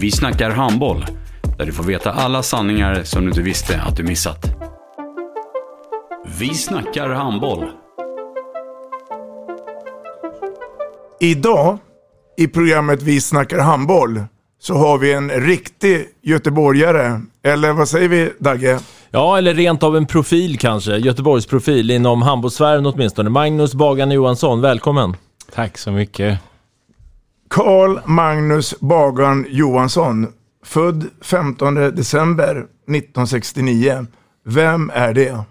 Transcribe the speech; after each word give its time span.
Vi 0.00 0.10
snackar 0.10 0.50
handboll, 0.50 1.06
där 1.58 1.66
du 1.66 1.72
får 1.72 1.84
veta 1.84 2.12
alla 2.12 2.42
sanningar 2.42 3.02
som 3.04 3.22
du 3.22 3.28
inte 3.28 3.42
visste 3.42 3.80
att 3.80 3.96
du 3.96 4.02
missat. 4.02 4.46
Vi 6.38 6.54
snackar 6.54 7.08
handboll. 7.08 7.64
Idag 11.20 11.78
i 12.36 12.48
programmet 12.48 13.02
Vi 13.02 13.20
snackar 13.20 13.58
handboll 13.58 14.20
så 14.60 14.74
har 14.74 14.98
vi 14.98 15.12
en 15.12 15.30
riktig 15.30 16.06
göteborgare. 16.22 17.20
Eller 17.42 17.72
vad 17.72 17.88
säger 17.88 18.08
vi 18.08 18.32
Dagge? 18.38 18.78
Ja, 19.10 19.38
eller 19.38 19.54
rent 19.54 19.82
av 19.82 19.96
en 19.96 20.06
profil 20.06 20.58
kanske. 20.58 20.96
Göteborgsprofil 20.96 21.90
inom 21.90 22.22
handbollssfären 22.22 22.86
åtminstone. 22.86 23.30
Magnus 23.30 23.74
Bagan 23.74 24.10
Johansson, 24.10 24.60
välkommen. 24.60 25.16
Tack 25.54 25.78
så 25.78 25.90
mycket. 25.90 26.38
Karl 27.50 28.00
Magnus 28.04 28.80
Bagan 28.80 29.46
Johansson. 29.48 30.32
Född 30.62 31.06
15 31.20 31.74
december 31.74 32.56
1969. 32.56 34.06
Vem 34.44 34.90
är 34.94 35.14
det? 35.14 35.44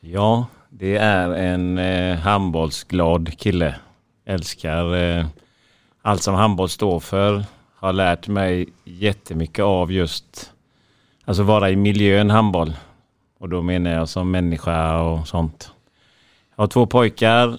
Ja, 0.00 0.46
det 0.70 0.96
är 0.96 1.28
en 1.28 1.78
eh, 1.78 2.18
handbollsglad 2.18 3.38
kille. 3.38 3.74
Älskar 4.26 4.94
eh, 4.94 5.26
allt 6.02 6.22
som 6.22 6.34
handboll 6.34 6.68
står 6.68 7.00
för. 7.00 7.44
Har 7.74 7.92
lärt 7.92 8.28
mig 8.28 8.68
jättemycket 8.84 9.64
av 9.64 9.92
just 9.92 10.52
alltså 11.24 11.42
vara 11.42 11.70
i 11.70 11.76
miljön 11.76 12.30
handboll. 12.30 12.76
Och 13.40 13.48
då 13.48 13.62
menar 13.62 13.90
jag 13.90 14.08
som 14.08 14.30
människa 14.30 15.00
och 15.00 15.28
sånt. 15.28 15.72
Jag 16.56 16.62
har 16.62 16.68
två 16.68 16.86
pojkar. 16.86 17.58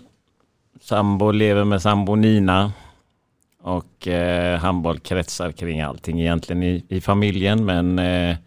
Sambo 0.82 1.32
lever 1.32 1.64
med 1.64 1.82
sambo 1.82 2.16
Nina. 2.16 2.72
Och 3.70 4.08
eh, 4.08 4.60
handboll 4.60 5.00
kretsar 5.00 5.52
kring 5.52 5.82
allting 5.82 6.22
egentligen 6.22 6.64
i, 6.64 6.86
i 6.90 7.02
familjen. 7.02 7.66
Men 7.66 8.00
eh, 8.00 8.38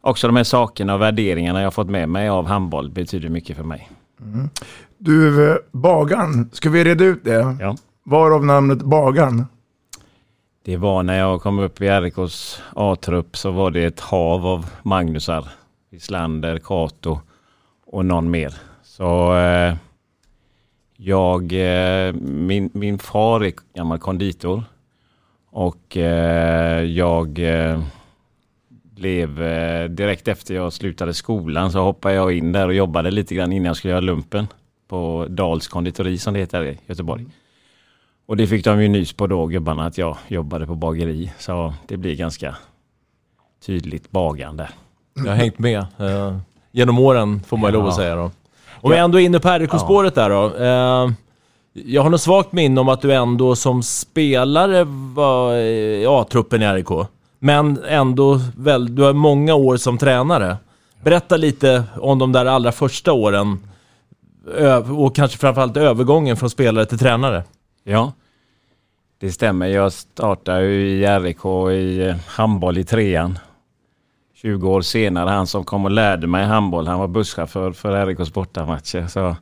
också 0.00 0.26
de 0.26 0.36
här 0.36 0.44
sakerna 0.44 0.94
och 0.94 1.00
värderingarna 1.00 1.62
jag 1.62 1.74
fått 1.74 1.90
med 1.90 2.08
mig 2.08 2.28
av 2.28 2.46
handboll 2.46 2.90
betyder 2.90 3.28
mycket 3.28 3.56
för 3.56 3.64
mig. 3.64 3.90
Mm. 4.20 4.48
Du, 4.98 5.50
eh, 5.50 5.56
Bagan, 5.72 6.50
ska 6.52 6.70
vi 6.70 6.84
reda 6.84 7.04
ut 7.04 7.24
det? 7.24 7.56
Ja. 7.60 7.76
Varav 8.04 8.44
namnet 8.44 8.82
Bagan? 8.82 9.46
Det 10.64 10.76
var 10.76 11.02
när 11.02 11.18
jag 11.18 11.42
kom 11.42 11.58
upp 11.58 11.82
i 11.82 11.88
RIKs 11.88 12.62
A-trupp 12.76 13.36
så 13.36 13.50
var 13.50 13.70
det 13.70 13.84
ett 13.84 14.00
hav 14.00 14.46
av 14.46 14.66
Magnusar. 14.82 15.48
Islander, 15.90 16.58
Kato 16.58 17.20
och 17.86 18.04
någon 18.04 18.30
mer. 18.30 18.54
Så 18.82 19.36
eh, 19.36 19.74
jag, 20.96 21.52
eh, 21.52 22.12
min, 22.22 22.70
min 22.72 22.98
far 22.98 23.44
är 23.44 23.52
gammal 23.74 23.98
konditor. 23.98 24.62
Och 25.50 25.96
eh, 25.96 26.82
jag 26.84 27.38
eh, 27.38 27.82
blev 28.68 29.36
direkt 29.94 30.28
efter 30.28 30.54
jag 30.54 30.72
slutade 30.72 31.14
skolan 31.14 31.72
så 31.72 31.80
hoppade 31.80 32.14
jag 32.14 32.32
in 32.32 32.52
där 32.52 32.66
och 32.68 32.74
jobbade 32.74 33.10
lite 33.10 33.34
grann 33.34 33.52
innan 33.52 33.66
jag 33.66 33.76
skulle 33.76 33.90
göra 33.92 34.00
lumpen. 34.00 34.46
På 34.88 35.26
Dals 35.30 35.68
konditori 35.68 36.18
som 36.18 36.34
det 36.34 36.40
heter 36.40 36.64
i 36.64 36.78
Göteborg. 36.86 37.26
Och 38.26 38.36
det 38.36 38.46
fick 38.46 38.64
de 38.64 38.82
ju 38.82 38.88
nys 38.88 39.12
på 39.12 39.26
då 39.26 39.46
gubbarna 39.46 39.86
att 39.86 39.98
jag 39.98 40.16
jobbade 40.28 40.66
på 40.66 40.74
bageri. 40.74 41.32
Så 41.38 41.74
det 41.86 41.96
blir 41.96 42.16
ganska 42.16 42.56
tydligt 43.66 44.10
bagande. 44.10 44.68
Jag 45.14 45.24
har 45.24 45.34
hängt 45.34 45.58
med 45.58 45.78
eh, 45.98 46.38
genom 46.72 46.98
åren 46.98 47.40
får 47.46 47.56
man 47.56 47.68
ju 47.70 47.72
lov 47.72 47.86
att 47.86 47.92
Ja. 47.92 47.96
säga 47.96 48.16
då. 48.16 48.30
Om 48.84 48.90
vi 48.90 48.96
ändå 48.96 49.20
är 49.20 49.24
inne 49.24 49.40
på 49.40 49.48
RIK-spåret 49.48 50.14
där 50.14 50.30
då. 50.30 50.56
Eh, 50.56 51.12
jag 51.72 52.02
har 52.02 52.10
något 52.10 52.20
svagt 52.20 52.52
minne 52.52 52.80
om 52.80 52.88
att 52.88 53.00
du 53.00 53.12
ändå 53.14 53.56
som 53.56 53.82
spelare 53.82 54.84
var 55.14 55.54
i 55.54 56.06
A-truppen 56.08 56.62
i 56.62 56.66
RIK. 56.66 57.08
Men 57.38 57.78
ändå, 57.88 58.40
väl, 58.56 58.94
du 58.94 59.02
har 59.02 59.12
många 59.12 59.54
år 59.54 59.76
som 59.76 59.98
tränare. 59.98 60.56
Berätta 61.02 61.36
lite 61.36 61.84
om 61.96 62.18
de 62.18 62.32
där 62.32 62.46
allra 62.46 62.72
första 62.72 63.12
åren. 63.12 63.58
Och 64.98 65.16
kanske 65.16 65.38
framförallt 65.38 65.76
övergången 65.76 66.36
från 66.36 66.50
spelare 66.50 66.86
till 66.86 66.98
tränare. 66.98 67.44
Ja, 67.84 68.12
det 69.20 69.32
stämmer. 69.32 69.66
Jag 69.66 69.92
startade 69.92 70.64
ju 70.64 70.88
i 70.88 71.06
RIK 71.06 71.44
i 71.72 72.08
eh, 72.08 72.16
handboll 72.26 72.78
i 72.78 72.84
trean. 72.84 73.38
20 74.44 74.68
år 74.68 74.80
senare, 74.80 75.30
han 75.30 75.46
som 75.46 75.64
kom 75.64 75.84
och 75.84 75.90
lärde 75.90 76.26
mig 76.26 76.44
handboll, 76.44 76.86
han 76.86 76.98
var 76.98 77.08
busschaufför 77.08 77.72
för 77.72 78.06
RIKs 78.06 78.32
bortamatcher. 78.32 79.06
Så 79.06 79.20
det 79.20 79.36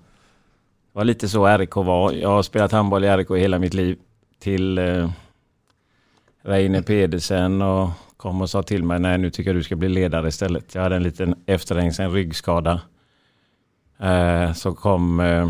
var 0.92 1.04
lite 1.04 1.28
så 1.28 1.58
RIK 1.58 1.76
var. 1.76 2.12
Jag 2.12 2.28
har 2.28 2.42
spelat 2.42 2.72
handboll 2.72 3.04
i 3.04 3.16
RIK 3.16 3.30
i 3.30 3.38
hela 3.38 3.58
mitt 3.58 3.74
liv. 3.74 3.98
Till 4.38 4.78
eh, 4.78 5.10
Reine 6.42 6.82
Pedersen 6.82 7.62
och 7.62 7.90
kom 8.16 8.40
och 8.40 8.50
sa 8.50 8.62
till 8.62 8.84
mig, 8.84 8.98
nej 8.98 9.18
nu 9.18 9.30
tycker 9.30 9.50
jag 9.50 9.56
du 9.56 9.62
ska 9.62 9.76
bli 9.76 9.88
ledare 9.88 10.28
istället. 10.28 10.74
Jag 10.74 10.82
hade 10.82 10.96
en 10.96 11.02
liten 11.02 11.34
efterhängsen 11.46 12.12
ryggskada. 12.12 12.80
Eh, 13.98 14.52
så 14.52 14.72
kom 14.72 15.20
eh, 15.20 15.48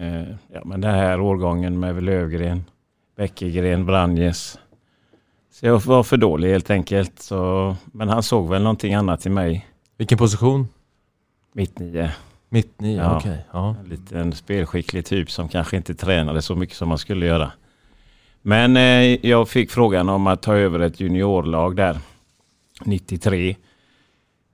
eh, 0.00 0.28
ja, 0.52 0.60
men 0.64 0.80
den 0.80 0.94
här 0.94 1.20
årgången 1.20 1.80
med 1.80 2.02
Lövgren, 2.02 2.64
Bäckegren, 3.16 3.86
Branjes. 3.86 4.58
Så 5.60 5.66
jag 5.66 5.78
var 5.80 6.02
för 6.02 6.16
dålig 6.16 6.50
helt 6.50 6.70
enkelt. 6.70 7.18
Så, 7.22 7.76
men 7.84 8.08
han 8.08 8.22
såg 8.22 8.48
väl 8.48 8.62
någonting 8.62 8.94
annat 8.94 9.26
i 9.26 9.30
mig. 9.30 9.66
Vilken 9.96 10.18
position? 10.18 10.68
Mitt 11.52 11.78
nio. 11.78 12.10
Mitt 12.48 12.80
nio, 12.80 12.96
Ja. 12.96 13.16
okej. 13.16 13.44
Ja. 13.52 13.76
En 13.84 13.88
liten 13.88 14.32
spelskicklig 14.32 15.06
typ 15.06 15.30
som 15.30 15.48
kanske 15.48 15.76
inte 15.76 15.94
tränade 15.94 16.42
så 16.42 16.54
mycket 16.54 16.76
som 16.76 16.88
man 16.88 16.98
skulle 16.98 17.26
göra. 17.26 17.52
Men 18.42 18.76
eh, 18.76 19.26
jag 19.26 19.48
fick 19.48 19.70
frågan 19.70 20.08
om 20.08 20.26
att 20.26 20.42
ta 20.42 20.54
över 20.54 20.80
ett 20.80 21.00
juniorlag 21.00 21.76
där 21.76 21.98
93. 22.84 23.56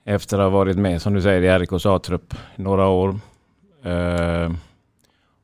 Efter 0.04 0.38
att 0.38 0.42
ha 0.44 0.58
varit 0.58 0.76
med 0.76 1.02
som 1.02 1.14
du 1.14 1.22
säger 1.22 1.42
i 1.42 1.58
RIKs 1.58 1.86
A-trupp 1.86 2.34
några 2.56 2.86
år. 2.86 3.20
Eh, 3.82 4.52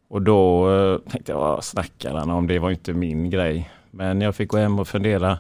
och 0.09 0.23
då 0.23 0.71
eh, 0.75 1.11
tänkte 1.11 1.33
jag, 1.33 1.39
vad 1.39 1.65
snackar 1.65 2.15
han 2.15 2.31
om? 2.31 2.47
Det 2.47 2.59
var 2.59 2.71
inte 2.71 2.93
min 2.93 3.31
grej. 3.31 3.71
Men 3.91 4.21
jag 4.21 4.35
fick 4.35 4.49
gå 4.49 4.57
hem 4.59 4.79
och 4.79 4.89
fundera. 4.89 5.39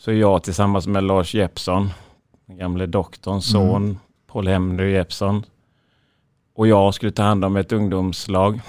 Så 0.00 0.12
jag 0.12 0.42
tillsammans 0.42 0.86
med 0.86 1.04
Lars 1.04 1.34
Jeppsson, 1.34 1.90
den 2.46 2.56
gamle 2.56 2.86
doktorns 2.86 3.50
son, 3.50 3.98
Paul 4.26 4.48
Henry 4.48 4.92
Jeppsson, 4.92 5.46
och 6.54 6.66
jag 6.66 6.94
skulle 6.94 7.12
ta 7.12 7.22
hand 7.22 7.44
om 7.44 7.56
ett 7.56 7.72
ungdomslag. 7.72 8.60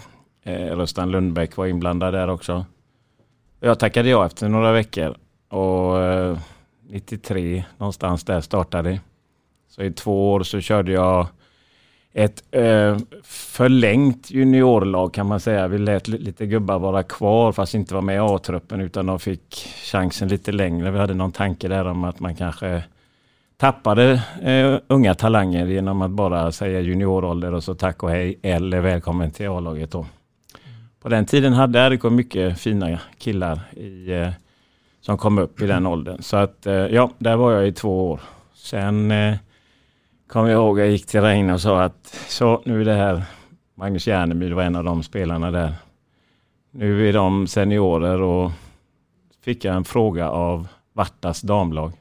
Eh, 0.43 0.75
Röstan 0.75 1.11
Lundbäck 1.11 1.57
var 1.57 1.65
inblandad 1.65 2.13
där 2.13 2.27
också. 2.27 2.65
Jag 3.59 3.79
tackade 3.79 4.09
ja 4.09 4.25
efter 4.25 4.49
några 4.49 4.71
veckor 4.71 5.17
och 5.49 5.99
eh, 6.01 6.37
93 6.89 7.63
någonstans 7.77 8.23
där 8.23 8.41
startade. 8.41 8.99
Så 9.69 9.83
i 9.83 9.91
två 9.91 10.31
år 10.31 10.43
så 10.43 10.59
körde 10.59 10.91
jag 10.91 11.27
ett 12.13 12.43
eh, 12.51 12.97
förlängt 13.23 14.31
juniorlag 14.31 15.13
kan 15.13 15.27
man 15.27 15.39
säga. 15.39 15.67
Vi 15.67 15.77
lät 15.77 16.07
li- 16.07 16.17
lite 16.17 16.45
gubbar 16.45 16.79
vara 16.79 17.03
kvar 17.03 17.51
fast 17.51 17.73
inte 17.73 17.93
vara 17.93 18.01
med 18.01 18.15
i 18.15 18.19
A-truppen 18.19 18.81
utan 18.81 19.05
de 19.05 19.19
fick 19.19 19.67
chansen 19.91 20.27
lite 20.27 20.51
längre. 20.51 20.91
Vi 20.91 20.99
hade 20.99 21.13
någon 21.13 21.31
tanke 21.31 21.67
där 21.67 21.85
om 21.87 22.03
att 22.03 22.19
man 22.19 22.35
kanske 22.35 22.83
tappade 23.57 24.21
eh, 24.41 24.79
unga 24.87 25.15
talanger 25.15 25.65
genom 25.65 26.01
att 26.01 26.11
bara 26.11 26.51
säga 26.51 26.79
juniorålder 26.79 27.53
och 27.53 27.63
så 27.63 27.75
tack 27.75 28.03
och 28.03 28.09
hej 28.09 28.39
eller 28.41 28.79
välkommen 28.81 29.31
till 29.31 29.49
A-laget 29.49 29.91
då. 29.91 30.05
På 31.01 31.09
den 31.09 31.25
tiden 31.25 31.53
hade 31.53 31.89
RIK 31.89 32.03
mycket 32.03 32.59
fina 32.59 32.99
killar 33.17 33.59
i 33.71 34.11
eh, 34.13 34.29
som 35.01 35.17
kom 35.17 35.37
upp 35.37 35.61
i 35.61 35.67
den 35.67 35.87
åldern. 35.87 36.21
Så 36.21 36.37
att 36.37 36.65
eh, 36.65 36.73
ja, 36.73 37.11
där 37.17 37.35
var 37.35 37.51
jag 37.51 37.67
i 37.67 37.71
två 37.71 38.11
år. 38.11 38.19
Sen 38.53 39.11
eh, 40.31 40.33
kom 40.33 40.47
jag 40.47 40.55
ihåg, 40.55 40.79
jag 40.79 40.89
gick 40.89 41.05
till 41.05 41.21
Reine 41.21 41.53
och 41.53 41.61
sa 41.61 41.83
att 41.83 42.05
så 42.27 42.61
nu 42.65 42.81
är 42.81 42.85
det 42.85 42.93
här, 42.93 43.23
Magnus 43.75 44.07
Järnemyr 44.07 44.51
var 44.51 44.63
en 44.63 44.75
av 44.75 44.83
de 44.83 45.03
spelarna 45.03 45.51
där. 45.51 45.73
Nu 46.71 47.09
är 47.09 47.13
de 47.13 47.47
seniorer 47.47 48.21
och 48.21 48.51
fick 49.43 49.65
jag 49.65 49.75
en 49.75 49.83
fråga 49.83 50.29
av 50.29 50.67
Vartas 50.93 51.41
damlag. 51.41 51.91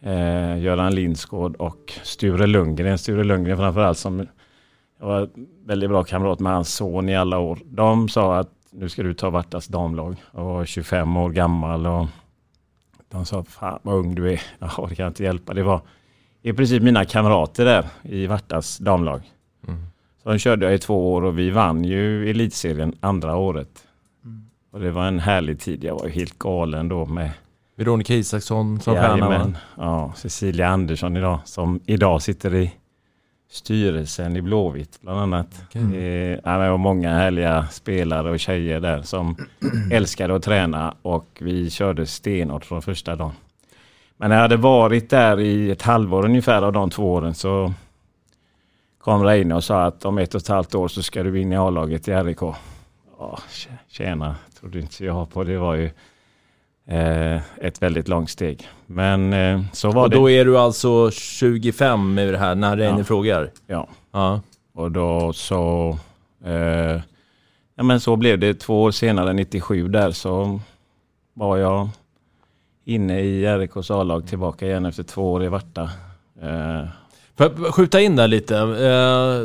Eh, 0.00 0.58
Göran 0.58 0.94
Linsgård 0.94 1.56
och 1.56 1.92
Sture 2.02 2.46
Lundgren. 2.46 2.98
Sture 2.98 3.24
Lundgren 3.24 3.56
framförallt 3.56 3.98
som 3.98 4.26
jag 4.98 5.06
var 5.06 5.28
väldigt 5.64 5.90
bra 5.90 6.04
kamrat 6.04 6.40
med 6.40 6.52
hans 6.52 6.74
son 6.74 7.08
i 7.08 7.16
alla 7.16 7.38
år. 7.38 7.58
De 7.64 8.08
sa 8.08 8.36
att 8.38 8.50
nu 8.70 8.88
ska 8.88 9.02
du 9.02 9.14
ta 9.14 9.30
Vartas 9.30 9.66
damlag. 9.66 10.16
Jag 10.32 10.44
var 10.44 10.64
25 10.64 11.16
år 11.16 11.30
gammal 11.30 11.86
och 11.86 12.06
de 13.08 13.24
sa 13.26 13.44
fan 13.44 13.78
vad 13.82 13.94
ung 13.94 14.14
du 14.14 14.32
är. 14.32 14.42
Ja, 14.58 14.86
det 14.88 14.94
kan 14.94 15.04
jag 15.04 15.10
inte 15.10 15.22
hjälpa. 15.22 15.54
Det 15.54 15.62
var 15.62 15.80
i 16.46 16.52
princip 16.52 16.82
mina 16.82 17.04
kamrater 17.04 17.64
där 17.64 17.84
i 18.02 18.26
Vartas 18.26 18.78
damlag. 18.78 19.22
Mm. 19.68 19.80
Så 20.22 20.28
de 20.28 20.38
körde 20.38 20.66
jag 20.66 20.74
i 20.74 20.78
två 20.78 21.14
år 21.14 21.24
och 21.24 21.38
vi 21.38 21.50
vann 21.50 21.84
ju 21.84 22.30
elitserien 22.30 22.94
andra 23.00 23.36
året. 23.36 23.68
Och 24.72 24.80
det 24.80 24.90
var 24.90 25.06
en 25.06 25.18
härlig 25.18 25.60
tid. 25.60 25.84
Jag 25.84 25.94
var 25.94 26.06
ju 26.06 26.12
helt 26.12 26.38
galen 26.38 26.88
då 26.88 27.06
med 27.06 27.30
Veronica 27.76 28.14
Isaksson 28.14 28.80
som 28.80 28.94
stjärna. 28.94 29.54
Ja, 29.76 30.12
Cecilia 30.16 30.68
Andersson 30.68 31.16
idag 31.16 31.38
som 31.44 31.80
idag 31.86 32.22
sitter 32.22 32.54
i 32.54 32.74
styrelsen 33.50 34.36
i 34.36 34.42
Blåvitt 34.42 34.98
bland 35.00 35.20
annat. 35.20 35.62
Okej. 35.66 35.82
Eh, 35.82 36.58
det 36.60 36.70
var 36.70 36.76
många 36.76 37.14
härliga 37.14 37.66
spelare 37.66 38.30
och 38.30 38.40
tjejer 38.40 38.80
där 38.80 39.02
som 39.02 39.36
älskade 39.92 40.34
att 40.34 40.42
träna 40.42 40.94
och 41.02 41.38
vi 41.40 41.70
körde 41.70 42.06
stenhårt 42.06 42.64
från 42.64 42.82
första 42.82 43.16
dagen. 43.16 43.32
Men 44.16 44.28
när 44.30 44.36
jag 44.36 44.42
hade 44.42 44.56
varit 44.56 45.10
där 45.10 45.40
i 45.40 45.70
ett 45.70 45.82
halvår 45.82 46.24
ungefär 46.24 46.62
av 46.62 46.72
de 46.72 46.90
två 46.90 47.12
åren 47.12 47.34
så 47.34 47.72
kom 48.98 49.24
Reine 49.24 49.54
och 49.54 49.64
sa 49.64 49.82
att 49.84 50.04
om 50.04 50.18
ett 50.18 50.34
och 50.34 50.40
ett 50.40 50.48
halvt 50.48 50.74
år 50.74 50.88
så 50.88 51.02
ska 51.02 51.22
du 51.22 51.40
in 51.40 51.52
i 51.52 51.56
A-laget 51.56 52.08
i 52.08 52.12
RIK. 52.14 52.38
Ja, 53.18 53.38
tjena, 53.88 54.36
trodde 54.60 54.78
inte 54.80 55.04
jag 55.04 55.30
på. 55.32 55.44
Det 55.44 55.56
var 55.58 55.74
ju 55.74 55.90
eh, 56.88 57.40
ett 57.60 57.82
väldigt 57.82 58.08
långt 58.08 58.30
steg. 58.30 58.68
Men 58.86 59.32
eh, 59.32 59.60
så 59.72 59.90
var 59.90 60.02
Och 60.04 60.10
det. 60.10 60.16
då 60.16 60.30
är 60.30 60.44
du 60.44 60.58
alltså 60.58 61.10
25 61.10 62.14
med 62.14 62.32
det 62.32 62.38
här 62.38 62.54
när 62.54 62.76
Reine 62.76 62.98
Ja. 62.98 63.04
frågar? 63.04 63.50
Ja. 63.66 63.88
Ja. 64.12 64.40
Och 64.74 64.90
då 64.92 65.32
så... 65.32 65.98
Eh, 66.44 67.00
ja 67.76 67.82
men 67.82 68.00
så 68.00 68.16
blev 68.16 68.38
det. 68.38 68.54
Två 68.54 68.82
år 68.82 68.90
senare, 68.90 69.32
97 69.32 69.88
där, 69.88 70.10
så 70.10 70.60
var 71.34 71.56
jag 71.56 71.88
inne 72.84 73.20
i 73.20 73.46
RIKs 73.46 73.90
A-lag 73.90 74.26
tillbaka 74.26 74.66
igen 74.66 74.86
efter 74.86 75.02
två 75.02 75.32
år 75.32 75.44
i 75.44 75.48
Varta. 75.48 75.82
Eh, 76.42 76.84
Får 77.36 77.46
jag 77.64 77.74
skjuta 77.74 78.00
in 78.00 78.16
där 78.16 78.28
lite? 78.28 78.56
Eh, 78.58 79.40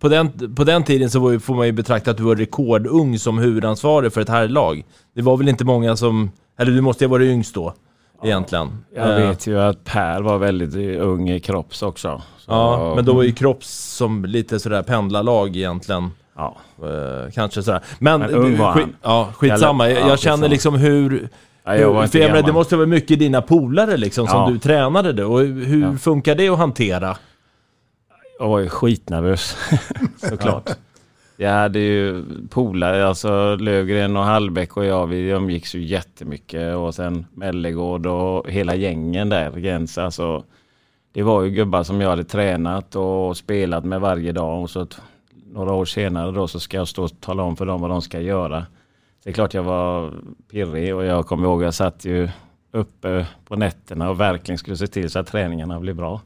på, 0.00 0.08
den, 0.08 0.54
på 0.54 0.64
den 0.64 0.82
tiden 0.84 1.10
så 1.10 1.32
ju, 1.32 1.40
får 1.40 1.54
man 1.54 1.66
ju 1.66 1.72
betrakta 1.72 2.10
att 2.10 2.16
du 2.16 2.22
var 2.22 2.36
rekordung 2.36 3.18
som 3.18 3.38
huvudansvarig 3.38 4.12
för 4.12 4.20
ett 4.20 4.28
herrlag. 4.28 4.84
Det 5.14 5.22
var 5.22 5.36
väl 5.36 5.48
inte 5.48 5.64
många 5.64 5.96
som... 5.96 6.30
Eller 6.58 6.72
du 6.72 6.80
måste 6.80 7.04
ju 7.04 7.08
ha 7.08 7.12
varit 7.12 7.28
yngst 7.30 7.54
då, 7.54 7.74
egentligen. 8.24 8.84
jag 8.94 9.10
Eh, 9.20 9.28
vet 9.28 9.46
ju 9.46 9.60
att 9.60 9.84
Per 9.84 10.20
var 10.22 10.38
väldigt 10.38 11.00
ung 11.00 11.30
i 11.30 11.40
kropps 11.40 11.82
också. 11.82 12.22
Så, 12.38 12.50
Ja, 12.52 12.92
men 12.96 13.04
då 13.04 13.12
var 13.12 13.22
ju 13.22 13.32
Kropps 13.32 13.94
som 13.96 14.24
lite 14.24 14.60
sådär 14.60 14.82
pendlarlag 14.82 15.56
egentligen. 15.56 16.10
Ja. 16.36 16.56
Eh, 16.82 17.32
kanske 17.32 17.62
sådär. 17.62 17.80
Men, 17.98 18.20
Men 18.20 18.30
ung 18.30 18.56
var 18.58 18.72
skit, 18.72 18.82
han. 18.82 18.94
ja, 19.02 19.28
skitsamma. 19.34 19.90
Jag, 19.90 20.02
Ja, 20.02 20.08
jag 20.08 20.18
känner 20.18 20.48
liksom 20.48 20.74
hur... 20.74 21.28
Ja, 21.64 21.76
jag 21.76 21.92
var 21.92 22.02
inte 22.02 22.12
för 22.12 22.18
jag 22.18 22.26
menar, 22.26 22.36
gammal. 22.36 22.48
det 22.48 22.52
måste 22.52 22.76
vara 22.76 22.86
mycket 22.86 23.18
dina 23.18 23.42
polare 23.42 23.96
liksom 23.96 24.26
som 24.26 24.40
Ja. 24.40 24.48
du 24.50 24.58
tränade 24.58 25.12
då. 25.12 25.32
Och 25.32 25.40
hur 25.40 25.82
Ja. 25.82 25.96
funkar 25.96 26.34
det 26.34 26.48
att 26.48 26.58
hantera? 26.58 27.16
Jag 28.38 28.48
var 28.48 28.58
ju 28.58 28.68
skitnervös 28.68 29.56
såklart. 30.16 30.70
Jag 31.36 31.50
hade 31.50 31.78
ju 31.78 32.24
polare, 32.50 33.06
alltså 33.08 33.56
Lövgren 33.56 34.16
och 34.16 34.24
Hallbäck 34.24 34.76
och 34.76 34.84
jag, 34.84 35.06
vi 35.06 35.28
umgicks 35.28 35.74
ju 35.74 35.84
jättemycket 35.84 36.76
och 36.76 36.94
sen 36.94 37.26
Mellegård 37.34 38.06
och 38.06 38.50
hela 38.50 38.74
gängen 38.74 39.28
där, 39.28 39.50
Gens, 39.60 39.98
alltså. 39.98 40.44
Det 41.12 41.22
var 41.22 41.42
ju 41.42 41.50
gubbar 41.50 41.82
som 41.82 42.00
jag 42.00 42.10
hade 42.10 42.24
tränat 42.24 42.96
och 42.96 43.36
spelat 43.36 43.84
med 43.84 44.00
varje 44.00 44.32
dag 44.32 44.62
och 44.62 44.70
så 44.70 44.86
t- 44.86 44.96
några 45.52 45.72
år 45.72 45.84
senare 45.84 46.30
då 46.32 46.48
så 46.48 46.60
ska 46.60 46.76
jag 46.76 46.88
stå 46.88 47.04
och 47.04 47.20
tala 47.20 47.42
om 47.42 47.56
för 47.56 47.66
dem 47.66 47.80
vad 47.80 47.90
de 47.90 48.02
ska 48.02 48.20
göra. 48.20 48.66
Det 49.24 49.30
är 49.30 49.34
klart 49.34 49.54
jag 49.54 49.62
var 49.62 50.14
pirrig 50.50 50.94
och 50.94 51.04
jag 51.04 51.26
kommer 51.26 51.44
ihåg 51.44 51.62
jag 51.62 51.74
satt 51.74 52.04
ju 52.04 52.28
uppe 52.72 53.26
på 53.44 53.56
nätterna 53.56 54.10
och 54.10 54.20
verkligen 54.20 54.58
skulle 54.58 54.76
se 54.76 54.86
till 54.86 55.10
så 55.10 55.18
att 55.18 55.26
träningarna 55.26 55.80
blev 55.80 55.96
bra. 55.96 56.20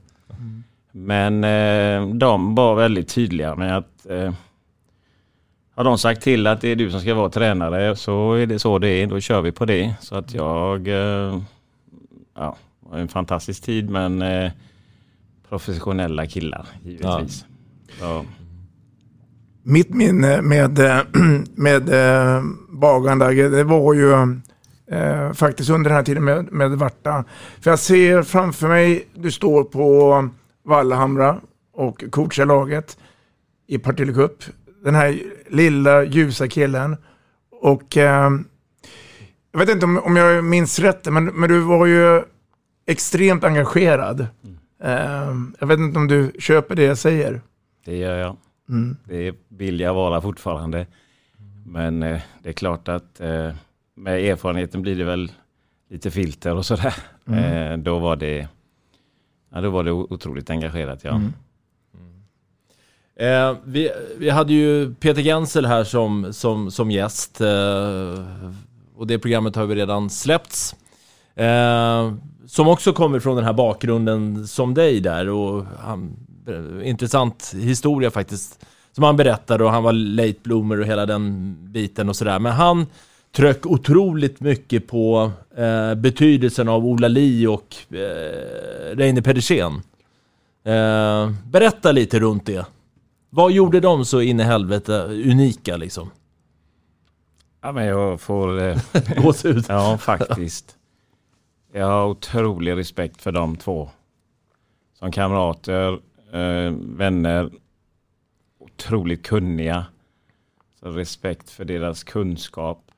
Men 0.92 1.44
eh, 1.44 2.14
de 2.14 2.54
var 2.54 2.74
väldigt 2.74 3.08
tydliga 3.08 3.54
med 3.54 3.76
att 3.76 4.06
eh, 4.10 4.32
har 5.74 5.84
de 5.84 5.98
sagt 5.98 6.22
till 6.22 6.46
att 6.46 6.60
det 6.60 6.68
är 6.68 6.76
du 6.76 6.90
som 6.90 7.00
ska 7.00 7.14
vara 7.14 7.30
tränare 7.30 7.96
så 7.96 8.32
är 8.32 8.46
det 8.46 8.58
så 8.58 8.78
det 8.78 8.88
är. 8.88 9.06
Då 9.06 9.20
kör 9.20 9.40
vi 9.40 9.52
på 9.52 9.64
det. 9.64 9.94
Så 10.00 10.16
att 10.16 10.34
jag... 10.34 10.88
Eh, 10.88 11.40
ja, 12.34 12.56
en 12.92 13.08
fantastisk 13.08 13.62
tid 13.62 13.90
men 13.90 14.22
eh, 14.22 14.50
professionella 15.48 16.26
killar 16.26 16.66
givetvis. 16.82 17.44
Ja. 18.00 18.24
Mitt 19.62 19.94
minne 19.94 20.42
med, 20.42 20.78
eh, 20.78 21.00
med 21.54 21.88
Bagan 22.78 23.18
Dagge, 23.18 23.48
det 23.48 23.64
var 23.64 23.94
ju 23.94 24.12
eh, 24.90 25.32
faktiskt 25.32 25.70
under 25.70 25.90
den 25.90 25.96
här 25.96 26.04
tiden 26.04 26.24
med, 26.24 26.52
med 26.52 26.70
Varta. 26.70 27.24
För 27.60 27.70
jag 27.70 27.78
ser 27.78 28.22
framför 28.22 28.68
mig, 28.68 29.08
du 29.14 29.30
står 29.30 29.64
på 29.64 30.28
Vallhamra 30.64 31.40
och 31.72 32.04
coachar 32.10 32.46
laget 32.46 32.98
i 33.66 33.78
Partille 33.78 34.12
Cup. 34.12 34.44
Den 34.84 34.94
här 34.94 35.20
lilla 35.48 36.04
ljusa 36.04 36.48
killen. 36.48 36.96
Och 37.60 37.96
eh, 37.96 38.30
jag 39.52 39.58
vet 39.58 39.68
inte 39.68 39.86
om, 39.86 39.98
om 39.98 40.16
jag 40.16 40.44
minns 40.44 40.78
rätt, 40.78 41.12
men, 41.12 41.24
men 41.24 41.48
du 41.48 41.60
var 41.60 41.86
ju 41.86 42.22
extremt 42.86 43.44
engagerad. 43.44 44.20
Eh, 44.82 45.34
jag 45.58 45.66
vet 45.66 45.78
inte 45.78 45.98
om 45.98 46.08
du 46.08 46.32
köper 46.38 46.76
det 46.76 46.82
jag 46.82 46.98
säger. 46.98 47.40
Det 47.84 47.96
gör 47.96 48.16
jag. 48.16 48.36
Mm. 48.68 48.96
Det 49.04 49.34
vill 49.48 49.80
jag 49.80 49.94
vara 49.94 50.20
fortfarande. 50.20 50.86
Men 51.70 52.02
eh, 52.02 52.20
det 52.42 52.48
är 52.48 52.52
klart 52.52 52.88
att 52.88 53.20
eh, 53.20 53.50
med 53.94 54.24
erfarenheten 54.24 54.82
blir 54.82 54.96
det 54.96 55.04
väl 55.04 55.32
lite 55.90 56.10
filter 56.10 56.54
och 56.54 56.66
sådär. 56.66 56.94
Mm. 57.26 57.72
Eh, 57.72 57.78
då 57.78 57.98
var 57.98 58.16
det 58.16 58.48
ja, 59.52 59.60
då 59.60 59.70
var 59.70 59.84
det 59.84 59.92
otroligt 59.92 60.50
engagerat. 60.50 61.04
Ja. 61.04 61.10
Mm. 61.10 61.32
Eh, 63.16 63.56
vi, 63.64 63.90
vi 64.18 64.30
hade 64.30 64.52
ju 64.52 64.94
Peter 64.94 65.22
Gensel 65.22 65.66
här 65.66 65.84
som, 65.84 66.32
som, 66.32 66.70
som 66.70 66.90
gäst. 66.90 67.40
Eh, 67.40 68.24
och 68.96 69.06
det 69.06 69.18
programmet 69.18 69.56
har 69.56 69.66
vi 69.66 69.74
redan 69.74 70.10
släppts. 70.10 70.76
Eh, 71.34 72.12
som 72.46 72.68
också 72.68 72.92
kommer 72.92 73.20
från 73.20 73.36
den 73.36 73.44
här 73.44 73.52
bakgrunden 73.52 74.46
som 74.46 74.74
dig 74.74 75.00
där. 75.00 75.28
Och 75.28 75.64
han, 75.78 76.16
intressant 76.84 77.54
historia 77.56 78.10
faktiskt. 78.10 78.64
Som 78.98 79.04
han 79.04 79.16
berättade 79.16 79.64
och 79.64 79.70
han 79.70 79.82
var 79.82 79.92
late 79.92 80.38
bloomer 80.42 80.80
och 80.80 80.86
hela 80.86 81.06
den 81.06 81.56
biten 81.72 82.08
och 82.08 82.16
sådär. 82.16 82.38
Men 82.38 82.52
han 82.52 82.86
tryck 83.32 83.66
otroligt 83.66 84.40
mycket 84.40 84.86
på 84.86 85.32
eh, 85.56 85.94
betydelsen 85.94 86.68
av 86.68 86.86
Ola 86.86 87.08
Li 87.08 87.46
och 87.46 87.76
eh, 87.90 88.96
Reine 88.96 89.22
Pedersen. 89.22 89.72
Eh, 90.64 91.30
berätta 91.50 91.92
lite 91.92 92.20
runt 92.20 92.46
det. 92.46 92.66
Vad 93.30 93.52
gjorde 93.52 93.80
de 93.80 94.04
så 94.04 94.20
in 94.20 94.40
i 94.40 94.42
helvete 94.42 95.04
unika 95.04 95.76
liksom? 95.76 96.10
Ja, 97.60 97.72
men 97.72 97.86
jag 97.86 98.20
får... 98.20 98.60
Eh, 98.60 98.78
Gåshud. 99.22 99.64
ja, 99.68 99.98
faktiskt. 99.98 100.76
Jag 101.72 101.86
har 101.86 102.06
otrolig 102.06 102.76
respekt 102.76 103.22
för 103.22 103.32
de 103.32 103.56
två. 103.56 103.90
Som 104.98 105.12
kamrater, 105.12 105.92
eh, 106.32 106.72
vänner. 106.96 107.50
Otroligt 108.78 109.26
kunniga. 109.26 109.86
Så 110.80 110.90
respekt 110.90 111.50
för 111.50 111.64
deras 111.64 112.04
kunskap 112.04 112.90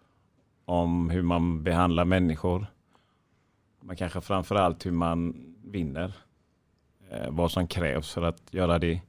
om 0.65 1.11
hur 1.11 1.23
man 1.23 1.63
behandlar 1.63 2.05
människor. 2.05 2.67
Men 3.81 3.97
kanske 3.97 4.21
framförallt 4.21 4.87
hur 4.87 4.91
man 4.91 5.35
vinner. 5.65 6.13
Eh, 7.11 7.31
vad 7.31 7.51
som 7.51 7.67
krävs 7.67 8.13
för 8.13 8.23
att 8.23 8.55
göra 8.55 8.79
det. 8.79 9.01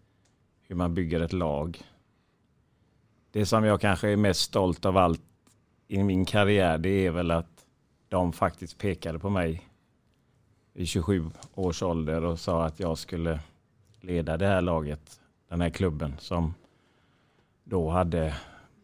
Hur 0.68 0.76
man 0.76 0.94
bygger 0.94 1.20
ett 1.20 1.34
lag. 1.34 1.82
Det 3.32 3.46
som 3.46 3.64
jag 3.64 3.82
kanske 3.82 4.10
är 4.10 4.18
mest 4.18 4.42
stolt 4.42 4.86
av 4.86 4.98
allt 4.98 5.22
i 5.88 6.04
min 6.04 6.26
karriär 6.26 6.78
det 6.78 7.06
är 7.06 7.12
väl 7.12 7.32
att 7.32 7.66
de 8.10 8.34
faktiskt 8.34 8.78
pekade 8.78 9.20
på 9.20 9.30
mig 9.30 9.70
i 10.74 10.86
27 10.86 11.32
års 11.54 11.84
ålder 11.84 12.24
och 12.24 12.40
sa 12.40 12.66
att 12.66 12.80
jag 12.80 12.98
skulle 12.98 13.40
leda 14.02 14.38
det 14.38 14.48
här 14.48 14.62
laget, 14.62 15.20
den 15.50 15.62
här 15.62 15.70
klubben 15.70 16.16
som 16.20 16.54
då 17.64 17.90
hade 17.90 18.34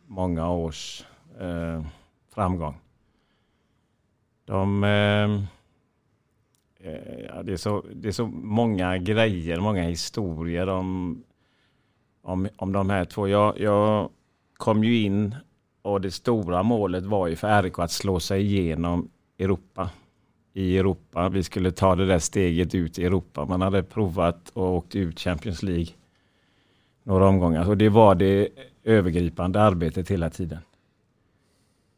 många 0.06 0.52
års 0.52 1.06
eh, 1.40 1.86
framgång. 2.34 2.76
De... 4.46 4.84
Eh, 4.84 5.32
eh 6.90 7.44
det, 7.44 7.52
är 7.52 7.58
så, 7.58 7.86
det 7.94 8.08
är 8.08 8.12
så 8.12 8.28
många 8.28 8.98
grejer, 8.98 9.60
många 9.60 9.84
historier 9.84 10.70
om, 10.70 11.24
om, 12.22 12.48
om 12.58 12.72
de 12.72 12.90
här 12.90 13.06
två. 13.06 13.28
Jag, 13.28 13.60
jag 13.60 14.10
kom 14.58 14.84
ju 14.84 15.02
in 15.02 15.36
och 15.82 16.02
det 16.02 16.12
stora 16.12 16.64
målet 16.64 17.04
var 17.04 17.28
ju 17.28 17.36
för 17.36 17.64
RIK 17.64 17.80
att 17.80 17.92
slå 17.92 18.20
sig 18.20 18.42
igenom 18.42 19.10
Europa. 19.40 19.90
I 20.54 20.78
Europa. 20.78 21.30
Vi 21.30 21.44
skulle 21.44 21.72
ta 21.72 21.96
det 21.96 22.06
där 22.06 22.20
steget 22.20 22.76
ut 22.76 23.00
i 23.00 23.06
Europa. 23.06 23.46
Man 23.46 23.62
hade 23.62 23.84
provat 23.84 24.50
och 24.50 24.76
åkt 24.76 24.96
ut 24.96 25.20
Champions 25.20 25.64
League 25.64 25.88
några 27.08 27.28
omgångar. 27.28 27.70
Och 27.70 27.78
det 27.78 27.90
var 27.90 28.16
det 28.16 28.50
övergripande 28.84 29.62
arbetet 29.62 30.12
hela 30.12 30.30
tiden. 30.30 30.60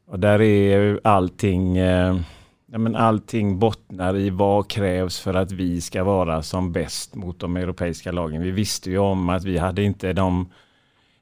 Och 0.07 0.19
där 0.19 0.41
är 0.41 0.99
allting, 1.03 1.77
eh, 1.77 2.19
ja, 2.71 2.77
men 2.77 2.95
allting 2.95 3.59
bottnar 3.59 4.17
i 4.17 4.29
vad 4.29 4.69
krävs 4.69 5.19
för 5.19 5.33
att 5.33 5.51
vi 5.51 5.81
ska 5.81 6.03
vara 6.03 6.43
som 6.43 6.71
bäst 6.71 7.15
mot 7.15 7.39
de 7.39 7.57
europeiska 7.57 8.11
lagen. 8.11 8.41
Vi 8.41 8.51
visste 8.51 8.89
ju 8.89 8.97
om 8.97 9.29
att 9.29 9.43
vi 9.43 9.57
hade 9.57 9.83
inte 9.83 10.13
de 10.13 10.49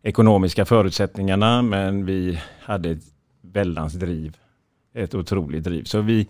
ekonomiska 0.04 0.66
förutsättningarna 0.66 1.62
men 1.62 2.06
vi 2.06 2.40
hade 2.62 2.90
ett 2.90 3.04
väldans 3.42 3.94
driv. 3.94 4.38
Ett 4.94 5.16
otroligt 5.16 5.64
driv. 5.64 5.84
Så 5.84 6.02
vi 6.02 6.28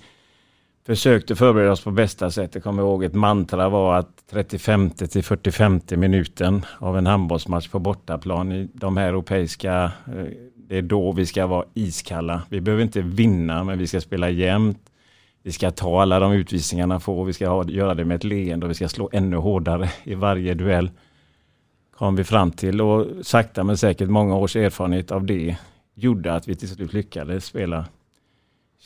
försökte 0.87 1.35
förbereda 1.35 1.71
oss 1.71 1.83
på 1.83 1.91
bästa 1.91 2.31
sätt. 2.31 2.55
Jag 2.55 2.63
kommer 2.63 2.83
ihåg 2.83 3.03
ett 3.03 3.13
mantra 3.13 3.69
var 3.69 3.95
att 3.95 4.23
35 4.29 4.89
till 4.89 5.23
45 5.23 5.81
minuten 5.95 6.65
av 6.79 6.97
en 6.97 7.07
handbollsmatch 7.07 7.67
på 7.67 7.79
bortaplan 7.79 8.51
i 8.51 8.69
de 8.73 8.97
här 8.97 9.07
europeiska 9.07 9.91
eh, 10.07 10.25
det 10.55 10.77
är 10.77 10.81
då 10.81 11.11
vi 11.11 11.25
ska 11.25 11.47
vara 11.47 11.65
iskalla. 11.73 12.41
Vi 12.49 12.61
behöver 12.61 12.83
inte 12.83 13.01
vinna, 13.01 13.63
men 13.63 13.77
vi 13.79 13.87
ska 13.87 14.01
spela 14.01 14.29
jämnt. 14.29 14.79
Vi 15.43 15.51
ska 15.51 15.71
ta 15.71 16.01
alla 16.01 16.19
de 16.19 16.33
utvisningarna 16.33 16.99
får. 16.99 17.25
Vi 17.25 17.33
ska 17.33 17.49
ha, 17.49 17.63
göra 17.63 17.93
det 17.93 18.05
med 18.05 18.15
ett 18.15 18.23
leende 18.23 18.65
och 18.65 18.69
vi 18.69 18.75
ska 18.75 18.87
slå 18.87 19.09
ännu 19.11 19.37
hårdare 19.37 19.89
i 20.03 20.15
varje 20.15 20.53
duell. 20.53 20.91
Kom 21.97 22.15
vi 22.15 22.23
fram 22.23 22.51
till 22.51 22.81
och 22.81 23.05
sakta 23.25 23.63
men 23.63 23.77
säkert 23.77 24.09
många 24.09 24.35
års 24.35 24.55
erfarenhet 24.55 25.11
av 25.11 25.25
det 25.25 25.57
gjorde 25.95 26.33
att 26.33 26.47
vi 26.47 26.55
till 26.55 26.69
slut 26.69 26.93
lyckades 26.93 27.45
spela 27.45 27.85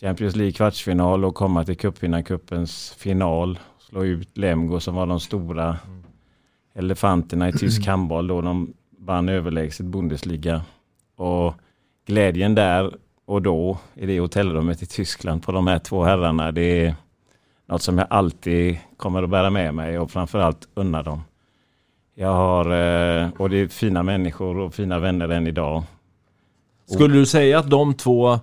Champions 0.01 0.35
League 0.35 0.51
kvartsfinal 0.51 1.25
och 1.25 1.35
komma 1.35 1.63
till 1.63 1.77
cupvinnarcupens 1.77 2.95
final. 2.97 3.59
Slå 3.79 4.03
ut 4.03 4.37
Lemgo 4.37 4.79
som 4.79 4.95
var 4.95 5.05
de 5.05 5.19
stora 5.19 5.77
elefanterna 6.73 7.49
i 7.49 7.51
tysk 7.57 7.85
handboll 7.87 8.27
då 8.27 8.41
de 8.41 8.73
vann 8.99 9.29
överlägset 9.29 9.85
Bundesliga. 9.85 10.61
Och 11.15 11.55
glädjen 12.05 12.55
där 12.55 12.95
och 13.25 13.41
då 13.41 13.77
i 13.93 14.05
det 14.05 14.19
hotellrummet 14.19 14.81
i 14.81 14.85
Tyskland 14.85 15.43
på 15.43 15.51
de 15.51 15.67
här 15.67 15.79
två 15.79 16.03
herrarna. 16.03 16.51
Det 16.51 16.85
är 16.85 16.95
något 17.65 17.81
som 17.81 17.97
jag 17.97 18.07
alltid 18.09 18.77
kommer 18.97 19.23
att 19.23 19.29
bära 19.29 19.49
med 19.49 19.73
mig 19.73 19.99
och 19.99 20.11
framförallt 20.11 20.67
unna 20.73 21.03
dem. 21.03 21.21
Jag 22.15 22.33
har, 22.33 22.65
eh, 22.65 23.29
och 23.37 23.49
det 23.49 23.57
är 23.57 23.67
fina 23.67 24.03
människor 24.03 24.57
och 24.57 24.73
fina 24.73 24.99
vänner 24.99 25.29
än 25.29 25.47
idag. 25.47 25.83
Skulle 26.85 27.13
du 27.13 27.25
säga 27.25 27.59
att 27.59 27.69
de 27.69 27.93
två, 27.93 28.39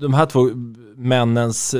de 0.00 0.14
här 0.14 0.26
två 0.26 0.50
männens 0.96 1.74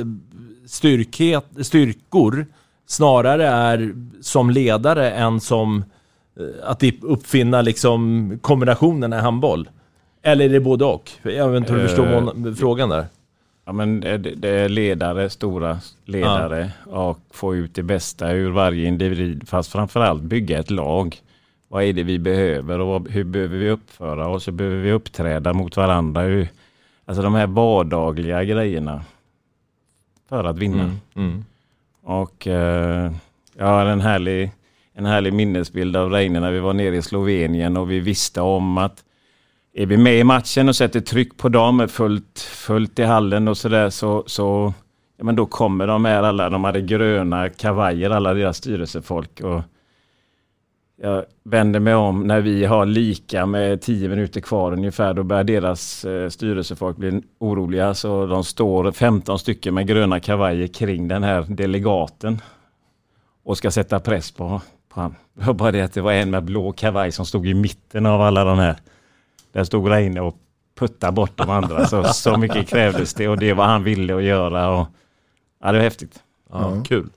styrkhet, 0.65 1.45
styrkor 1.61 2.45
snarare 2.85 3.47
är 3.47 3.93
som 4.21 4.49
ledare 4.49 5.11
än 5.11 5.39
som 5.39 5.83
eh, 6.39 6.69
att 6.69 6.83
uppfinna 7.01 7.61
liksom 7.61 8.31
kombinationerna 8.41 9.17
i 9.17 9.21
handboll? 9.21 9.69
Eller 10.21 10.45
är 10.45 10.49
det 10.49 10.59
både 10.59 10.85
och? 10.85 11.11
Jag 11.23 11.49
vet 11.49 11.57
inte 11.57 11.73
om 11.73 11.79
du 11.79 11.87
förstår 11.87 12.47
uh, 12.47 12.53
frågan 12.55 12.89
där. 12.89 13.05
Ja 13.65 13.73
men 13.73 13.99
det 14.35 14.49
är 14.49 14.69
ledare, 14.69 15.29
stora 15.29 15.79
ledare 16.05 16.71
ja. 16.91 17.09
och 17.09 17.19
få 17.31 17.55
ut 17.55 17.75
det 17.75 17.83
bästa 17.83 18.31
ur 18.31 18.49
varje 18.49 18.87
individ. 18.87 19.49
Fast 19.49 19.71
framförallt 19.71 20.23
bygga 20.23 20.59
ett 20.59 20.71
lag. 20.71 21.17
Vad 21.67 21.83
är 21.83 21.93
det 21.93 22.03
vi 22.03 22.19
behöver 22.19 22.79
och 22.79 23.09
hur 23.09 23.23
behöver 23.23 23.57
vi 23.57 23.69
uppföra 23.69 24.27
oss? 24.27 24.47
Hur 24.47 24.51
behöver 24.51 24.77
vi 24.77 24.91
uppträda 24.91 25.53
mot 25.53 25.77
varandra? 25.77 26.21
Hur, 26.21 26.47
alltså 27.07 27.23
de 27.23 27.35
här 27.35 27.47
vardagliga 27.47 28.43
grejerna. 28.43 29.01
För 30.29 30.43
att 30.43 30.57
vinna. 30.57 30.83
Mm, 30.83 30.97
mm. 31.15 31.45
Och 32.03 32.47
uh, 32.47 33.11
jag 33.57 33.65
har 33.65 33.85
en 33.85 34.01
härlig, 34.01 34.51
en 34.93 35.05
härlig 35.05 35.33
minnesbild 35.33 35.95
av 35.95 36.11
Reine 36.11 36.39
när 36.39 36.51
vi 36.51 36.59
var 36.59 36.73
nere 36.73 36.97
i 36.97 37.01
Slovenien 37.01 37.77
och 37.77 37.91
vi 37.91 37.99
visste 37.99 38.41
om 38.41 38.77
att 38.77 39.03
är 39.73 39.85
vi 39.85 39.97
med 39.97 40.19
i 40.19 40.23
matchen 40.23 40.69
och 40.69 40.75
sätter 40.75 40.99
tryck 40.99 41.37
på 41.37 41.49
dem, 41.49 41.87
fullt, 41.87 42.39
fullt 42.39 42.99
i 42.99 43.03
hallen 43.03 43.47
och 43.47 43.57
sådär 43.57 43.89
så, 43.89 44.23
så 44.27 44.73
ja, 45.17 45.23
men 45.23 45.35
då 45.35 45.45
kommer 45.45 45.87
de 45.87 46.05
här 46.05 46.23
alla, 46.23 46.49
de 46.49 46.63
hade 46.63 46.81
gröna 46.81 47.49
kavajer, 47.49 48.09
alla 48.09 48.33
deras 48.33 48.57
styrelsefolk. 48.57 49.41
Och 49.41 49.61
jag 51.01 51.25
vänder 51.43 51.79
mig 51.79 51.95
om 51.95 52.27
när 52.27 52.41
vi 52.41 52.65
har 52.65 52.85
lika 52.85 53.45
med 53.45 53.81
tio 53.81 54.09
minuter 54.09 54.41
kvar 54.41 54.71
ungefär, 54.71 55.13
då 55.13 55.23
börjar 55.23 55.43
deras 55.43 56.05
eh, 56.05 56.29
styrelsefolk 56.29 56.97
bli 56.97 57.21
oroliga. 57.39 57.93
Så 57.93 58.25
de 58.25 58.43
står 58.43 58.91
15 58.91 59.39
stycken 59.39 59.73
med 59.73 59.87
gröna 59.87 60.19
kavajer 60.19 60.67
kring 60.67 61.07
den 61.07 61.23
här 61.23 61.45
delegaten 61.49 62.41
och 63.43 63.57
ska 63.57 63.71
sätta 63.71 63.99
press 63.99 64.31
på, 64.31 64.61
på 64.89 64.99
honom. 65.01 65.15
Det 65.33 65.45
var 65.45 65.53
bara 65.53 65.71
det 65.71 65.81
att 65.81 65.93
det 65.93 66.01
var 66.01 66.11
en 66.11 66.29
med 66.29 66.43
blå 66.43 66.71
kavaj 66.71 67.11
som 67.11 67.25
stod 67.25 67.47
i 67.47 67.53
mitten 67.53 68.05
av 68.05 68.21
alla 68.21 68.43
de 68.43 68.59
här. 68.59 68.77
Där 69.51 69.63
stod 69.63 69.91
Reine 69.91 70.21
och 70.21 70.35
puttade 70.79 71.13
bort 71.13 71.37
de 71.37 71.49
andra. 71.49 71.85
Så, 71.87 72.03
så 72.03 72.37
mycket 72.37 72.67
krävdes 72.67 73.13
det 73.13 73.27
och 73.27 73.37
det 73.37 73.53
var 73.53 73.65
han 73.65 73.83
ville 73.83 74.15
att 74.15 74.23
göra. 74.23 74.69
Och, 74.69 74.87
ja, 75.61 75.71
det 75.71 75.77
var 75.77 75.83
häftigt. 75.83 76.23
Ja, 76.49 76.71
mm. 76.71 76.83
Kul. 76.83 77.09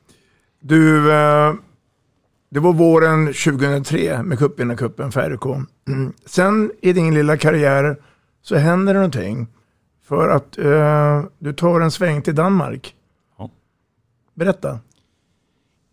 Du, 0.60 1.12
eh, 1.12 1.54
det 2.50 2.60
var 2.60 2.72
våren 2.72 3.26
2003 3.26 4.22
med 4.22 4.38
cupvinnarcupen 4.38 5.12
för 5.12 5.30
RK. 5.30 5.46
Mm. 5.88 6.12
Sen 6.26 6.72
i 6.82 6.92
din 6.92 7.14
lilla 7.14 7.36
karriär 7.36 7.96
så 8.42 8.56
händer 8.56 8.94
det 8.94 8.98
någonting. 8.98 9.46
För 10.02 10.28
att 10.28 10.58
eh, 10.58 11.24
du 11.38 11.52
tar 11.52 11.80
en 11.80 11.90
sväng 11.90 12.22
till 12.22 12.34
Danmark. 12.34 12.94
Ja. 13.38 13.50
Berätta. 14.34 14.78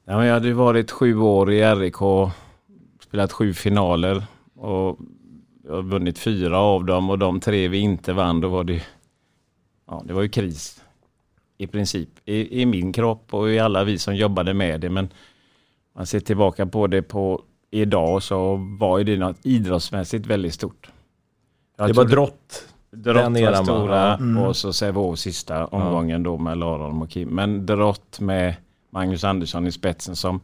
Ja, 0.06 0.26
jag 0.26 0.34
hade 0.34 0.54
varit 0.54 0.92
sju 0.92 1.18
år 1.18 1.52
i 1.52 1.76
RIK, 1.76 2.32
spelat 3.04 3.32
sju 3.32 3.54
finaler 3.54 4.26
och 4.56 5.00
vi 5.64 5.70
har 5.70 5.82
vunnit 5.82 6.20
fyra 6.20 6.60
av 6.60 6.86
dem 6.86 7.10
och 7.10 7.20
de 7.20 7.40
tre 7.40 7.68
vi 7.68 7.78
inte 7.78 8.14
vann, 8.14 8.42
då 8.42 8.48
var 8.48 8.64
det, 8.64 8.84
ja, 9.88 10.04
det 10.06 10.14
var 10.14 10.22
ju 10.22 10.30
kris. 10.30 10.82
I 11.58 11.68
princip. 11.68 12.10
I, 12.26 12.62
I 12.62 12.66
min 12.66 12.94
kropp 12.94 13.34
och 13.34 13.50
i 13.50 13.60
alla 13.60 13.84
vi 13.84 13.98
som 13.98 14.16
jobbade 14.16 14.54
med 14.54 14.82
det. 14.82 14.90
Men 14.90 15.10
man 15.98 16.06
ser 16.06 16.20
tillbaka 16.20 16.66
på 16.66 16.88
det 16.88 17.02
på 17.02 17.42
idag 17.72 18.24
så 18.24 18.56
var 18.80 18.98
ju 18.98 19.04
det 19.04 19.18
något 19.18 19.46
idrottsmässigt 19.46 20.26
väldigt 20.26 20.54
stort. 20.54 20.90
Jag 21.78 21.90
det 21.90 21.94
var 21.94 22.06
drott. 22.06 22.68
Drott 22.92 23.24
var 23.24 23.64
stora 23.64 24.16
mm. 24.16 24.44
och 24.44 24.56
så 24.56 24.74
Sävehof 24.74 25.20
sista 25.20 25.66
omgången 25.66 26.22
ja. 26.24 26.32
då 26.32 26.38
med 26.38 26.58
Laron 26.58 27.02
och 27.02 27.10
Kim. 27.10 27.30
Men 27.30 27.66
drott 27.66 28.20
med 28.20 28.56
Magnus 28.90 29.24
Andersson 29.24 29.68
i 29.68 29.72
spetsen 29.72 30.16
som 30.16 30.40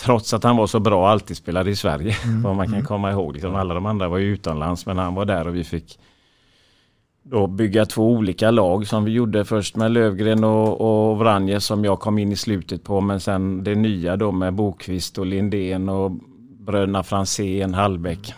trots 0.00 0.34
att 0.34 0.44
han 0.44 0.56
var 0.56 0.66
så 0.66 0.80
bra 0.80 1.08
alltid 1.08 1.36
spelade 1.36 1.70
i 1.70 1.76
Sverige. 1.76 2.16
Mm. 2.24 2.42
Vad 2.42 2.56
man 2.56 2.66
kan 2.66 2.74
mm. 2.74 2.86
komma 2.86 3.10
ihåg. 3.10 3.32
Liksom, 3.32 3.54
alla 3.54 3.74
de 3.74 3.86
andra 3.86 4.08
var 4.08 4.18
ju 4.18 4.32
utomlands 4.32 4.86
men 4.86 4.98
han 4.98 5.14
var 5.14 5.24
där 5.24 5.48
och 5.48 5.54
vi 5.54 5.64
fick 5.64 5.98
då 7.22 7.46
bygga 7.46 7.86
två 7.86 8.10
olika 8.10 8.50
lag 8.50 8.86
som 8.86 9.04
vi 9.04 9.12
gjorde 9.12 9.44
först 9.44 9.76
med 9.76 9.90
Lövgren 9.90 10.44
och, 10.44 10.80
och 10.80 11.18
Vranje 11.18 11.60
som 11.60 11.84
jag 11.84 12.00
kom 12.00 12.18
in 12.18 12.32
i 12.32 12.36
slutet 12.36 12.84
på 12.84 13.00
men 13.00 13.20
sen 13.20 13.64
det 13.64 13.74
nya 13.74 14.16
då 14.16 14.32
med 14.32 14.54
Bokvist 14.54 15.18
och 15.18 15.26
Lindén 15.26 15.88
och 15.88 16.10
bröderna 16.58 17.02
Franzén, 17.02 17.74
Hallbäck. 17.74 18.34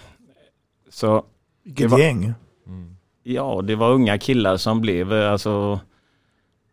Så 0.90 1.24
Vilket 1.64 1.98
gäng! 1.98 2.32
Mm. 2.66 2.96
Ja, 3.22 3.62
det 3.64 3.74
var 3.74 3.92
unga 3.92 4.18
killar 4.18 4.56
som 4.56 4.80
blev 4.80 5.12
alltså 5.12 5.80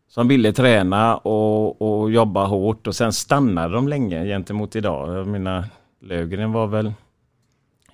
som 0.08 0.28
ville 0.28 0.54
träna 0.54 1.18
och, 1.18 1.82
och 1.82 2.12
jobba 2.12 2.46
hårt 2.46 2.88
och 2.88 2.96
sen 2.96 3.14
stannade 3.14 3.74
de 3.74 3.88
länge 3.88 4.26
gentemot 4.26 4.76
idag. 4.76 5.18
Jag 5.18 5.28
menar, 5.28 5.66
Lögren 6.02 6.52
var 6.52 6.68
väl 6.68 6.94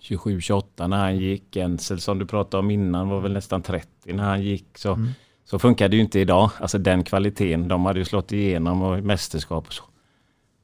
27-28 0.08 0.88
när 0.88 0.98
han 0.98 1.18
gick. 1.18 1.56
Ensel 1.56 2.00
som 2.00 2.20
du 2.20 2.26
pratade 2.26 2.60
om 2.60 2.72
innan 2.72 3.10
var 3.10 3.20
väl 3.20 3.34
nästan 3.34 3.62
30 3.62 4.14
när 4.14 4.24
han 4.24 4.42
gick. 4.44 4.78
Så, 4.78 4.94
mm. 4.94 5.10
så 5.46 5.60
funkar 5.60 5.90
det 5.90 5.96
ju 5.96 6.02
inte 6.02 6.20
idag. 6.20 6.52
Alltså 6.60 6.78
den 6.78 7.04
kvaliteten. 7.04 7.68
De 7.68 7.86
hade 7.86 8.00
ju 8.00 8.06
slått 8.06 8.32
igenom 8.32 8.82
och 8.82 9.04
mästerskap 9.04 9.68
och 9.68 9.74
så. 9.74 9.84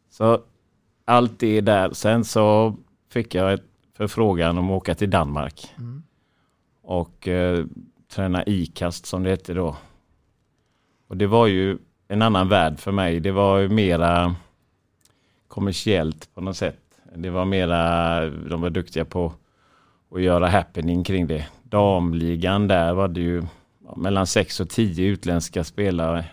Så 0.10 0.42
allt 1.06 1.40
det 1.40 1.62
där. 1.62 1.94
Sen 1.94 2.26
så 2.26 2.76
fick 3.12 3.36
jag 3.36 3.60
förfrågan 3.98 4.58
om 4.58 4.66
att 4.72 4.78
åka 4.78 4.96
till 4.96 5.10
Danmark. 5.10 5.74
Mm. 5.78 6.04
Och 6.82 7.28
eh, 7.28 7.66
träna 8.16 8.44
ikast 8.46 9.06
som 9.06 9.24
det 9.24 9.30
hette 9.30 9.54
då. 9.54 9.76
Och 11.08 11.18
det 11.18 11.28
var 11.28 11.48
ju 11.48 11.78
en 12.08 12.22
annan 12.22 12.50
värld 12.50 12.80
för 12.80 12.92
mig. 12.92 13.20
Det 13.20 13.32
var 13.32 13.60
ju 13.60 13.70
mera 13.70 14.36
kommersiellt 15.48 16.34
på 16.34 16.42
något 16.42 16.58
sätt. 16.58 16.83
Det 17.16 17.30
var 17.30 17.46
mera, 17.46 18.30
de 18.30 18.62
var 18.62 18.70
duktiga 18.70 19.06
på 19.06 19.34
att 20.12 20.22
göra 20.22 20.48
happening 20.48 21.04
kring 21.04 21.28
det. 21.28 21.48
Damligan 21.64 22.68
där 22.68 22.94
var 22.94 23.08
det 23.08 23.22
ju 23.22 23.44
mellan 23.96 24.28
6 24.28 24.60
och 24.60 24.70
10 24.70 25.08
utländska 25.08 25.64
spelare 25.64 26.26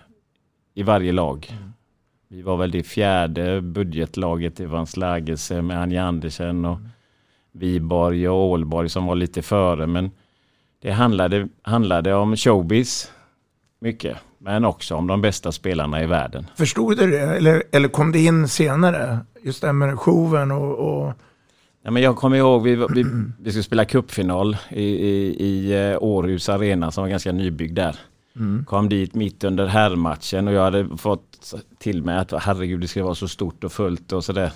i 0.75 0.83
varje 0.83 1.13
lag. 1.13 1.55
Vi 2.29 2.43
var 2.43 2.57
väl 2.57 2.71
det 2.71 2.83
fjärde 2.83 3.61
budgetlaget 3.61 4.61
i 4.61 4.67
Vans 4.67 4.97
Lägelse 4.97 5.63
med 5.63 5.83
Anja 5.83 6.05
Andersen 6.05 6.65
och 6.65 6.79
Viborg 7.53 8.29
och 8.29 8.51
Ålborg 8.51 8.89
som 8.89 9.07
var 9.07 9.15
lite 9.15 9.43
före. 9.43 9.87
Men 9.87 10.11
det 10.81 10.91
handlade, 10.91 11.49
handlade 11.63 12.15
om 12.15 12.37
showbiz 12.37 13.13
mycket. 13.79 14.17
Men 14.43 14.65
också 14.65 14.95
om 14.95 15.07
de 15.07 15.21
bästa 15.23 15.53
spelarna 15.53 16.03
i 16.03 16.07
världen. 16.07 16.47
Förstod 16.57 16.97
du 16.97 17.11
det? 17.11 17.21
Eller, 17.21 17.63
eller 17.73 17.89
kom 17.89 18.13
det 18.13 18.19
in 18.19 18.49
senare? 18.49 19.19
Just 19.43 19.61
det 19.61 19.67
här 19.67 19.73
med 19.73 19.99
showen 19.99 20.51
och... 20.51 20.79
och... 20.79 21.13
Ja, 21.83 21.91
men 21.91 22.03
jag 22.03 22.17
kommer 22.17 22.37
ihåg 22.37 22.63
vi, 22.63 22.77
vi, 22.77 23.05
vi 23.39 23.51
skulle 23.51 23.63
spela 23.63 23.85
cupfinal 23.85 24.57
i, 24.71 24.85
i, 24.85 25.37
i 25.47 25.91
eh, 25.91 26.03
Århus 26.03 26.49
Arena 26.49 26.91
som 26.91 27.03
var 27.03 27.09
ganska 27.09 27.33
nybyggd 27.33 27.75
där. 27.75 27.97
Mm. 28.37 28.65
Kom 28.65 28.89
dit 28.89 29.15
mitt 29.15 29.45
under 29.45 29.67
herrmatchen 29.67 30.49
och 30.49 30.55
jag 30.55 30.63
hade 30.63 30.97
fått 30.97 31.55
till 31.79 32.03
mig 32.03 32.19
att 32.19 32.33
herregud 32.43 32.81
det 32.81 32.89
ska 32.89 33.05
vara 33.05 33.15
så 33.15 33.29
stort 33.29 33.65
och 33.65 33.73
fullt 33.73 34.13
och 34.13 34.25
sådär. 34.25 34.53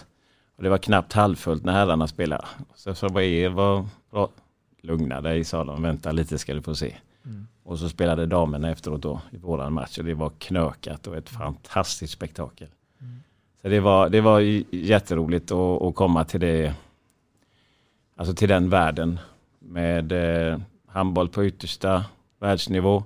Och 0.56 0.62
det 0.62 0.68
var 0.68 0.78
knappt 0.78 1.12
halvfullt 1.12 1.64
när 1.64 1.72
herrarna 1.72 2.06
spelade. 2.06 2.44
Så 2.74 2.88
jag 2.88 2.96
sa, 2.96 3.08
vad 3.08 3.22
är 3.22 3.48
vad, 3.48 3.88
vad, 4.10 4.28
Lugna 4.82 5.20
dig 5.20 5.44
sa 5.44 5.64
de, 5.64 5.82
vänta 5.82 6.12
lite 6.12 6.38
ska 6.38 6.54
du 6.54 6.62
få 6.62 6.74
se. 6.74 6.94
Mm. 7.24 7.46
Och 7.62 7.78
så 7.78 7.88
spelade 7.88 8.26
damerna 8.26 8.70
efteråt 8.70 9.02
då 9.02 9.20
i 9.30 9.36
våran 9.36 9.72
match 9.72 9.98
och 9.98 10.04
det 10.04 10.14
var 10.14 10.30
knökat 10.38 11.06
och 11.06 11.16
ett 11.16 11.28
fantastiskt 11.28 12.12
spektakel. 12.12 12.68
Så 13.62 13.68
det 13.68 13.80
var, 13.80 14.08
det 14.08 14.20
var 14.20 14.40
jätteroligt 14.74 15.50
att, 15.50 15.82
att 15.82 15.94
komma 15.94 16.24
till 16.24 16.40
det, 16.40 16.74
alltså 18.16 18.34
till 18.34 18.48
den 18.48 18.70
världen 18.70 19.18
med 19.58 20.12
eh, 20.52 20.58
handboll 20.86 21.28
på 21.28 21.44
yttersta 21.44 22.04
världsnivå. 22.38 23.04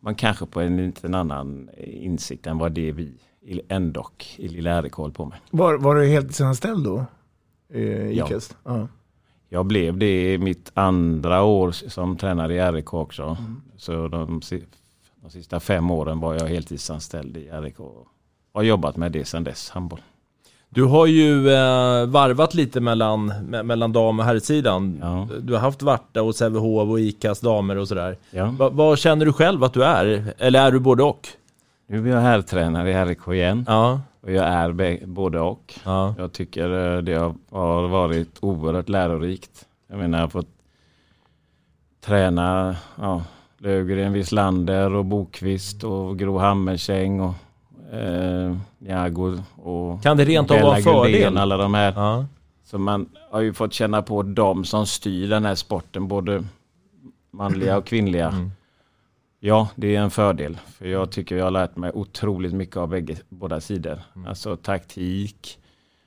Men 0.00 0.14
kanske 0.14 0.46
på 0.46 0.60
en 0.60 0.76
liten 0.76 1.14
annan 1.14 1.70
insikt 1.84 2.46
än 2.46 2.58
vad 2.58 2.72
det 2.72 2.92
vi 2.92 3.12
i- 3.42 3.60
ändå 3.68 4.06
i 4.36 4.48
Lilla 4.48 4.74
håller 4.92 5.14
på 5.14 5.24
med. 5.24 5.38
Var, 5.50 5.78
var 5.78 5.94
du 5.94 6.06
heltidsanställd 6.06 6.84
då? 6.84 7.04
Eh, 7.68 7.82
Ja. 8.10 8.26
Ja. 8.64 8.88
Jag 9.54 9.66
blev 9.66 9.98
det 9.98 10.38
mitt 10.38 10.70
andra 10.74 11.42
år 11.42 11.70
som 11.72 12.16
tränare 12.16 12.54
i 12.54 12.72
RIK 12.72 12.94
också. 12.94 13.36
Så 13.76 14.08
de, 14.08 14.40
de 15.22 15.30
sista 15.30 15.60
fem 15.60 15.90
åren 15.90 16.20
var 16.20 16.34
jag 16.34 16.46
heltidsanställd 16.46 17.36
i 17.36 17.50
RIK. 17.52 17.80
Och 17.80 18.06
har 18.54 18.62
jobbat 18.62 18.96
med 18.96 19.12
det 19.12 19.24
sedan 19.24 19.44
dess, 19.44 19.70
handboll. 19.70 20.00
Du 20.68 20.84
har 20.84 21.06
ju 21.06 21.48
eh, 21.48 22.06
varvat 22.06 22.54
lite 22.54 22.80
mellan, 22.80 23.32
me 23.48 23.62
mellan 23.62 23.92
dam 23.92 24.18
och 24.18 24.24
herrsidan. 24.24 25.04
Du 25.42 25.52
har 25.52 25.60
haft 25.60 25.82
Varta 25.82 26.22
och 26.22 26.34
Sävehof 26.34 26.90
och 26.90 27.00
ICAs 27.00 27.40
damer 27.40 27.76
och 27.76 27.88
sådär. 27.88 28.18
Ja. 28.30 28.54
Va, 28.58 28.68
vad 28.68 28.98
känner 28.98 29.26
du 29.26 29.32
själv 29.32 29.64
att 29.64 29.72
du 29.72 29.84
är? 29.84 30.34
Eller 30.38 30.66
är 30.66 30.72
du 30.72 30.78
både 30.78 31.02
och? 31.02 31.28
Nu 31.86 32.08
är 32.10 32.14
jag 32.14 32.20
herrtränare 32.20 32.90
i 32.90 32.94
RIK 33.04 33.28
igen. 33.28 33.64
Ja. 33.68 34.00
Och 34.20 34.32
jag 34.32 34.44
är 34.46 35.06
både 35.06 35.40
och. 35.40 35.74
Ja. 35.84 36.14
Jag 36.18 36.32
tycker 36.32 36.96
eh, 36.96 37.02
det 37.02 37.14
har- 37.50 37.88
varit 37.88 38.38
oerhört 38.40 38.88
lärorikt. 38.88 39.66
Jag 39.88 39.98
menar, 39.98 40.18
jag 40.18 40.22
har 40.24 40.28
fått 40.30 40.48
träna 42.04 42.76
ja, 43.00 43.22
Löfgren, 43.58 44.12
Wislander 44.12 44.94
och 44.94 45.04
Bokvist 45.04 45.84
och 45.84 46.18
Gro 46.18 46.38
Hammersäng 46.38 47.20
och 47.20 47.34
eh, 47.94 48.56
Njago 48.78 49.38
och 49.56 50.02
Kan 50.02 50.16
det 50.16 50.24
rent 50.24 50.50
av 50.50 50.60
vara 50.60 50.80
fördel? 50.80 51.38
alla 51.38 51.56
de 51.56 51.74
här. 51.74 51.92
Ja. 51.96 52.26
Så 52.64 52.78
man 52.78 53.08
har 53.30 53.40
ju 53.40 53.52
fått 53.52 53.72
känna 53.72 54.02
på 54.02 54.22
de 54.22 54.64
som 54.64 54.86
styr 54.86 55.28
den 55.28 55.44
här 55.44 55.54
sporten, 55.54 56.08
både 56.08 56.44
manliga 57.30 57.76
och 57.76 57.84
kvinnliga. 57.86 58.28
Mm. 58.28 58.50
Ja, 59.46 59.68
det 59.76 59.96
är 59.96 60.00
en 60.00 60.10
fördel. 60.10 60.58
För 60.66 60.86
jag 60.86 61.12
tycker 61.12 61.36
jag 61.36 61.44
har 61.44 61.50
lärt 61.50 61.76
mig 61.76 61.90
otroligt 61.94 62.52
mycket 62.52 62.76
av 62.76 62.88
bägge, 62.88 63.16
båda 63.28 63.60
sidor. 63.60 64.00
Mm. 64.16 64.28
Alltså 64.28 64.56
taktik, 64.56 65.58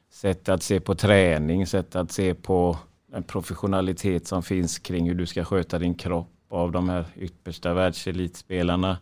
sätt 0.09 0.49
att 0.49 0.63
se 0.63 0.79
på 0.79 0.95
träning, 0.95 1.67
sätt 1.67 1.95
att 1.95 2.11
se 2.11 2.33
på 2.33 2.77
en 3.13 3.23
professionalitet 3.23 4.27
som 4.27 4.43
finns 4.43 4.79
kring 4.79 5.07
hur 5.07 5.15
du 5.15 5.25
ska 5.25 5.45
sköta 5.45 5.79
din 5.79 5.95
kropp 5.95 6.29
av 6.49 6.71
de 6.71 6.89
här 6.89 7.05
yppersta 7.15 7.73
världselitspelarna 7.73 8.97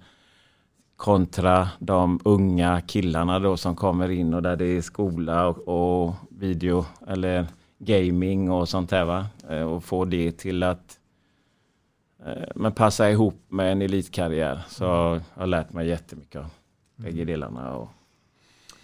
kontra 0.95 1.69
de 1.79 2.19
unga 2.25 2.81
killarna 2.81 3.39
då 3.39 3.57
som 3.57 3.75
kommer 3.75 4.09
in 4.09 4.33
och 4.33 4.41
där 4.41 4.55
det 4.55 4.65
är 4.65 4.81
skola 4.81 5.47
och, 5.47 5.67
och 6.07 6.15
video 6.29 6.85
eller 7.07 7.45
gaming 7.79 8.51
och 8.51 8.69
sånt 8.69 8.89
där 8.89 9.05
va. 9.05 9.25
Eh, 9.49 9.61
Och 9.61 9.83
få 9.83 10.05
det 10.05 10.31
till 10.31 10.63
att 10.63 10.99
men 12.55 12.71
passa 12.71 13.11
ihop 13.11 13.41
med 13.49 13.71
en 13.71 13.81
elitkarriär. 13.81 14.61
Så 14.69 14.83
jag 14.83 15.21
har 15.33 15.47
lärt 15.47 15.73
mig 15.73 15.87
jättemycket 15.87 16.35
av 16.41 16.45
bägge 16.95 17.25
delarna. 17.25 17.71
Och, 17.75 17.89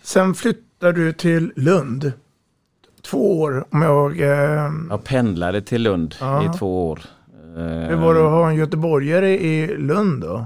Sen 0.01 0.33
flyttar 0.33 0.93
du 0.93 1.13
till 1.13 1.53
Lund. 1.55 2.11
Två 3.01 3.41
år 3.41 3.65
om 3.71 3.81
jag... 3.81 4.21
Eh, 4.21 4.71
jag 4.89 5.03
pendlade 5.03 5.61
till 5.61 5.81
Lund 5.81 6.15
Ja. 6.19 6.45
i 6.45 6.57
två 6.57 6.89
år. 6.89 6.99
Eh, 7.57 7.63
hur 7.63 7.95
var 7.95 8.13
det 8.13 8.25
att 8.25 8.31
ha 8.31 8.49
en 8.49 8.55
göteborgare 8.55 9.29
i 9.39 9.77
Lund 9.77 10.21
då? 10.21 10.45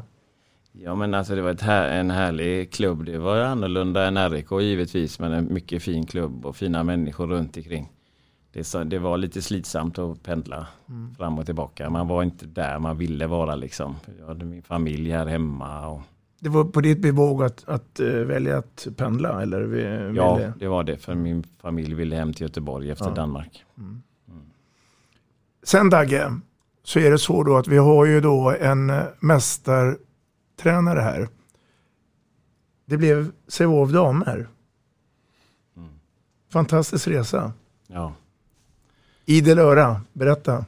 Ja 0.72 0.96
men 0.96 1.14
alltså 1.14 1.36
det 1.36 1.42
var 1.42 1.64
här, 1.64 1.90
en 1.90 2.12
härlig 2.12 2.74
klubb. 2.74 3.06
Det 3.06 3.18
var 3.18 3.38
annorlunda 3.38 4.06
än 4.06 4.30
RIK 4.30 4.52
givetvis 4.52 5.20
men 5.20 5.32
en 5.32 5.54
mycket 5.54 5.84
fin 5.84 6.06
klubb 6.06 6.46
och 6.46 6.56
fina 6.56 6.84
människor 6.84 7.28
runt 7.28 7.58
omkring. 7.58 7.90
Det, 8.56 8.64
så, 8.64 8.84
det 8.84 9.00
var 9.00 9.18
lite 9.18 9.42
slitsamt 9.42 10.00
att 10.00 10.24
pendla 10.24 10.68
Mm. 10.90 11.16
fram 11.16 11.40
och 11.40 11.46
tillbaka. 11.46 11.90
Man 11.90 12.08
var 12.08 12.24
inte 12.24 12.46
där 12.46 12.80
man 12.80 12.98
ville 12.98 13.28
vara 13.28 13.56
liksom. 13.56 13.96
Jag 14.20 14.28
hade 14.28 14.46
min 14.46 14.64
familj 14.64 15.12
här 15.12 15.26
hemma. 15.26 15.88
Och, 15.88 16.02
Det 16.40 16.50
var 16.50 16.64
på 16.64 16.82
ditt 16.82 17.02
bevåg 17.02 17.44
att, 17.44 17.64
att 17.70 18.00
eh, 18.00 18.08
välja 18.08 18.58
att 18.58 18.88
pendla? 18.98 19.42
Eller 19.42 19.62
vi- 19.62 20.18
ja 20.18 20.36
ville- 20.36 20.54
det 20.60 20.68
var 20.68 20.84
det 20.84 20.98
för 20.98 21.16
min 21.16 21.44
familj 21.44 21.94
ville 21.94 22.16
hem 22.16 22.34
till 22.34 22.42
Göteborg 22.42 22.92
efter 22.92 23.06
Ja. 23.06 23.14
Danmark. 23.14 23.64
Sen 25.64 25.90
Dagge, 25.90 26.32
så 26.84 27.00
är 27.00 27.12
det 27.12 27.18
så 27.20 27.44
då 27.44 27.58
att 27.58 27.68
vi 27.68 27.78
har 27.78 28.06
ju 28.06 28.22
då 28.22 28.56
en 28.60 28.90
eh, 28.90 29.04
mästartränare 29.20 31.00
här. 31.00 31.28
Det 32.86 32.98
blev 32.98 33.32
Sävehof 33.48 33.92
damer. 33.92 34.48
Fantastisk 36.50 37.08
resa. 37.08 37.54
Ja. 37.88 38.14
Idel 39.26 39.60
öra, 39.60 40.02
berätta. 40.14 40.66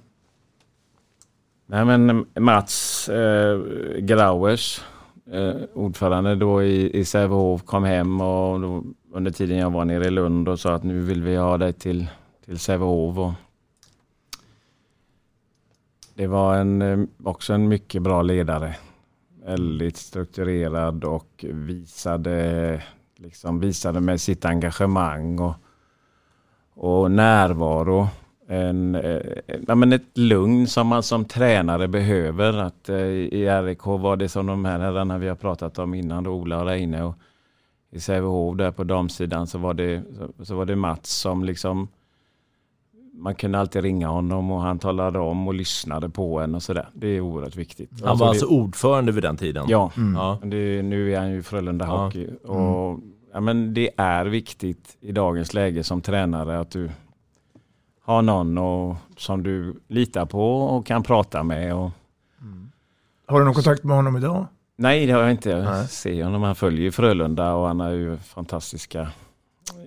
Nej 1.65 1.85
men 1.85 2.25
Mats 2.39 3.09
eh, 3.09 3.59
Grauers, 3.99 4.81
eh, 5.31 5.55
ordförande 5.73 6.35
då 6.35 6.63
i, 6.63 6.99
i 6.99 7.05
Sävehof, 7.05 7.63
kom 7.65 7.83
hem 7.83 8.21
och 8.21 8.59
då, 8.59 8.83
under 9.11 9.31
tiden 9.31 9.57
jag 9.57 9.69
var 9.69 9.85
nere 9.85 10.05
i 10.05 10.09
Lund 10.09 10.49
och 10.49 10.59
sa 10.59 10.73
att 10.73 10.83
nu 10.83 10.99
vill 11.01 11.23
vi 11.23 11.35
ha 11.35 11.57
dig 11.57 11.73
till, 11.73 12.07
till 12.45 12.59
Sävehof. 12.59 13.17
Och 13.17 13.33
det 16.15 16.27
var 16.27 16.55
en, 16.55 16.81
eh, 16.81 16.99
också 17.23 17.53
en 17.53 17.67
mycket 17.67 18.01
bra 18.01 18.21
ledare. 18.21 18.75
Väldigt 19.45 19.97
strukturerad 19.97 21.03
och 21.03 21.45
visade, 21.47 22.83
liksom 23.15 23.59
visade 23.59 23.99
med 23.99 24.21
sitt 24.21 24.45
engagemang 24.45 25.39
och, 25.39 25.55
och 26.73 27.11
närvaro 27.11 28.07
en, 28.49 28.95
eh, 28.95 29.19
ja, 29.67 29.75
men 29.75 29.93
ett 29.93 30.17
lugn 30.17 30.67
som 30.67 30.87
man 30.87 31.03
som 31.03 31.25
tränare 31.25 31.87
behöver. 31.87 32.53
Att, 32.57 32.89
eh, 32.89 32.97
I 33.07 33.49
RIK 33.63 33.85
var 33.85 34.15
det 34.15 34.29
som 34.29 34.45
de 34.45 34.65
här 34.65 34.79
herrarna 34.79 35.17
vi 35.17 35.27
har 35.27 35.35
pratat 35.35 35.79
om 35.79 35.93
innan, 35.93 36.23
då, 36.23 36.31
Ola 36.31 36.59
och 36.59 36.65
Reine. 36.65 37.03
Och 37.03 37.15
I 37.91 37.99
Sävehof 37.99 38.57
där 38.57 38.71
på 38.71 38.83
damsidan 38.83 39.47
så 39.47 39.57
var, 39.57 39.73
det, 39.73 40.03
så, 40.37 40.45
så 40.45 40.55
var 40.55 40.65
det 40.65 40.75
Mats 40.75 41.09
som 41.09 41.43
liksom 41.43 41.87
man 43.13 43.35
kunde 43.35 43.59
alltid 43.59 43.81
ringa 43.83 44.07
honom 44.07 44.51
och 44.51 44.61
han 44.61 44.79
talade 44.79 45.19
om 45.19 45.47
och 45.47 45.53
lyssnade 45.53 46.09
på 46.09 46.39
en 46.39 46.55
och 46.55 46.63
sådär. 46.63 46.89
Det 46.93 47.07
är 47.07 47.21
oerhört 47.21 47.55
viktigt. 47.55 47.89
Han 48.03 48.17
var 48.17 48.27
alltså 48.27 48.45
det- 48.47 48.55
ordförande 48.55 49.11
vid 49.11 49.23
den 49.23 49.37
tiden? 49.37 49.65
Ja, 49.67 49.91
ja. 50.15 50.39
Det, 50.43 50.81
nu 50.81 51.13
är 51.13 51.19
han 51.19 51.31
ju 51.31 51.43
Frölunda 51.43 51.85
Ja. 51.85 52.03
Hockey. 52.05 52.27
Och, 52.43 52.99
ja, 53.33 53.39
men 53.39 53.73
det 53.73 53.89
är 53.97 54.25
viktigt 54.25 54.97
i 55.01 55.11
dagens 55.11 55.53
läge 55.53 55.83
som 55.83 56.01
tränare 56.01 56.59
att 56.59 56.71
du 56.71 56.89
har 58.07 58.21
någon 58.21 58.57
och, 58.57 58.95
som 59.17 59.43
du 59.43 59.75
litar 59.87 60.25
på 60.25 60.61
och 60.61 60.85
kan 60.85 61.03
prata 61.03 61.43
med. 61.43 61.75
Och, 61.75 61.91
Har 63.27 63.39
du 63.39 63.45
någon 63.45 63.53
kontakt 63.53 63.83
med 63.83 63.95
honom 63.95 64.17
idag? 64.17 64.45
nej, 64.75 65.05
det 65.05 65.11
har 65.13 65.21
jag 65.21 65.31
inte. 65.31 65.49
Jag 65.49 65.89
ser 65.89 66.23
honom. 66.23 66.43
Han 66.43 66.55
följer 66.55 66.81
ju 66.81 66.91
Frölunda 66.91 67.53
och 67.53 67.67
han 67.67 67.79
har 67.79 67.89
ju 67.89 68.17
fantastiska 68.17 69.07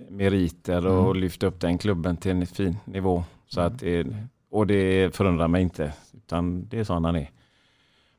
meriter 0.09 0.87
och 0.87 1.05
Mm. 1.09 1.21
lyft 1.21 1.43
upp 1.43 1.59
den 1.59 1.77
klubben 1.77 2.17
till 2.17 2.31
en 2.31 2.47
fin 2.47 2.77
nivå. 2.85 3.23
Så 3.47 3.61
att 3.61 3.79
det, 3.79 4.07
och 4.51 4.67
det 4.67 5.15
förundrar 5.15 5.47
mig 5.47 5.61
inte, 5.61 5.93
utan 6.13 6.67
det 6.67 6.79
är 6.79 6.83
så 6.83 6.93
han 6.93 7.05
är. 7.05 7.29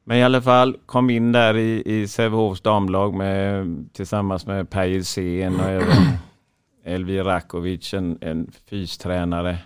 Men 0.05 0.17
i 0.19 0.23
alla 0.25 0.43
fall, 0.43 0.77
kom 0.87 1.11
in 1.11 1.33
där 1.33 1.57
i, 1.57 1.83
i 1.87 2.09
Sävehofs 2.09 2.61
damlag 2.61 3.15
med, 3.15 3.67
tillsammans 3.93 4.47
med 4.47 4.71
Per 4.71 4.85
Gilsén 4.85 5.55
och 5.61 5.67
även 5.71 5.87
Elvir 6.85 7.25
Rakovic, 7.25 7.95
en, 7.95 8.19
en 8.21 8.51
fystränare. 8.71 9.59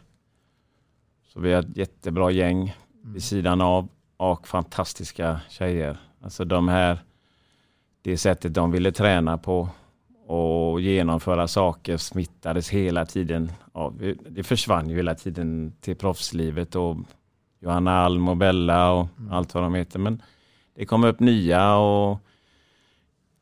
Så 1.36 1.42
vi 1.42 1.52
har 1.52 1.60
ett 1.60 1.76
jättebra 1.76 2.30
gäng 2.30 2.76
vid 3.02 3.22
sidan 3.22 3.60
av 3.60 3.88
och 4.16 4.48
fantastiska 4.48 5.40
tjejer. 5.48 5.98
Alltså 6.22 6.44
de 6.44 6.68
här 6.68 6.98
det 8.02 8.16
sättet 8.16 8.54
de 8.54 8.70
ville 8.70 8.92
träna 8.92 9.38
på 9.38 9.68
och 10.26 10.80
genomföra 10.80 11.48
saker 11.48 11.96
smittades 11.96 12.68
hela 12.70 13.06
tiden. 13.06 13.52
av. 13.72 14.14
det 14.30 14.42
försvann 14.42 14.88
ju 14.88 14.96
hela 14.96 15.14
tiden 15.14 15.72
till 15.80 15.96
proffslivet 15.96 16.74
och 16.76 16.96
Johanna 17.60 17.98
Alm 17.98 18.28
och 18.28 18.36
Bella 18.36 18.92
och 18.92 19.08
Mm. 19.18 19.32
allt 19.32 19.54
vad 19.54 19.62
de 19.62 19.74
heter. 19.74 19.98
Men 19.98 20.22
det 20.74 20.86
kom 20.86 21.04
upp 21.04 21.20
nya 21.20 21.76
och 21.76 22.18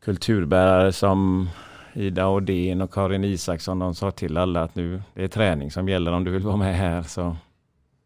kulturbärare 0.05 0.93
som 0.93 1.49
Ida 1.93 2.29
Odén 2.29 2.81
och 2.81 2.93
Karin 2.93 3.25
Isaksson. 3.25 3.79
De 3.79 3.95
sa 3.95 4.11
till 4.11 4.37
alla 4.37 4.63
att 4.63 4.75
nu 4.75 5.03
det 5.15 5.25
är 5.25 5.29
träning 5.29 5.71
som 5.71 5.89
gäller 5.89 6.13
om 6.13 6.25
du 6.25 6.31
vill 6.31 6.43
vara 6.43 6.57
med 6.57 6.77
här. 6.77 7.03
Så, 7.03 7.37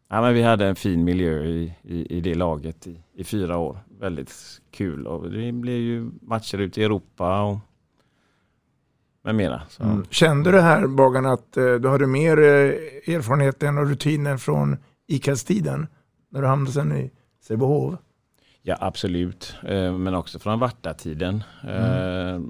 ja, 0.09 0.21
men 0.21 0.35
vi 0.35 0.43
hade 0.43 0.67
en 0.67 0.77
fin 0.77 1.05
miljö 1.05 1.45
i, 1.45 1.75
i, 1.83 2.17
i 2.17 2.21
det 2.21 2.35
laget 2.35 2.87
i, 2.87 3.01
i 3.15 3.25
fyra 3.25 3.57
år. 3.57 3.79
Väldigt 4.01 4.33
kul 4.71 5.07
och 5.07 5.31
det 5.31 5.53
blev 5.53 5.77
ju 5.77 6.11
matcher 6.23 6.59
ute 6.59 6.81
i 6.81 6.85
Europa 6.85 7.43
och 7.43 7.59
med 9.23 9.35
mera. 9.35 9.63
Mm. 9.81 10.05
Kände 10.11 10.53
du 10.53 10.61
här 10.61 10.87
Bagan 10.87 11.27
att 11.27 11.57
eh, 11.57 11.75
du 11.75 11.89
hade 11.89 12.07
mer 12.07 12.39
eh, 12.39 13.15
erfarenhet 13.15 13.63
än 13.63 13.79
och 13.79 13.89
rutiner 13.89 14.37
från 14.37 14.77
ICAS-tiden? 15.07 15.87
När 16.31 16.43
du 16.43 16.47
hamnade 16.49 16.73
sen 16.73 16.93
i 16.93 17.11
Sävehof? 17.41 17.95
Ja 18.63 18.77
absolut, 18.81 19.55
eh, 19.63 19.99
men 19.99 20.15
också 20.15 20.39
från 20.39 20.59
Varta-tiden. 20.59 21.43
Eh, 21.69 22.41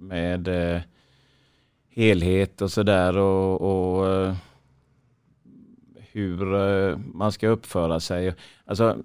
Med 0.00 0.48
helhet 1.90 2.62
och 2.62 2.70
sådär 2.70 3.16
och, 3.16 3.60
och 3.60 4.34
hur 6.18 6.54
eh, 6.54 6.96
man 7.14 7.32
ska 7.32 7.48
uppföra 7.48 8.00
sig. 8.00 8.34
Alltså, 8.64 8.96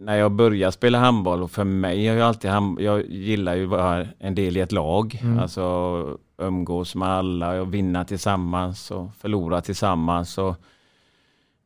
när 0.00 0.16
jag 0.16 0.32
började 0.32 0.72
spela 0.72 0.98
handboll 0.98 1.42
och 1.42 1.50
för 1.50 1.64
mig 1.64 2.06
har 2.08 2.16
jag 2.16 2.28
alltid 2.28 2.50
hand, 2.50 2.80
jag 2.80 3.06
gillar 3.10 3.54
ju 3.54 3.64
att 3.64 3.70
vara 3.70 4.06
en 4.18 4.34
del 4.34 4.56
i 4.56 4.60
ett 4.60 4.72
lag. 4.72 5.18
Mm. 5.22 5.38
Alltså 5.38 6.18
umgås 6.38 6.94
med 6.94 7.08
alla 7.08 7.60
och 7.60 7.74
vinna 7.74 8.04
tillsammans 8.04 8.90
och 8.90 9.14
förlora 9.16 9.60
tillsammans. 9.60 10.38
Och 10.38 10.54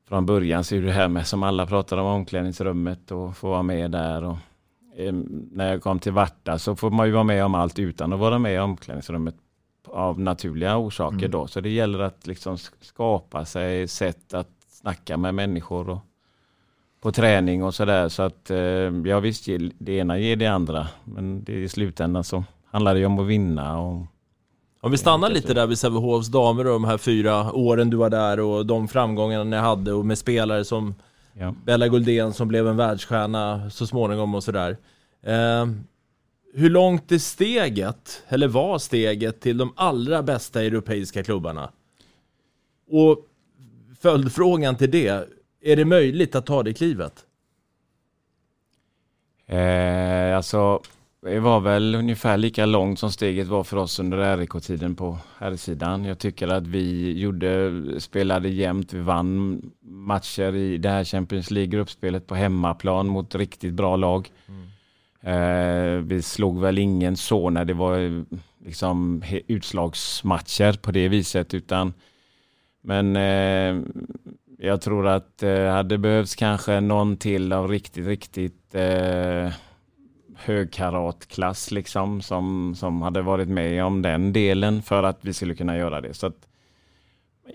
från 0.09 0.27
början 0.27 0.65
så 0.65 0.75
är 0.75 0.83
det 0.83 0.93
här 0.93 1.09
med 1.09 1.27
som 1.27 1.43
alla 1.43 1.67
pratar 1.67 1.97
om 1.97 2.07
omklädningsrummet 2.07 3.11
och 3.11 3.37
få 3.37 3.51
vara 3.51 3.63
med 3.63 3.91
där. 3.91 4.25
Och, 4.25 4.37
eh, 4.97 5.13
när 5.53 5.71
jag 5.71 5.83
kom 5.83 5.99
till 5.99 6.13
Varta 6.13 6.59
så 6.59 6.77
får 6.77 6.91
man 6.91 7.07
ju 7.07 7.13
vara 7.13 7.25
med 7.25 7.45
om 7.45 7.55
allt 7.55 7.79
utan 7.79 8.13
att 8.13 8.19
vara 8.21 8.39
med 8.39 8.55
i 8.55 8.59
omklädningsrummet 8.59 9.35
av 9.89 10.21
naturliga 10.21 10.77
orsaker 10.77 11.17
Mm. 11.17 11.31
då. 11.31 11.47
Så 11.47 11.61
det 11.61 11.71
gäller 11.71 11.99
att 11.99 12.27
liksom 12.27 12.57
sk- 12.57 12.73
skapa 12.81 13.45
sig 13.45 13.89
sätt 13.89 14.35
att 14.35 14.49
snacka 14.83 15.17
med 15.17 15.35
människor 15.35 15.89
och 15.89 15.99
på 17.01 17.13
träning 17.13 17.65
och 17.65 17.75
sådär. 17.75 18.09
Så 18.09 18.23
att 18.23 18.51
eh, 18.51 18.59
ja 19.05 19.21
visst, 19.21 19.49
det 19.79 19.93
ena 19.93 20.19
ger 20.19 20.37
det 20.37 20.47
andra. 20.47 20.89
Men 21.05 21.45
det, 21.45 21.53
i 21.53 21.69
slutändan 21.69 22.25
så 22.25 22.45
handlar 22.71 22.95
det 22.95 23.01
ju 23.01 23.07
om 23.07 23.19
att 23.19 23.27
vinna. 23.27 23.81
Och, 23.81 24.07
Om 24.81 24.91
vi 24.91 24.99
stannar 24.99 25.31
lite 25.31 25.55
där 25.55 25.67
vid 25.67 25.79
Sävehofs 25.79 26.29
damer 26.29 26.67
och 26.67 26.73
de 26.73 26.85
här 26.85 26.99
fyra 26.99 27.53
åren 27.53 27.91
du 27.91 27.97
var 27.97 28.11
där 28.11 28.41
och 28.41 28.67
de 28.67 28.89
framgångarna 28.89 29.45
ni 29.45 29.57
hade 29.57 29.93
och 29.93 30.07
med 30.07 30.19
spelare 30.19 30.65
som 30.65 30.95
Ja. 31.35 31.55
Bella 31.65 31.89
Guldén 31.89 32.33
som 32.33 32.49
blev 32.49 32.69
en 32.69 32.77
världsstjärna 32.77 33.71
så 33.71 33.87
småningom 33.87 34.35
och 34.35 34.45
sådär. 34.45 34.77
Eh, 35.23 35.67
hur 36.55 36.71
långt 36.71 37.13
är 37.13 37.19
steget, 37.19 38.23
eller 38.29 38.49
var 38.49 38.79
steget, 38.79 39.41
till 39.41 39.59
de 39.59 39.73
allra 39.77 40.23
bästa 40.23 40.63
europeiska 40.63 41.23
klubbarna? 41.23 41.71
Och 42.91 43.27
följdfrågan 44.03 44.77
till 44.77 44.91
det, 44.91 45.29
är 45.61 45.77
det 45.77 45.85
möjligt 45.85 46.35
att 46.35 46.47
ta 46.47 46.63
det 46.63 46.75
klivet? 46.75 47.27
Eh, 49.47 50.37
alltså, 50.37 50.83
det 51.23 51.41
var 51.41 51.61
väl 51.61 51.95
ungefär 51.95 52.37
lika 52.37 52.67
långt 52.67 52.99
som 52.99 53.13
steget 53.13 53.49
var 53.49 53.65
för 53.65 53.77
oss 53.77 53.99
under 53.99 54.37
RIK-tiden 54.37 54.95
på 54.95 55.19
herrsidan. 55.39 56.05
Jag 56.05 56.19
tycker 56.19 56.49
att 56.49 56.67
vi 56.67 57.19
gjorde, 57.19 57.73
spelade 57.99 58.49
jämnt. 58.49 58.93
Vi 58.93 59.01
vann 59.01 59.63
matcher 59.83 60.55
i 60.55 60.79
det 60.79 60.89
här 60.89 61.05
Champions 61.05 61.51
League-gruppspelet 61.51 62.27
på 62.27 62.35
hemmaplan 62.35 63.07
mot 63.07 63.35
riktigt 63.35 63.75
bra 63.75 63.97
lag. 63.97 64.31
Eh, 65.21 65.97
vi 66.03 66.23
slog 66.23 66.61
väl 66.61 66.79
ingen 66.79 67.17
så 67.17 67.51
när 67.51 67.65
det 67.65 67.75
var 67.75 68.25
liksom 68.65 69.23
utslagsmatcher 69.47 70.73
på 70.73 70.91
det 70.93 71.09
viset 71.09 71.55
utan 71.55 71.93
men 72.83 73.17
eh, 73.17 73.83
jag 74.59 74.81
tror 74.81 75.07
att 75.07 75.39
det 75.39 75.71
hade 75.71 75.99
behövts 75.99 76.35
kanske 76.35 76.81
någon 76.81 77.17
till 77.17 77.53
av 77.53 77.69
riktigt, 77.69 78.07
riktigt 78.07 78.75
eh, 78.75 79.53
högkaratklass 80.37 81.71
liksom 81.71 82.23
som, 82.23 82.75
som 82.77 83.03
hade 83.03 83.23
varit 83.23 83.49
med 83.49 83.85
om 83.85 84.03
den 84.03 84.33
delen 84.33 84.83
för 84.83 85.03
att 85.03 85.19
vi 85.21 85.33
skulle 85.33 85.55
kunna 85.55 85.77
göra 85.77 86.01
det. 86.01 86.15
Så 86.15 86.27
att, 86.27 86.49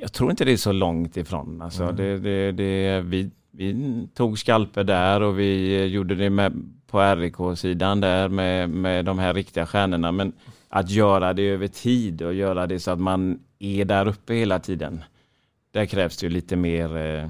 jag 0.02 0.13
tror 0.13 0.32
inte 0.32 0.46
det 0.46 0.52
är 0.52 0.58
så 0.58 0.72
långt 0.72 1.18
ifrån. 1.18 1.62
Alltså 1.62 1.84
Mm. 1.84 1.96
det, 1.96 2.18
det, 2.20 2.52
det, 2.52 3.02
vi, 3.02 3.32
vi 3.52 4.08
tog 4.13 4.40
skalper 4.40 4.84
där 4.84 5.22
och 5.22 5.40
vi 5.40 5.86
gjorde 5.86 6.16
det 6.16 6.30
med, 6.30 6.54
på 6.88 7.00
RIK-sidan 7.16 8.02
där 8.02 8.30
med, 8.30 8.70
med 8.70 9.06
de 9.06 9.20
här 9.20 9.34
riktiga 9.34 9.66
stjärnorna. 9.66 10.12
Men 10.12 10.34
att 10.70 10.90
göra 10.90 11.34
det 11.34 11.50
över 11.50 11.68
tid 11.68 12.22
och 12.22 12.34
göra 12.34 12.68
det 12.68 12.80
så 12.80 12.92
att 12.92 13.00
man 13.00 13.40
är 13.60 13.86
där 13.86 14.08
uppe 14.08 14.34
hela 14.34 14.60
tiden. 14.60 15.04
Där 15.78 15.86
krävs 15.86 16.18
det 16.18 16.26
ju 16.26 16.30
lite 16.30 16.56
mer 16.56 16.98
eh, 16.98 17.30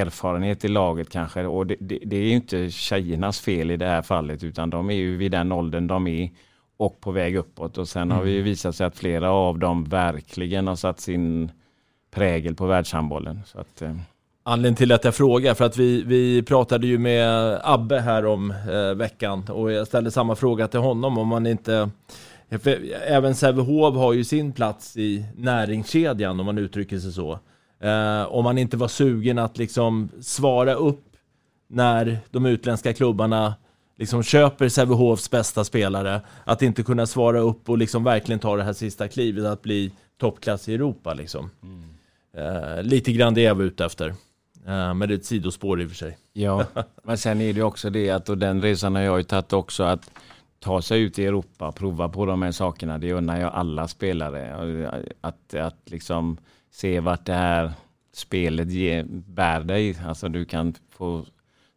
erfarenhet 0.00 0.64
i 0.64 0.68
laget 0.68 1.10
kanske. 1.10 1.46
Och 1.46 1.66
det, 1.66 1.76
det, 1.80 1.98
det 2.04 2.16
är 2.16 2.22
ju 2.22 2.30
inte 2.30 2.70
tjejernas 2.70 3.40
fel 3.40 3.70
i 3.70 3.76
det 3.76 3.86
här 3.86 4.02
fallet 4.02 4.44
utan 4.44 4.70
de 4.70 4.90
är 4.90 4.94
ju 4.94 5.16
vid 5.16 5.30
den 5.30 5.52
åldern 5.52 5.86
de 5.86 6.06
är 6.06 6.30
och 6.76 7.00
på 7.00 7.10
väg 7.10 7.36
uppåt. 7.36 7.78
Och 7.78 7.88
sen 7.88 8.10
har 8.10 8.22
vi 8.22 8.30
ju 8.30 8.42
visat 8.42 8.76
sig 8.76 8.86
att 8.86 8.96
flera 8.96 9.30
av 9.30 9.58
dem 9.58 9.84
verkligen 9.84 10.66
har 10.66 10.76
satt 10.76 11.00
sin 11.00 11.50
prägel 12.10 12.54
på 12.54 12.66
världshandbollen. 12.66 13.40
Så 13.46 13.60
att, 13.60 13.82
eh, 13.82 13.96
Anledningen 14.42 14.76
till 14.76 14.92
att 14.92 15.04
jag 15.04 15.14
frågar, 15.14 15.54
för 15.54 15.64
att 15.64 15.76
vi, 15.76 16.02
vi 16.02 16.42
pratade 16.42 16.86
ju 16.86 16.98
med 16.98 17.60
Abbe 17.64 18.00
här 18.00 18.26
om 18.26 18.50
eh, 18.50 18.94
veckan 18.96 19.44
och 19.48 19.72
jag 19.72 19.86
ställde 19.86 20.10
samma 20.10 20.34
fråga 20.34 20.68
till 20.68 20.80
honom 20.80 21.18
om 21.18 21.28
man 21.28 21.46
inte 21.46 21.90
för 22.50 22.78
Även 23.06 23.34
Sävehof 23.34 23.94
har 23.94 24.12
ju 24.12 24.24
sin 24.24 24.52
plats 24.52 24.96
i 24.96 25.24
näringskedjan 25.36 26.40
om 26.40 26.46
man 26.46 26.58
uttrycker 26.58 26.98
sig 26.98 27.12
så. 27.12 27.38
Eh, 27.80 28.32
om 28.32 28.44
man 28.44 28.58
inte 28.58 28.76
var 28.76 28.88
sugen 28.88 29.38
att 29.38 29.58
liksom 29.58 30.08
svara 30.20 30.74
upp 30.74 31.04
när 31.68 32.18
de 32.30 32.46
utländska 32.46 32.92
klubbarna 32.92 33.54
liksom 33.96 34.22
köper 34.22 34.68
Sävehofs 34.68 35.30
bästa 35.30 35.64
spelare, 35.64 36.20
att 36.44 36.62
inte 36.62 36.82
kunna 36.82 37.06
svara 37.06 37.40
upp 37.40 37.68
och 37.68 37.78
liksom 37.78 38.04
verkligen 38.04 38.38
ta 38.38 38.56
det 38.56 38.64
här 38.64 38.72
sista 38.72 39.08
klivet 39.08 39.44
att 39.44 39.62
bli 39.62 39.92
toppklass 40.20 40.68
i 40.68 40.74
Europa 40.74 41.14
liksom. 41.14 41.50
Eh, 42.36 42.82
lite 42.82 43.12
grann 43.12 43.34
det 43.34 43.40
jag 43.40 43.54
var 43.54 43.64
ute 43.64 43.84
efter. 43.84 44.08
Eh, 44.66 44.94
men 44.94 44.98
det 44.98 45.14
är 45.14 45.18
ett 45.18 45.24
sidospår 45.24 45.80
i 45.80 45.84
och 45.84 45.88
för 45.88 45.96
sig. 45.96 46.18
Ja, 46.32 46.64
men 47.02 47.18
sen 47.18 47.40
är 47.40 47.52
det 47.52 47.62
också 47.62 47.90
det 47.90 48.10
att, 48.10 48.28
och 48.28 48.38
den 48.38 48.62
resan 48.62 48.94
har 48.94 49.02
jag 49.02 49.18
ju 49.18 49.24
tagit 49.24 49.52
också, 49.52 49.82
att 49.82 50.10
ta 50.58 50.82
sig 50.82 51.02
ut 51.02 51.18
i 51.18 51.26
Europa, 51.26 51.72
prova 51.72 52.08
på 52.08 52.26
de 52.26 52.42
här 52.42 52.52
sakerna, 52.52 52.98
det 52.98 53.12
unnar 53.12 53.40
jag 53.40 53.52
alla 53.54 53.88
spelare. 53.88 54.92
Att, 55.20 55.54
att 55.54 55.80
liksom 55.84 56.38
se 56.70 57.00
vart 57.00 57.24
det 57.24 57.34
här 57.34 57.72
spelet 58.12 58.70
ger, 58.70 59.04
bär 59.10 59.60
dig. 59.60 59.96
Alltså 60.06 60.28
du 60.28 60.44
kan 60.44 60.74
få 60.90 61.24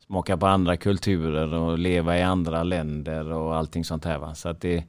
smaka 0.05 0.37
på 0.37 0.47
andra 0.47 0.77
kulturer 0.77 1.53
och 1.53 1.79
leva 1.79 2.17
i 2.17 2.21
andra 2.21 2.63
länder 2.63 3.31
och 3.31 3.55
allting 3.55 3.85
sånt 3.85 4.05
här. 4.05 4.17
Va? 4.17 4.35
Så 4.35 4.49
att 4.49 4.61
det, 4.61 4.83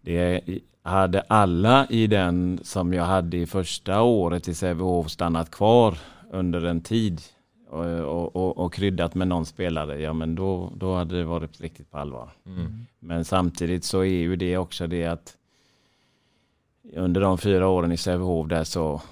det 0.00 0.40
hade 0.82 1.20
alla 1.20 1.86
i 1.90 2.06
den 2.06 2.60
som 2.62 2.92
jag 2.92 3.04
hade 3.04 3.36
i 3.36 3.46
första 3.46 4.02
året 4.02 4.48
i 4.48 4.54
Sävehof 4.54 5.10
stannat 5.10 5.50
kvar 5.50 5.98
under 6.30 6.64
en 6.64 6.80
tid 6.80 7.20
och, 7.68 7.84
och, 7.84 8.36
och, 8.36 8.58
och 8.58 8.74
kryddat 8.74 9.14
med 9.14 9.28
någon 9.28 9.46
spelare, 9.46 10.00
ja 10.00 10.12
men 10.12 10.34
då, 10.34 10.72
då 10.76 10.94
hade 10.94 11.18
det 11.18 11.24
varit 11.24 11.60
riktigt 11.60 11.90
på 11.90 11.98
allvar. 11.98 12.30
Mm. 12.46 12.86
Men 12.98 13.24
samtidigt 13.24 13.84
så 13.84 14.00
är 14.00 14.04
ju 14.04 14.36
det 14.36 14.56
också 14.56 14.86
det 14.86 15.06
att 15.06 15.36
under 16.92 17.20
de 17.20 17.38
fyra 17.38 17.68
åren 17.68 17.92
i 17.92 17.96
Sävehof 17.96 18.48
där 18.48 18.64
så 18.64 19.02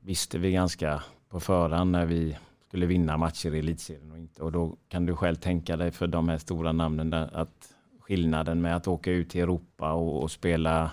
visste 0.00 0.38
vi 0.38 0.52
ganska 0.52 1.02
på 1.28 1.40
förhand 1.40 1.90
när 1.90 2.06
vi 2.06 2.36
skulle 2.68 2.86
vinna 2.86 3.16
matcher 3.16 3.54
i 3.54 3.58
elitserien 3.58 4.12
och 4.12 4.18
inte. 4.18 4.42
Och 4.42 4.52
då 4.52 4.76
kan 4.88 5.06
du 5.06 5.16
själv 5.16 5.36
tänka 5.36 5.76
dig 5.76 5.90
för 5.90 6.06
de 6.06 6.28
här 6.28 6.38
stora 6.38 6.72
namnen 6.72 7.10
där 7.10 7.30
att 7.36 7.74
skillnaden 8.00 8.60
med 8.60 8.76
att 8.76 8.88
åka 8.88 9.10
ut 9.10 9.30
till 9.30 9.40
Europa 9.40 9.92
och, 9.92 10.22
och 10.22 10.30
spela 10.30 10.90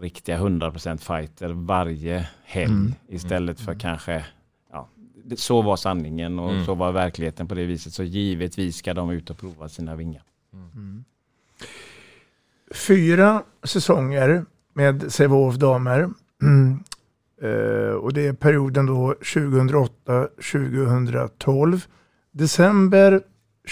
riktiga 0.00 0.38
100% 0.38 0.96
fighter 0.96 1.48
varje 1.48 2.28
helg 2.44 2.72
Mm. 2.72 2.94
istället 3.08 3.60
för 3.60 3.74
kanske 3.74 4.24
ja, 4.72 4.88
så 5.36 5.62
var 5.62 5.76
sanningen 5.76 6.38
och 6.38 6.50
Mm. 6.50 6.64
så 6.64 6.74
var 6.74 6.92
verkligheten 6.92 7.48
på 7.48 7.54
det 7.54 7.64
viset. 7.64 7.92
Så 7.92 8.02
givetvis 8.02 8.76
ska 8.76 8.94
de 8.94 9.10
ut 9.10 9.30
och 9.30 9.38
prova 9.38 9.68
sina 9.68 9.96
vingar. 9.96 10.22
Fyra 12.74 13.42
säsonger 13.62 14.44
med 14.78 15.12
Sävehof 15.12 15.54
damer. 15.54 16.10
Mm. 16.42 16.78
Eh, 17.42 17.90
och 17.90 18.12
det 18.12 18.26
är 18.26 18.32
perioden 18.32 18.86
då 18.86 19.14
2008-2012. 19.20 21.86
December 22.32 23.20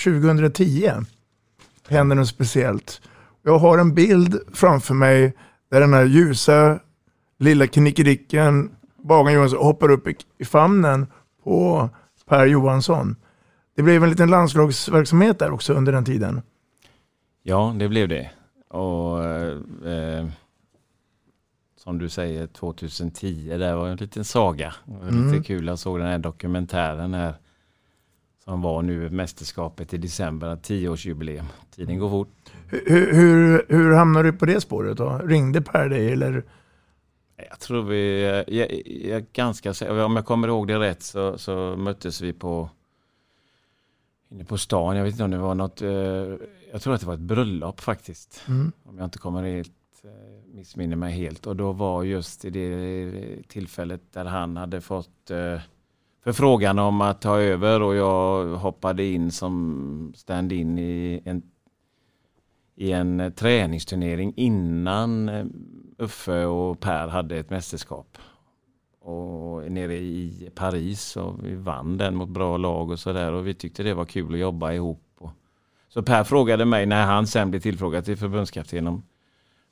2010 0.05 0.91
händer 1.89 2.17
något 2.17 2.29
speciellt. 2.29 3.01
Jag 3.43 3.59
har 3.59 3.79
en 3.79 3.95
bild 3.95 4.41
framför 4.53 4.95
mig 4.95 5.35
där 5.71 5.81
den 5.81 5.93
här 5.93 6.05
ljusa 6.05 6.79
lilla 7.39 7.67
knickedicken 7.67 8.71
Bagan 9.03 9.33
Johansson 9.33 9.59
hoppar 9.59 9.91
upp 9.91 10.09
i, 10.09 10.17
i 10.39 10.45
famnen 10.45 11.07
på 11.45 11.89
Per 12.29 12.47
Johansson. 12.47 13.17
Det 13.77 13.83
blev 13.83 14.05
en 14.05 14.11
liten 14.11 14.31
landslagsverksamhet 14.31 15.39
där 15.39 15.51
också 15.51 15.75
under 15.75 15.93
den 15.93 16.05
tiden. 16.05 16.43
Ja, 17.43 17.75
det 17.79 17.89
blev 17.89 18.09
det. 18.09 18.31
Och 18.69 19.25
eh, 19.25 19.59
eh 19.85 20.27
som 21.87 21.99
du 21.99 22.09
säger 22.09 22.47
2010, 22.47 23.57
det 23.59 23.75
var 23.75 23.89
en 23.89 23.97
liten 23.97 24.25
saga. 24.25 24.75
Mm. 24.89 25.33
lite 25.33 25.45
kul, 25.45 25.67
jag 25.67 25.79
såg 25.79 25.99
den 25.99 26.09
här 26.09 26.19
dokumentären 26.19 27.15
här 27.15 27.35
som 28.45 28.63
var 28.63 28.83
nu 28.83 29.11
mästerskapet 29.11 29.95
i 29.95 29.99
december, 29.99 30.57
tioårsjubileum. 30.57 31.47
Tiden 31.77 31.99
går 31.99 32.11
fort. 32.11 32.53
Hur, 32.69 33.13
hur, 33.15 33.67
hur 33.69 33.93
hamnade 33.93 34.31
du 34.31 34.39
på 34.39 34.47
det 34.47 34.61
spåret 34.61 34.97
då? 34.97 35.19
Ringde 35.19 35.63
Per 35.63 35.89
dig 35.89 36.13
eller? 36.13 36.45
Jag 37.51 37.61
tror 37.61 37.83
vi, 37.83 38.23
jag, 38.23 38.71
jag 38.87 39.19
är 39.19 39.27
ganska 39.33 40.05
om 40.05 40.17
jag 40.17 40.27
kommer 40.27 40.49
ihåg 40.49 40.69
det 40.69 40.79
rätt 40.79 41.03
så, 41.03 41.39
så 41.39 41.77
möttes 41.77 42.21
vi 42.21 42.33
på 42.33 42.71
inne 44.31 44.45
på 44.45 44.59
stan. 44.59 44.97
Jag 44.97 45.05
vet 45.05 45.13
inte 45.13 45.25
om 45.25 45.31
det 45.31 45.39
var 45.39 45.55
något, 45.55 45.83
eh, 45.83 45.89
jag 46.73 46.83
tror 46.83 46.95
att 46.95 47.01
det 47.01 47.07
var 47.07 47.15
ett 47.15 47.21
bröllop 47.21 47.81
faktiskt. 47.81 48.43
Mm. 48.49 48.73
Om 48.85 48.99
jag 48.99 49.05
inte 49.05 49.19
kommer 49.19 49.43
helt, 49.43 49.69
eh, 49.69 49.73
Eh, 50.05 50.55
missminner 50.55 50.97
mig 50.97 51.13
helt. 51.13 51.47
Och 51.47 51.57
då 51.57 51.73
var 51.73 52.03
just 52.03 52.45
i 52.45 52.51
det 52.51 53.49
tillfället 53.49 54.13
där 54.13 54.25
han 54.25 54.57
hade 54.57 54.81
fått 54.81 55.31
eh, 55.31 55.61
förfrågan 56.25 56.79
om 56.79 57.01
att 57.01 57.21
ta 57.21 57.39
över 57.39 57.83
och 57.83 57.95
jag 57.95 58.47
hoppade 58.57 59.05
in 59.05 59.33
som 59.33 60.13
stand-in 60.17 60.79
i 60.79 61.23
en, 61.25 61.43
i 62.75 62.93
en 62.93 63.21
eh, 63.21 63.31
träningsturnering 63.31 64.33
innan 64.37 65.31
Uffe 65.99 66.45
och 66.45 66.81
Per 66.81 67.09
hade 67.09 67.37
ett 67.37 67.51
mästerskap. 67.51 68.19
Och 69.01 69.73
nere 69.73 69.95
i 69.95 70.51
Paris 70.55 71.17
och 71.17 71.45
vi 71.45 71.55
vann 71.55 71.97
den 71.97 72.17
mot 72.17 72.29
bra 72.29 72.57
lag 72.57 72.91
och 72.91 72.99
sådär 72.99 73.33
och 73.33 73.47
vi 73.47 73.55
tyckte 73.55 73.83
det 73.83 73.95
var 73.95 74.05
kul 74.05 74.35
att 74.35 74.41
jobba 74.41 74.73
ihop. 74.73 75.03
Så 75.89 76.03
Per 76.03 76.25
frågade 76.25 76.65
mig 76.65 76.87
när 76.87 77.07
han 77.07 77.27
sen 77.27 77.51
blev 77.51 77.61
tillfrågad 77.61 78.05
till 78.05 78.17
förbundskapten 78.17 78.87
om 78.87 79.03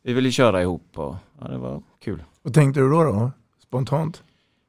vi 0.05 0.13
ville 0.13 0.31
köra 0.31 0.63
ihop 0.63 0.99
och 0.99 1.17
ja, 1.41 1.49
det 1.49 1.59
var 1.59 1.83
kul. 2.05 2.23
Vad 2.43 2.55
tänkte 2.55 2.81
du 2.81 2.91
då? 2.91 3.03
då? 3.03 3.31
Spontant? 3.63 4.23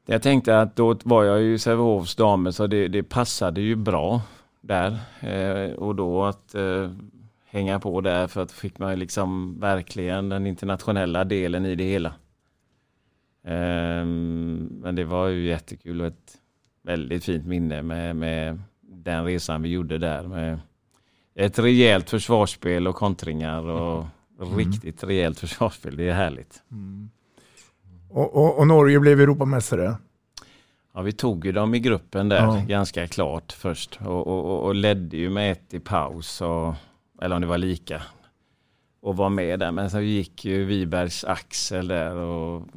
Jag 0.06 0.22
tänkte 0.22 0.60
att 0.60 0.76
då 0.76 0.98
var 1.04 1.24
jag 1.24 1.42
ju 1.42 1.58
Sävehofs 1.58 2.16
damer 2.16 2.52
så 2.52 2.68
det, 2.68 2.88
det 2.88 3.04
passade 3.04 3.62
ju 3.62 3.76
bra 3.76 4.22
där. 4.62 5.00
Eh, 5.20 5.74
och 5.74 5.96
då 5.96 6.24
att 6.24 6.56
eh, 6.56 6.92
hänga 7.46 7.80
på 7.80 8.02
där 8.02 8.28
för 8.28 8.42
att 8.42 8.52
fick 8.52 8.80
man 8.80 9.00
liksom 9.00 9.60
verkligen 9.60 10.30
den 10.30 10.48
internationella 10.48 11.24
delen 11.24 11.66
i 11.66 11.76
det 11.76 11.84
hela. 11.84 12.10
Eh, 13.44 14.06
men 14.06 14.96
det 14.96 15.04
var 15.04 15.28
ju 15.28 15.48
jättekul 15.48 16.02
och 16.02 16.08
ett 16.08 16.38
väldigt 16.84 17.24
fint 17.24 17.46
minne 17.46 17.82
med, 17.82 18.16
med 18.16 18.62
den 18.82 19.26
resan 19.26 19.62
vi 19.62 19.70
gjorde 19.70 19.98
där. 19.98 20.24
Med 20.24 20.60
ett 21.36 21.60
rejält 21.60 22.10
försvarsspel 22.10 22.88
och 22.88 22.96
kontringar 22.96 23.64
och 23.64 24.06
riktigt 24.40 25.04
rejält 25.04 25.40
försvarsspel. 25.40 25.98
Det 25.98 26.10
är 26.10 26.14
härligt. 26.14 26.64
Och, 28.10 28.36
och, 28.36 28.58
och 28.60 28.68
Norge 28.68 29.00
blev 29.00 29.22
Europamästare. 29.22 29.96
Ja, 30.94 31.02
vi 31.02 31.12
tog 31.12 31.46
ju 31.46 31.52
dem 31.52 31.76
i 31.76 31.80
gruppen 31.80 32.30
där 32.30 32.38
Ja. 32.46 32.64
ganska 32.68 33.08
klart 33.08 33.52
först 33.52 34.00
och, 34.06 34.28
och, 34.28 34.66
och- 34.66 34.76
ledde 34.76 35.18
ju 35.18 35.30
med 35.30 35.52
ett 35.52 35.74
i 35.74 35.80
paus, 35.80 36.42
och, 36.42 36.74
eller 37.22 37.36
om 37.36 37.42
det 37.42 37.48
var 37.48 37.58
lika. 37.58 38.02
Och 39.02 39.18
var 39.18 39.30
med 39.30 39.60
där, 39.60 39.72
men 39.72 39.90
så 39.90 40.00
gick 40.00 40.46
ju 40.46 40.66
Wibergs 40.66 41.24
Axel 41.24 41.88
där 41.88 42.16
och 42.16 42.68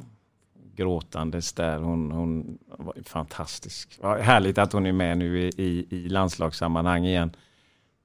gråtandes 0.75 1.53
där. 1.53 1.79
Hon, 1.79 2.11
hon 2.11 2.57
var 2.77 2.93
ju 2.95 3.03
fantastisk. 3.03 3.99
Ja, 4.01 4.17
härligt 4.17 4.57
att 4.57 4.73
hon 4.73 4.85
är 4.85 4.91
med 4.91 5.17
nu 5.17 5.39
i, 5.41 5.51
i, 5.57 5.87
i 5.89 6.09
landslagssammanhang 6.09 7.05
igen. 7.05 7.31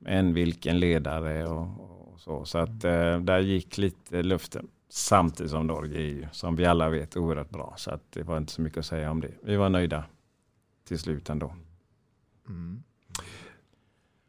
En 0.07 0.35
vilken 0.35 0.81
ledare 0.81 1.47
och, 1.47 1.61
och 1.63 1.94
så. 2.25 2.45
Så 2.45 2.59
att 2.59 2.85
eh, 2.85 3.19
där 3.21 3.39
gick 3.39 3.79
lite 3.79 4.23
luften. 4.23 4.67
Samtidigt 4.89 5.51
som 5.51 5.67
Norge 5.67 5.99
är 5.99 6.07
ju, 6.07 6.27
som 6.33 6.57
vi 6.57 6.67
alla 6.67 6.89
vet, 6.89 7.17
oerhört 7.17 7.51
bra. 7.51 7.75
Så 7.77 7.91
att 7.91 8.03
det 8.13 8.23
var 8.23 8.39
inte 8.39 8.53
så 8.53 8.63
mycket 8.63 8.79
att 8.79 8.87
säga 8.87 9.11
om 9.11 9.21
det. 9.21 9.31
Vi 9.43 9.57
var 9.57 9.69
nöjda 9.69 10.05
till 10.89 10.99
slut 10.99 11.31
ändå. 11.31 11.55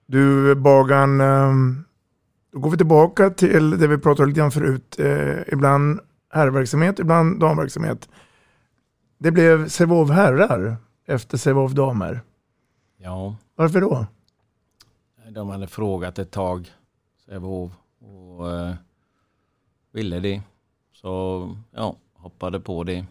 Du 0.06 0.56
Bagan, 0.56 1.22
ehm, 1.22 1.86
då 2.52 2.60
går 2.60 2.70
vi 2.70 2.78
tillbaka 2.78 3.30
till 3.30 3.70
det 3.70 3.88
vi 3.88 3.98
pratade 3.98 4.28
lite 4.28 4.40
grann 4.40 4.52
förut. 4.52 5.00
Eh, 5.00 5.54
ibland 5.54 6.00
herrverksamhet, 6.30 7.00
ibland 7.00 7.40
damverksamhet. 7.40 8.10
Det 9.18 9.32
blev 9.32 9.68
Sävehof 9.68 10.10
herrar 10.10 10.78
efter 11.06 11.38
Sävehof 11.38 11.72
damer. 11.72 12.22
Ja, 12.98 13.36
Varför 13.56 13.82
då? 13.82 14.06
de 15.30 15.50
hade 15.50 15.68
frågat 15.68 16.20
ett 16.20 16.32
tag, 16.32 16.72
Sävehof, 17.26 17.72
och 18.06 18.52
eh, 18.52 18.74
ville 19.91 20.20
det. 20.20 20.41
Så 20.94 21.50
ja, 21.72 21.96
hoppade 22.13 22.60
på 22.60 22.84
det. 22.84 23.06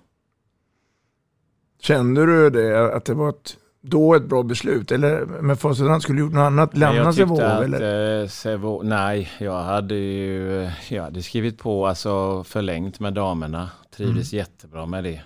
Kände 1.81 2.27
du 2.27 2.51
det, 2.51 2.95
att 2.95 3.05
det 3.05 3.15
var 3.15 3.29
ett, 3.29 3.59
då 3.81 4.15
ett 4.15 4.25
bra 4.29 4.43
beslut? 4.43 4.93
Eller 4.93 5.27
med 5.27 5.59
facit 5.59 5.87
hand, 5.89 6.03
skulle 6.03 6.19
du 6.19 6.25
gjort 6.25 6.33
något 6.33 6.41
annat? 6.47 6.77
Lämna 6.77 7.13
Sävehof? 7.13 7.41
Eller? 7.41 8.21
eh, 8.23 8.27
Sävehof- 8.27 8.83
nej, 8.83 9.31
jag 9.41 9.63
hade 9.63 9.95
ju 9.95 10.71
jag 10.91 11.03
hade 11.03 11.23
skrivit 11.23 11.59
på, 11.59 11.87
alltså 11.87 12.45
förlängt 12.45 13.01
med 13.01 13.15
damerna. 13.15 13.71
Trivdes 13.97 14.33
jättebra 14.33 14.87
med 14.87 15.05
det. 15.05 15.23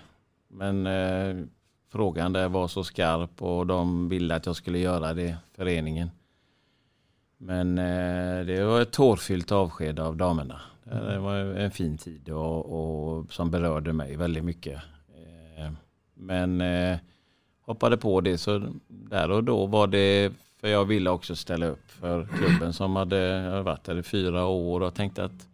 Men 0.47 0.87
eh, 0.87 1.45
frågan 1.91 2.33
där 2.33 2.49
var 2.49 2.67
så 2.67 2.83
skarp 2.83 3.41
och 3.41 3.67
de 3.67 4.09
ville 4.09 4.35
att 4.35 4.45
jag 4.45 4.55
skulle 4.55 4.79
göra 4.79 5.13
det, 5.13 5.37
föreningen. 5.55 6.09
Men 7.41 7.77
eh, 7.77 8.45
det 8.45 8.63
var 8.63 8.81
ett 8.81 8.91
tårfyllt 8.91 9.51
avsked 9.51 9.99
av 9.99 10.17
damerna. 10.17 10.61
Det 10.83 11.19
var 11.19 11.35
en 11.35 11.71
fin 11.71 11.97
tid 11.97 12.29
och, 12.29 12.65
och 13.19 13.31
som 13.33 13.51
berörde 13.51 13.93
mig 13.93 14.15
väldigt 14.15 14.43
mycket. 14.43 14.81
Eh, 15.57 15.71
men 16.13 16.61
eh, 16.61 16.97
hoppade 17.61 17.97
på 17.97 18.21
det 18.21 18.37
så 18.37 18.73
där 18.87 19.31
och 19.31 19.43
då 19.43 19.65
var 19.65 19.87
det 19.87 20.33
för 20.61 20.67
jag 20.67 20.85
ville 20.85 21.09
också 21.09 21.35
ställa 21.35 21.65
upp 21.65 21.91
för 21.91 22.25
klubben 22.25 22.73
som 22.73 22.95
hade 22.95 23.61
varit 23.61 23.83
där 23.83 23.97
i 23.97 24.03
fyra 24.03 24.45
år 24.45 24.81
och 24.81 24.93
tänkte 24.93 25.23
att 25.23 25.47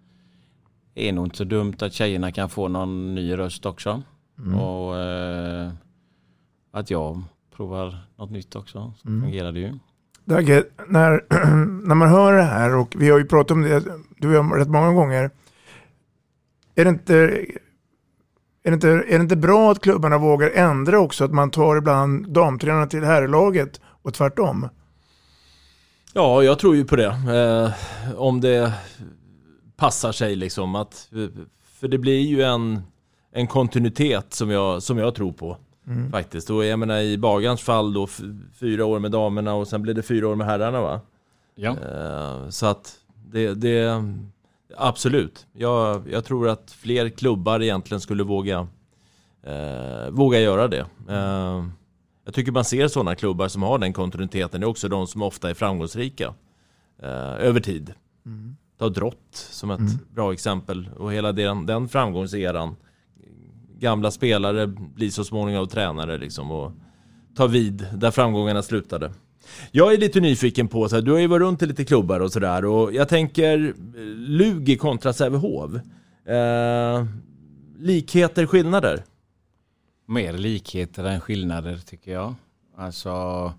det 0.94 1.10
är 1.10 1.14
nog 1.14 1.26
inte 1.26 1.38
så 1.38 1.44
dumt 1.44 1.76
att 1.80 1.94
tjejerna 1.94 2.32
kan 2.32 2.50
få 2.50 2.68
någon 2.68 3.16
ny 3.16 3.38
röst 3.38 3.66
också. 3.66 4.02
Mm. 4.40 4.60
Och 4.60 4.98
eh, 4.98 5.72
att 6.72 6.90
jag 6.90 7.24
provar 7.56 7.98
något 8.16 8.32
nytt 8.32 8.56
också. 8.56 8.94
Så 9.02 9.08
Mm. 9.08 9.22
fungerar 9.24 9.52
det 9.52 9.60
ju. 9.60 9.74
Dagge, 10.26 10.64
när, 10.88 11.26
när 11.88 11.96
man 11.96 12.10
hör 12.10 12.34
det 12.34 12.44
här 12.44 12.76
och 12.76 12.96
vi 12.98 13.10
har 13.10 13.18
ju 13.18 13.26
pratat 13.26 13.52
om 13.52 13.62
det, 13.62 13.84
du 14.18 14.38
har 14.38 14.58
rätt 14.58 14.68
många 14.68 14.94
gånger. 14.94 15.30
Är 16.76 16.84
det 16.84 16.90
inte, 16.90 17.16
är 18.64 18.72
det 18.72 18.74
inte, 18.74 18.90
är 18.90 19.18
det 19.18 19.22
inte 19.22 19.36
bra 19.36 19.72
att 19.72 19.82
klubbarna 19.82 20.18
vågar 20.18 20.50
ändra 20.50 21.00
också? 21.00 21.24
Att 21.24 21.34
man 21.34 21.52
tar 21.52 21.78
ibland 21.78 22.30
damtränarna 22.30 22.88
till 22.88 23.04
herrlaget 23.04 23.82
och 23.84 24.14
tvärtom? 24.14 24.70
Ja, 26.14 26.44
jag 26.44 26.60
tror 26.60 26.76
ju 26.76 26.86
på 26.86 26.96
det. 26.96 27.06
Eh, 27.08 27.72
om 28.16 28.42
det 28.42 28.74
passar 29.78 30.12
sig 30.12 30.36
liksom. 30.36 30.76
Att, 30.76 31.10
eh, 31.12 31.44
för 31.80 31.88
det 31.88 31.98
blir 31.98 32.20
ju 32.20 32.42
en, 32.42 32.82
en 33.32 33.48
kontinuitet 33.48 34.34
som 34.34 34.50
jag, 34.50 34.84
som 34.84 34.98
jag 34.98 35.16
tror 35.16 35.32
på. 35.32 35.58
Mm. 35.88 36.12
Faktiskt. 36.12 36.50
Och 36.50 36.66
jag 36.66 36.80
menar 36.80 37.00
i 37.00 37.18
Bagans 37.18 37.62
fall 37.62 37.94
då 37.94 38.08
fyra 38.60 38.86
år 38.86 39.00
med 39.00 39.12
damerna 39.12 39.54
och 39.54 39.68
sen 39.68 39.82
blev 39.82 39.96
det 39.96 40.04
fyra 40.04 40.28
år 40.28 40.36
med 40.36 40.48
herrarna 40.48 40.82
va? 40.82 41.02
Ja. 41.56 41.70
Eh, 41.72 42.50
så 42.50 42.66
att 42.66 42.96
det, 43.32 43.54
det 43.54 44.04
absolut. 44.78 45.48
Jag, 45.54 46.02
jag 46.12 46.26
tror 46.26 46.50
att 46.50 46.72
fler 46.72 47.10
klubbar 47.10 47.62
egentligen 47.62 48.02
skulle 48.02 48.24
våga, 48.24 48.68
eh, 49.44 50.10
våga 50.10 50.40
göra 50.40 50.68
det. 50.68 50.86
Eh, 51.10 51.66
jag 52.26 52.34
tycker 52.34 52.52
man 52.52 52.66
ser 52.66 52.88
sådana 52.88 53.16
klubbar 53.16 53.48
som 53.48 53.64
har 53.64 53.78
den 53.80 53.94
kontinuiteten. 53.94 54.62
Det 54.62 54.66
är 54.66 54.70
också 54.70 54.88
de 54.88 55.08
som 55.08 55.22
ofta 55.22 55.50
är 55.50 55.54
framgångsrika 55.54 56.34
eh, 57.02 57.10
över 57.46 57.60
tid. 57.60 57.94
Mm. 58.26 58.56
Ta 58.78 58.90
Drott 58.90 59.18
som 59.32 59.72
ett 59.72 59.80
Mm. 59.80 59.92
bra 60.14 60.34
exempel 60.34 60.90
och 60.98 61.14
hela 61.14 61.32
den, 61.32 61.66
den 61.66 61.88
framgångseran. 61.90 62.76
Gamla 63.80 64.12
spelare 64.12 64.68
blir 64.68 65.10
så 65.10 65.24
småningom 65.24 65.68
tränare 65.68 66.18
liksom 66.18 66.52
och 66.52 66.72
tar 67.36 67.48
vid 67.48 67.88
där 67.94 68.12
framgångarna 68.12 68.64
slutade. 68.64 69.12
Jag 69.72 69.94
är 69.94 69.98
lite 69.98 70.20
nyfiken 70.20 70.68
på, 70.68 70.90
så 70.90 70.96
här, 70.96 71.02
du 71.04 71.12
har 71.12 71.20
ju 71.20 71.28
varit 71.28 71.42
runt 71.42 71.62
i 71.62 71.66
lite 71.66 71.86
klubbar 71.86 72.20
och 72.20 72.32
sådär 72.32 72.66
och 72.66 72.94
jag 72.94 73.10
tänker 73.10 73.68
eh, 73.68 73.74
Lugi 74.16 74.78
kontra 74.78 75.14
Sävehof. 75.14 75.72
Eh, 76.26 77.06
likheter, 77.78 78.46
skillnader? 78.46 79.04
Mer 80.08 80.34
likheter 80.34 81.04
än 81.04 81.22
skillnader 81.22 81.78
tycker 81.78 82.12
jag. 82.12 82.36
Alltså 82.78 83.54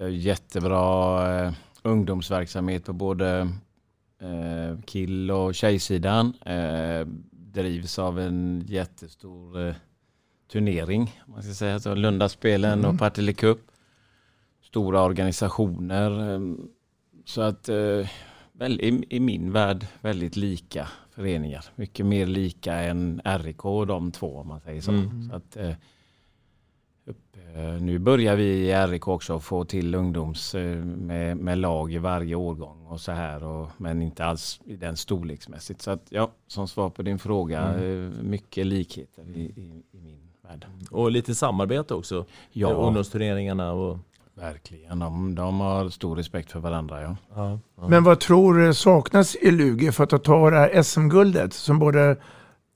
eh, 0.00 0.08
jättebra 0.08 1.46
eh, 1.46 1.52
ungdomsverksamhet 1.82 2.84
på 2.84 2.92
både 2.92 3.48
Eh, 4.20 4.80
kill 4.84 5.30
och 5.30 5.54
tjejsidan 5.54 6.34
eh, 6.44 7.06
drivs 7.62 7.98
av 7.98 8.20
en 8.20 8.64
jättestor 8.68 9.66
eh, 9.68 9.74
turnering. 10.52 11.20
Man 11.26 11.42
ska 11.42 11.52
säga 11.54 11.80
så. 11.80 11.94
Lundaspelen 11.94 12.78
Mm. 12.78 12.90
och 12.90 12.98
Partille 12.98 13.32
Cup. 13.32 13.58
Stora 14.62 15.02
organisationer. 15.02 16.34
eh, 16.34 16.40
Så 17.24 17.40
att 17.40 17.68
eh, 17.68 18.08
väl, 18.52 18.80
i, 18.80 19.04
i 19.10 19.20
min 19.20 19.52
värld 19.52 19.86
väldigt 20.00 20.36
lika 20.36 20.88
föreningar. 21.10 21.64
Mycket 21.76 22.06
mer 22.06 22.26
lika 22.26 22.74
än 22.74 23.20
RIK 23.24 23.64
och 23.64 23.86
de 23.86 24.12
två 24.12 24.36
om 24.36 24.48
man 24.48 24.60
säger 24.60 24.80
så. 24.80 24.90
Mm. 24.90 25.28
så 25.30 25.36
att, 25.36 25.56
eh, 25.56 25.74
upp, 27.08 27.36
nu 27.80 27.98
börjar 27.98 28.36
vi 28.36 28.44
i 28.44 28.74
RIK 28.86 29.08
också 29.08 29.40
få 29.40 29.64
till 29.64 29.94
ungdoms 29.94 30.54
eh, 30.54 30.76
med, 30.84 31.36
med 31.36 31.58
lag 31.58 31.92
i 31.92 31.98
varje 31.98 32.34
årgång 32.34 32.86
och 32.86 33.00
så 33.00 33.12
här. 33.12 33.44
Och, 33.44 33.68
men 33.76 34.02
inte 34.02 34.24
alls 34.24 34.60
i 34.64 34.76
den 34.76 34.96
storleksmässigt. 34.96 35.82
Så 35.82 35.90
att 35.90 36.06
ja, 36.08 36.30
som 36.46 36.68
svar 36.68 36.90
på 36.90 37.02
din 37.02 37.18
fråga, 37.18 37.60
Mm. 37.62 38.06
eh, 38.06 38.22
mycket 38.22 38.66
likheter 38.66 39.22
i, 39.34 39.40
i, 39.40 39.82
i 39.92 40.00
min 40.00 40.20
värld. 40.48 40.66
Och 40.90 41.10
lite 41.10 41.34
samarbete 41.34 41.94
också. 41.94 42.24
Ja. 42.52 42.68
Med 42.68 42.76
Ungdomsturneringarna 42.76 43.72
och... 43.72 43.98
Verkligen, 44.34 44.98
de, 44.98 45.34
de 45.34 45.60
har 45.60 45.88
stor 45.88 46.16
respekt 46.16 46.50
för 46.52 46.60
varandra. 46.60 47.02
Ja. 47.02 47.16
Ja, 47.34 47.58
Men 47.88 48.04
vad 48.04 48.20
tror 48.20 48.54
du 48.54 48.74
saknas 48.74 49.36
i 49.36 49.50
Lugi 49.50 49.92
för 49.92 50.14
att 50.14 50.24
ta 50.24 50.50
det 50.50 50.56
här 50.56 50.82
SM-guldet 50.82 51.52
som 51.52 51.78
både 51.78 52.16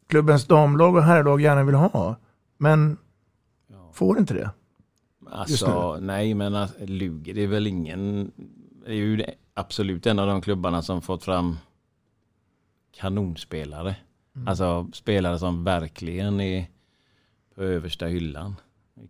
klubbens 0.08 0.46
damlag 0.46 0.96
och 0.96 1.02
herrlag 1.02 1.40
gärna 1.40 1.62
vill 1.64 1.74
ha? 1.74 2.16
Men 2.58 2.96
får 3.92 4.18
inte 4.18 4.34
det? 4.34 4.50
Alltså, 5.30 5.98
nej 6.00 6.34
men 6.34 6.54
alltså, 6.54 6.76
Luger 6.86 7.34
det 7.34 7.42
är 7.42 7.46
väl 7.46 7.66
ingen... 7.66 8.32
Det 8.84 8.90
är 8.90 8.94
ju 8.94 9.24
absolut 9.54 10.06
en 10.06 10.18
av 10.18 10.26
de 10.26 10.42
klubbarna 10.42 10.82
som 10.82 11.02
fått 11.02 11.24
fram 11.24 11.56
kanonspelare. 12.92 13.96
Mm. 14.36 14.48
Alltså 14.48 14.88
spelare 14.92 15.38
som 15.38 15.64
verkligen 15.64 16.40
är 16.40 16.66
på 17.54 17.62
översta 17.62 18.06
hyllan. 18.06 18.54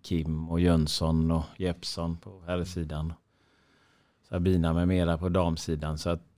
Kim 0.02 0.48
och 0.48 0.60
Jönsson 0.60 1.30
och 1.30 1.44
Jeppsson 1.56 2.16
på 2.16 2.42
herrsidan. 2.46 3.12
Sabina 4.28 4.72
med 4.72 4.88
mera 4.88 5.18
på 5.18 5.28
damsidan. 5.28 5.98
Så 5.98 6.10
att 6.10 6.31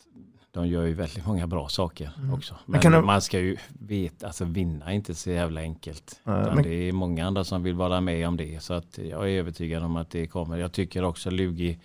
de 0.54 0.66
gör 0.68 0.84
ju 0.84 0.94
väldigt 0.94 1.26
många 1.26 1.46
bra 1.46 1.68
saker 1.68 2.10
Mm. 2.18 2.34
också. 2.34 2.54
Men 2.66 2.80
Men, 2.84 2.92
det- 2.92 3.02
man 3.02 3.22
ska 3.22 3.38
ju 3.40 3.56
veta, 3.80 4.26
alltså 4.26 4.44
vinna 4.44 4.84
är 4.90 4.94
inte 4.94 5.14
så 5.14 5.30
jävla 5.30 5.60
enkelt. 5.60 6.20
Utan 6.22 6.54
men- 6.54 6.62
Det 6.64 6.74
är 6.74 6.92
många 6.92 7.26
andra 7.26 7.44
som 7.44 7.62
vill 7.62 7.74
vara 7.74 8.00
med 8.00 8.28
om 8.28 8.36
det. 8.36 8.62
Så 8.62 8.74
att 8.74 8.98
jag 8.98 9.22
är 9.30 9.38
övertygad 9.38 9.82
om 9.82 9.96
att 9.96 10.10
det 10.10 10.26
kommer. 10.26 10.56
Jag 10.56 10.72
tycker 10.72 11.04
också 11.04 11.30
Lugi, 11.30 11.78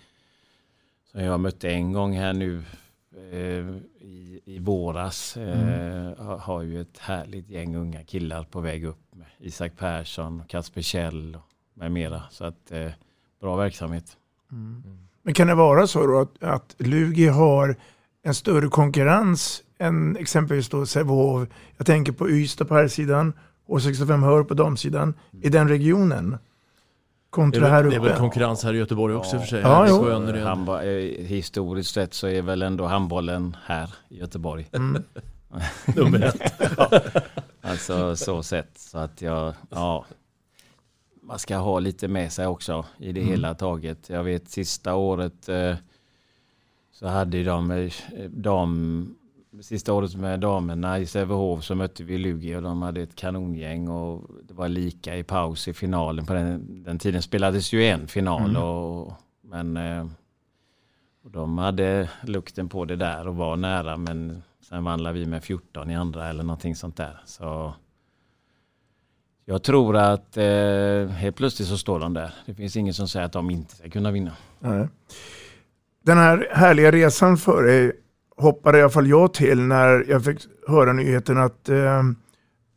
som 1.12 1.20
jag 1.22 1.40
mötte 1.40 1.70
en 1.70 1.92
gång 1.92 2.16
här 2.16 2.32
nu 2.32 2.62
eh, 3.32 3.76
i, 4.06 4.40
i 4.44 4.58
våras, 4.58 5.36
eh, 5.36 6.24
har, 6.24 6.38
har 6.38 6.62
ju 6.62 6.80
ett 6.80 6.98
härligt 6.98 7.48
gäng 7.50 7.76
unga 7.76 8.04
killar 8.04 8.44
på 8.44 8.60
väg 8.60 8.84
upp. 8.84 8.98
Med 9.14 9.26
Isak 9.38 9.76
Persson, 9.76 10.42
Kasper 10.48 10.82
Kjell 10.82 11.34
och 11.34 11.42
med 11.74 11.92
mera. 11.92 12.22
Så 12.30 12.44
att 12.44 12.70
eh, 12.72 12.90
bra 13.40 13.56
verksamhet. 13.56 14.16
Men 15.22 15.34
kan 15.34 15.46
det 15.46 15.54
vara 15.54 15.86
så 15.86 16.06
då 16.06 16.18
att, 16.20 16.42
att 16.44 16.74
Lugi 16.78 17.26
har 17.28 17.76
en 18.22 18.34
större 18.34 18.68
konkurrens 18.68 19.62
än 19.78 20.16
exempelvis 20.16 20.68
då 20.68 20.86
Sävehof? 20.86 21.48
Jag 21.76 21.86
tänker 21.86 22.12
på 22.12 22.30
Ystad 22.30 22.64
på 22.64 22.74
här 22.74 22.88
sidan 22.88 23.32
och 23.66 23.82
65 23.82 24.22
Hör 24.22 24.44
på 24.44 24.54
damsidan 24.54 25.14
i 25.42 25.48
den 25.48 25.68
regionen. 25.68 26.30
Det 26.30 26.38
Kontra 27.30 27.66
är, 27.66 27.70
här 27.70 27.82
väl, 27.82 27.90
det 27.90 27.96
är 27.96 28.00
väl 28.00 28.08
uppe. 28.10 28.18
konkurrens 28.18 28.64
här 28.64 28.74
i 28.74 28.78
Göteborg 28.78 29.14
också 29.14 29.36
och 29.36 29.42
för 29.42 29.48
sig. 29.48 29.60
Ja, 29.60 29.86
jo. 29.88 29.96
och 29.96 30.10
Önnered. 30.10 30.46
Handbo- 30.46 30.82
eh, 30.82 31.24
historiskt 31.26 31.94
sett 31.94 32.14
så 32.14 32.26
är 32.28 32.42
väl 32.42 32.62
ändå 32.62 32.86
handbollen 32.86 33.56
här 33.64 33.94
i 34.08 34.18
Göteborg. 34.18 34.68
Mm. 34.72 35.02
Nummer 35.96 36.22
ett. 36.24 36.62
Alltså 37.60 38.16
så 38.16 38.42
sett. 38.42 38.78
Så 38.78 38.98
att 38.98 39.22
jag, 39.22 39.54
ja. 39.70 40.04
Man 41.22 41.38
ska 41.38 41.56
ha 41.56 41.78
lite 41.78 42.08
med 42.08 42.32
sig 42.32 42.46
också 42.46 42.84
i 42.98 43.12
det 43.12 43.20
Mm. 43.20 43.32
hela 43.32 43.54
taget. 43.54 44.08
Jag 44.10 44.24
vet 44.24 44.50
sista 44.50 44.94
året 44.94 45.48
eh, 45.48 45.74
så 47.00 47.06
hade 47.06 47.42
de, 47.42 47.70
eh, 47.70 47.90
dam, 48.30 49.14
sista 49.62 49.92
året 49.92 50.14
med 50.14 50.40
damerna 50.40 50.98
i 50.98 51.06
Sävehof 51.06 51.64
så 51.64 51.74
mötte 51.74 52.04
vi 52.04 52.18
Lugi 52.18 52.56
och 52.56 52.62
de 52.62 52.82
hade 52.82 53.02
ett 53.02 53.16
kanongäng 53.16 53.88
och 53.88 54.30
det 54.44 54.54
var 54.54 54.68
lika 54.68 55.16
i 55.16 55.22
paus 55.22 55.68
i 55.68 55.72
finalen. 55.72 56.26
På 56.26 56.32
den, 56.32 56.82
den 56.82 56.98
tiden 56.98 57.22
spelades 57.22 57.72
ju 57.72 57.84
en 57.84 58.08
final 58.08 58.50
Mm. 58.50 58.62
och, 58.62 59.12
men 59.42 59.76
eh, 59.76 60.06
och 61.24 61.30
de 61.30 61.58
hade 61.58 62.10
lukten 62.22 62.68
på 62.68 62.84
det 62.84 62.96
där 62.96 63.28
och 63.28 63.36
var 63.36 63.56
nära 63.56 63.96
men 63.96 64.42
sen 64.68 64.84
vann 64.84 65.14
vi 65.14 65.26
med 65.26 65.44
14 65.44 65.90
i 65.90 65.96
andra 65.96 66.28
eller 66.28 66.42
någonting 66.42 66.76
sånt 66.76 66.96
där. 66.96 67.20
Så 67.24 67.74
jag 69.44 69.62
tror 69.62 69.96
att 69.96 70.36
eh, 70.36 71.06
helt 71.06 71.36
plötsligt 71.36 71.68
så 71.68 71.78
står 71.78 72.00
de 72.00 72.14
där. 72.14 72.34
Det 72.46 72.54
finns 72.54 72.76
ingen 72.76 72.94
som 72.94 73.08
säger 73.08 73.26
att 73.26 73.32
de 73.32 73.50
inte 73.50 73.76
ska 73.76 73.90
kunna 73.90 74.10
vinna. 74.10 74.32
Nej. 74.58 74.88
Den 76.10 76.18
här 76.18 76.48
härliga 76.52 76.90
resan 76.90 77.36
för 77.36 77.62
dig 77.62 77.92
hoppade 78.36 78.78
i 78.78 78.82
alla 78.82 78.90
fall 78.90 79.06
jag 79.08 79.34
till 79.34 79.60
när 79.60 80.04
jag 80.08 80.24
fick 80.24 80.38
höra 80.68 80.92
nyheten 80.92 81.38
att 81.38 81.68
eh, 81.68 82.02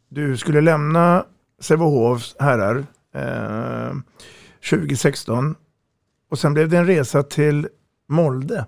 du 0.09 0.37
skulle 0.37 0.61
lämna 0.61 1.25
Sävehofs 1.61 2.35
herrar 2.39 2.85
eh, 3.15 3.93
2016 4.69 5.55
och 6.31 6.39
sen 6.39 6.53
blev 6.53 6.69
det 6.69 6.77
en 6.77 6.85
resa 6.85 7.23
till 7.23 7.67
Molde 8.07 8.65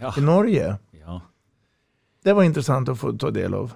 Ja. 0.00 0.14
i 0.18 0.20
Norge. 0.20 0.76
Ja, 1.06 1.20
Det 2.24 2.32
var 2.32 2.42
intressant 2.42 2.88
att 2.88 2.98
få 2.98 3.12
ta 3.12 3.30
del 3.30 3.54
av. 3.54 3.72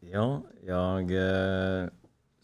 ja 0.00 0.42
jag 0.66 1.00
eh, 1.02 1.88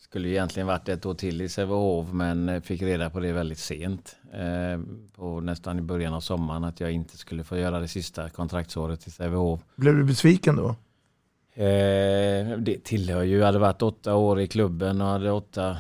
skulle 0.09 0.29
egentligen 0.29 0.67
varit 0.67 0.89
ett 0.89 1.07
år 1.07 1.15
till 1.15 1.41
i 1.41 1.49
Sävehof 1.49 2.13
men 2.13 2.49
eh, 2.49 2.61
fick 2.61 2.83
reda 2.83 3.11
på 3.11 3.21
det 3.21 3.33
väldigt 3.33 3.59
sent. 3.59 4.17
Eh, 4.33 4.81
på 5.17 5.41
nästan 5.41 5.79
i 5.79 5.83
början 5.83 6.15
av 6.15 6.21
sommaren 6.21 6.65
att 6.65 6.81
jag 6.81 6.93
inte 6.93 7.17
skulle 7.17 7.45
få 7.45 7.57
göra 7.57 7.81
det 7.81 7.89
sista 7.89 8.31
kontraktsåret 8.31 9.07
i 9.07 9.11
Sävehof. 9.11 9.61
Blev 9.77 9.97
du 9.97 10.05
besviken 10.05 10.57
då? 10.57 10.69
Eh, 11.63 12.59
det 12.59 12.85
tillhör 12.85 13.23
ju, 13.23 13.39
jag 13.39 13.47
hade 13.47 13.59
varit 13.59 13.83
åtta 13.83 14.15
år 14.15 14.41
i 14.41 14.47
klubben 14.47 15.01
och 15.01 15.07
hade 15.07 15.31
åtta 15.31 15.77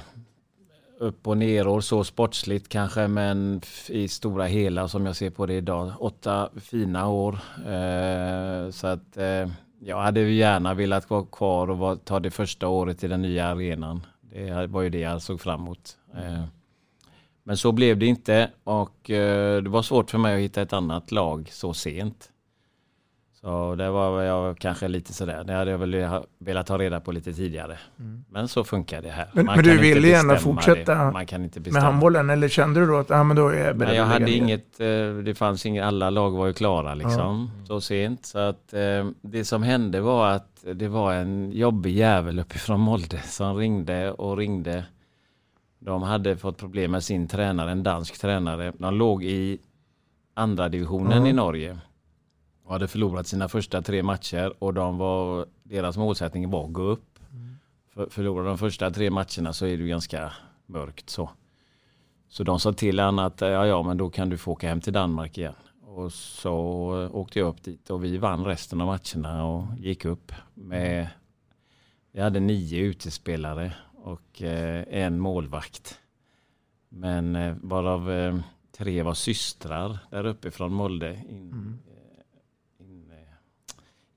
upp 0.98 1.26
och 1.26 1.38
nerår 1.38 1.80
så 1.80 2.04
sportsligt 2.04 2.68
kanske 2.68 3.08
men 3.08 3.60
i 3.88 4.08
stora 4.08 4.44
hela 4.44 4.88
som 4.88 5.06
jag 5.06 5.16
ser 5.16 5.30
på 5.30 5.46
det 5.46 5.54
idag. 5.54 5.92
Åtta 6.00 6.50
fina 6.56 7.08
år. 7.08 7.38
Eh, 7.66 8.70
så 8.70 8.86
att 8.86 9.16
eh, 9.16 9.48
jag 9.80 10.00
hade 10.00 10.20
gärna 10.20 10.74
velat 10.74 11.10
vara 11.10 11.24
kvar 11.24 11.70
och 11.70 12.04
ta 12.04 12.20
det 12.20 12.30
första 12.30 12.68
året 12.68 13.04
i 13.04 13.08
den 13.08 13.22
nya 13.22 13.46
arenan. 13.46 14.06
Det 14.38 14.66
var 14.66 14.83
ju 14.83 14.90
det 14.90 14.98
jag 14.98 15.22
såg 15.22 15.40
fram 15.40 15.61
emot. 15.61 15.96
Eh, 16.14 16.44
men 17.42 17.57
så 17.57 17.72
blev 17.72 17.98
det 17.98 18.07
inte 18.07 18.51
och 18.64 19.11
eh, 19.11 19.62
det 19.62 19.70
var 19.70 19.83
svårt 19.83 20.11
för 20.11 20.18
mig 20.18 20.35
att 20.35 20.40
hitta 20.40 20.62
ett 20.62 20.72
annat 20.72 21.12
lag 21.12 21.48
så 21.53 21.74
sent. 21.74 22.31
Så 23.40 23.74
det 23.74 23.90
var 23.90 24.22
jag 24.22 24.59
kanske 24.59 24.88
lite 24.88 25.12
sådär. 25.12 25.44
Det 25.44 25.53
hade 25.53 25.70
jag 25.70 25.79
väl 25.79 26.20
velat 26.38 26.68
ha 26.68 26.79
reda 26.79 27.01
på 27.01 27.12
lite 27.12 27.33
tidigare. 27.33 27.79
Men 28.29 28.48
så 28.48 28.64
funkar 28.64 29.03
det 29.03 29.11
här. 29.11 29.29
Men, 29.33 29.46
men 29.46 29.64
du 29.64 29.70
inte 29.70 29.83
ville 29.83 30.09
gärna 30.09 30.37
fortsätta 30.37 30.94
det. 30.94 31.11
Man 31.12 31.27
kan 31.27 31.44
inte 31.44 31.70
med 31.70 31.83
handbollen 31.83 32.31
eller 32.31 32.48
kände 32.48 32.81
du 32.81 32.87
då 32.87 32.96
att 32.96 33.11
ah, 33.11 33.24
men 33.24 33.37
då 33.37 33.48
är 33.48 33.66
jag 33.66 33.77
beredd 33.77 33.88
Nej, 33.88 33.96
jag 33.96 34.05
hade 34.07 34.31
inget, 34.31 34.81
eh, 34.81 34.87
det 35.24 35.35
fanns 35.38 35.66
inget, 35.66 35.85
alla 35.85 36.11
lag 36.11 36.31
var 36.31 36.46
ju 36.46 36.53
klara 36.53 36.94
liksom. 36.94 37.51
Så 37.66 37.81
sent. 37.81 38.27
Så 38.27 38.38
att 38.38 38.72
eh, 38.72 39.09
det 39.22 39.44
som 39.44 39.62
hände 39.62 40.01
var 40.01 40.29
att 40.31 40.64
det 40.74 40.88
var 40.88 41.12
en 41.14 41.53
jobbig 41.53 41.96
jävel 41.96 42.38
uppifrån 42.38 42.81
Molde 42.81 43.22
som 43.24 43.57
ringde 43.57 44.12
och 44.12 44.37
ringde. 44.37 44.85
De 45.79 46.03
hade 46.03 46.37
fått 46.37 46.59
problem 46.59 46.90
med 46.90 47.05
sin 47.05 47.29
tränare, 47.29 47.70
en 47.70 47.83
dansk 47.83 48.20
tränare. 48.20 48.72
De 48.79 48.94
låg 48.94 49.24
i 49.24 49.59
andra 50.35 50.68
divisionen 50.68 51.22
Ja. 51.24 51.31
i 51.31 51.33
Norge. 51.33 51.79
Och 52.68 52.74
hade 52.74 52.88
förlorat 52.88 53.26
sina 53.26 53.48
första 53.48 53.82
tre 53.82 54.02
matcher 54.02 54.52
och 54.58 54.74
de 54.74 54.98
var, 54.98 55.46
deras 55.62 55.96
målsättning 55.96 56.50
var 56.50 56.64
att 56.64 56.72
gå 56.72 56.82
upp. 56.82 57.18
För, 57.94 58.08
förlorar 58.10 58.44
de 58.44 58.58
första 58.58 58.90
tre 58.90 59.10
matcherna 59.10 59.52
så 59.52 59.66
är 59.66 59.76
det 59.76 59.88
ganska 59.88 60.32
mörkt 60.66 61.10
så. 61.10 61.30
Så 62.28 62.44
de 62.44 62.60
sa 62.60 62.72
till 62.72 63.00
honom 63.00 63.18
att 63.18 63.40
ja, 63.40 63.66
ja, 63.66 63.82
men 63.82 63.96
då 63.96 64.10
kan 64.10 64.28
du 64.28 64.38
få 64.38 64.52
åka 64.52 64.68
hem 64.68 64.80
till 64.80 64.92
Danmark 64.92 65.38
igen. 65.38 65.54
Och 65.82 66.12
så 66.12 66.54
åkte 67.12 67.38
jag 67.38 67.48
upp 67.48 67.62
dit 67.62 67.90
och 67.90 68.04
vi 68.04 68.18
vann 68.18 68.44
resten 68.44 68.80
av 68.80 68.86
matcherna 68.86 69.44
och 69.44 69.64
gick 69.78 70.04
upp 70.04 70.32
med 70.54 71.08
vi 72.12 72.20
hade 72.20 72.40
nio 72.40 72.80
utespelare 72.80 73.72
och 73.94 74.42
eh, 74.42 74.84
en 74.88 75.20
målvakt. 75.20 76.00
Men 76.88 77.36
eh, 77.36 77.56
varav 77.62 78.10
eh, 78.10 78.38
tre 78.72 79.02
var 79.02 79.14
systrar 79.14 79.98
där 80.10 80.26
uppe 80.26 80.50
från 80.50 80.72
Molde. 80.72 81.22
In, 81.28 81.52
mm 81.52 81.78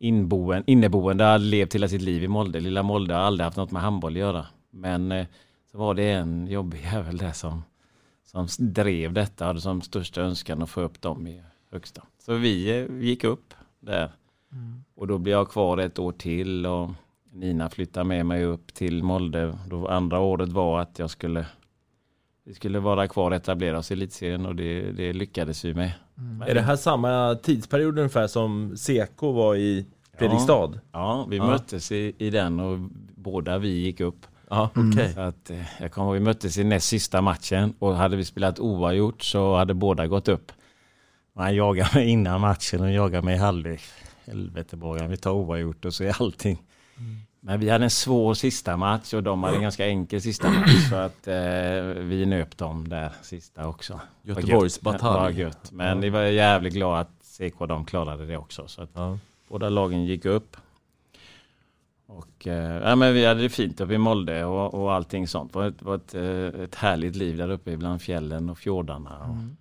inboen, 0.02 0.64
inneboende 0.68 1.24
hade 1.24 1.44
levt 1.44 1.76
hela 1.76 1.88
sitt 1.88 2.02
liv 2.02 2.24
i 2.24 2.28
Molde. 2.28 2.60
Lilla 2.60 2.84
Molde 2.84 3.14
har 3.14 3.22
aldrig 3.22 3.46
haft 3.46 3.58
något 3.58 3.72
med 3.72 3.82
handboll 3.82 4.14
att 4.14 4.20
göra. 4.20 4.46
Men 4.70 5.12
eh, 5.12 5.28
så 5.72 5.78
var 5.78 5.94
det 5.94 6.12
en 6.12 6.48
jobbig 6.48 6.82
jävel 6.94 7.18
där 7.18 7.32
som, 7.32 7.64
som 8.24 8.48
drev 8.60 9.14
detta. 9.14 9.46
Hade 9.46 9.62
som 9.62 9.82
största 9.82 10.22
önskan 10.22 10.62
att 10.62 10.70
få 10.70 10.82
upp 10.82 11.02
dem 11.02 11.28
i 11.28 11.42
högsta. 11.72 12.04
Så 12.26 12.34
vi 12.34 12.80
eh, 12.80 12.98
gick 13.00 13.24
upp 13.24 13.54
där. 13.80 14.12
Och 14.96 15.08
då 15.08 15.18
blev 15.18 15.38
jag 15.38 15.50
kvar 15.50 15.78
ett 15.78 16.00
år 16.00 16.12
till 16.12 16.66
och 16.66 16.90
Nina 17.32 17.70
flyttade 17.70 18.04
med 18.04 18.26
mig 18.26 18.46
upp 18.46 18.74
till 18.74 19.04
Molde. 19.04 19.58
Då 19.68 19.88
andra 19.88 20.20
året 20.20 20.50
var 20.50 20.80
att 20.80 21.00
jag 21.00 21.10
skulle 21.10 21.46
vi 22.44 22.54
skulle 22.54 22.80
vara 22.80 23.08
kvar 23.08 23.32
och 23.32 23.38
etablera 23.38 23.78
oss 23.78 23.92
i 23.92 23.94
elitserien 23.94 24.46
och 24.46 24.56
det, 24.56 24.92
det 24.92 25.14
lyckades 25.14 25.66
vi 25.66 25.74
med. 25.74 25.92
Mm. 26.22 26.42
Är 26.50 26.54
det 26.54 26.62
här 26.62 26.76
samma 26.76 27.36
tidsperiod 27.36 27.98
ungefär 27.98 28.28
som 28.28 28.78
Seko 28.78 29.32
var 29.32 29.56
i 29.56 29.86
Fredrikstad? 30.18 30.70
Ja, 30.74 30.80
ja 30.92 31.26
vi 31.30 31.38
ja. 31.38 31.48
möttes 31.48 31.92
i, 31.92 32.16
i 32.18 32.30
den 32.30 32.60
och 32.60 32.80
båda 33.16 33.58
vi 33.58 33.70
gick 33.70 34.00
upp. 34.00 34.26
Ja, 34.50 34.70
okay. 34.76 35.14
Så 35.14 35.20
att, 35.20 35.50
eh, 35.50 35.58
jag 35.80 35.92
kommer 35.92 36.08
ihåg 36.08 36.14
vi 36.14 36.20
möttes 36.20 36.58
i 36.58 36.64
näst 36.64 36.88
sista 36.88 37.22
matchen 37.22 37.74
och 37.80 37.96
hade 37.96 38.16
vi 38.16 38.26
spelat 38.26 38.60
oavgjort 38.60 39.24
så 39.24 39.56
hade 39.56 39.74
båda 39.74 40.08
gått 40.08 40.28
upp. 40.28 40.52
Han 41.36 41.56
jagade 41.56 41.90
mig 41.94 42.10
innan 42.10 42.42
matchen 42.42 42.82
och 42.82 42.92
jagade 42.92 43.26
mig 43.26 43.36
i 43.36 43.38
halvlek. 43.38 43.82
Helvete 44.26 44.78
Borgan, 44.78 45.10
vi 45.10 45.18
tar 45.18 45.32
oavgjort 45.32 45.86
och 45.86 45.94
så 45.94 46.04
är 46.04 46.22
allting. 46.22 46.62
Mm. 46.98 47.18
Men 47.44 47.60
vi 47.60 47.70
hade 47.70 47.84
en 47.84 47.90
svår 47.90 48.34
sista 48.34 48.78
match 48.78 49.14
och 49.14 49.24
de 49.24 49.44
hade 49.44 49.56
en 49.56 49.62
ganska 49.62 49.88
enkel 49.88 50.22
sista 50.22 50.50
match. 50.50 50.72
Så 50.90 50.96
att 50.96 51.28
eh, 51.28 51.34
vi 52.04 52.26
nöp 52.26 52.58
dem 52.58 52.90
där 52.90 53.12
sista 53.22 53.68
också. 53.68 54.00
Göteborgs 54.22 54.82
batalj. 54.82 55.52
Men 55.72 56.02
vi 56.02 56.10
var 56.10 56.22
jävligt 56.22 56.74
glada 56.74 57.00
att 57.00 57.10
CK 57.38 57.60
de 57.68 57.86
klarade 57.86 58.26
det 58.26 58.38
också. 58.38 58.68
Så 58.68 58.82
att 58.82 58.90
ja. 58.94 59.18
båda 59.50 59.70
lagen 59.70 60.06
gick 60.06 60.26
upp. 60.26 60.58
Och, 62.08 62.48
eh, 62.48 62.90
ja, 62.90 62.96
men 62.96 63.14
vi 63.14 63.26
hade 63.26 63.42
det 63.42 63.50
fint 63.50 63.82
uppe 63.82 63.94
i 63.94 63.98
Molde 63.98 64.46
och, 64.46 64.74
och 64.74 64.94
allting 64.94 65.28
sånt. 65.28 65.54
Det 65.54 65.60
var, 65.60 65.68
ett, 65.68 65.82
var 65.82 65.96
ett, 65.96 66.16
eh, 66.16 66.62
ett 66.62 66.76
härligt 66.76 67.16
liv 67.16 67.38
där 67.38 67.50
uppe 67.50 67.78
bland 67.78 68.02
fjällen 68.02 68.50
och 68.50 68.58
fjordarna. 68.58 69.18
Och, 69.18 69.36
mm. 69.36 69.58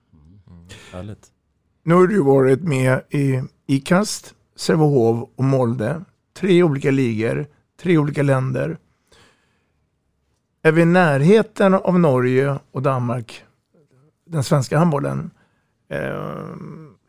Mm. 0.50 0.66
Härligt. 0.92 1.28
Nu 1.82 1.94
har 1.94 2.06
du 2.06 2.22
varit 2.22 2.62
med 2.62 3.02
i 3.10 3.42
IKAST, 3.66 4.34
Sävehof 4.56 5.28
och 5.36 5.44
Molde. 5.44 6.04
Tre 6.32 6.62
olika 6.62 6.90
ligor 6.90 7.46
tre 7.80 7.98
olika 7.98 8.22
länder. 8.22 8.78
Är 10.62 10.72
vi 10.72 10.82
i 10.82 10.84
närheten 10.84 11.74
av 11.74 11.98
Norge 11.98 12.58
och 12.70 12.82
Danmark, 12.82 13.44
den 14.26 14.44
svenska 14.44 14.78
handbollen? 14.78 15.30
Eh, 15.88 16.44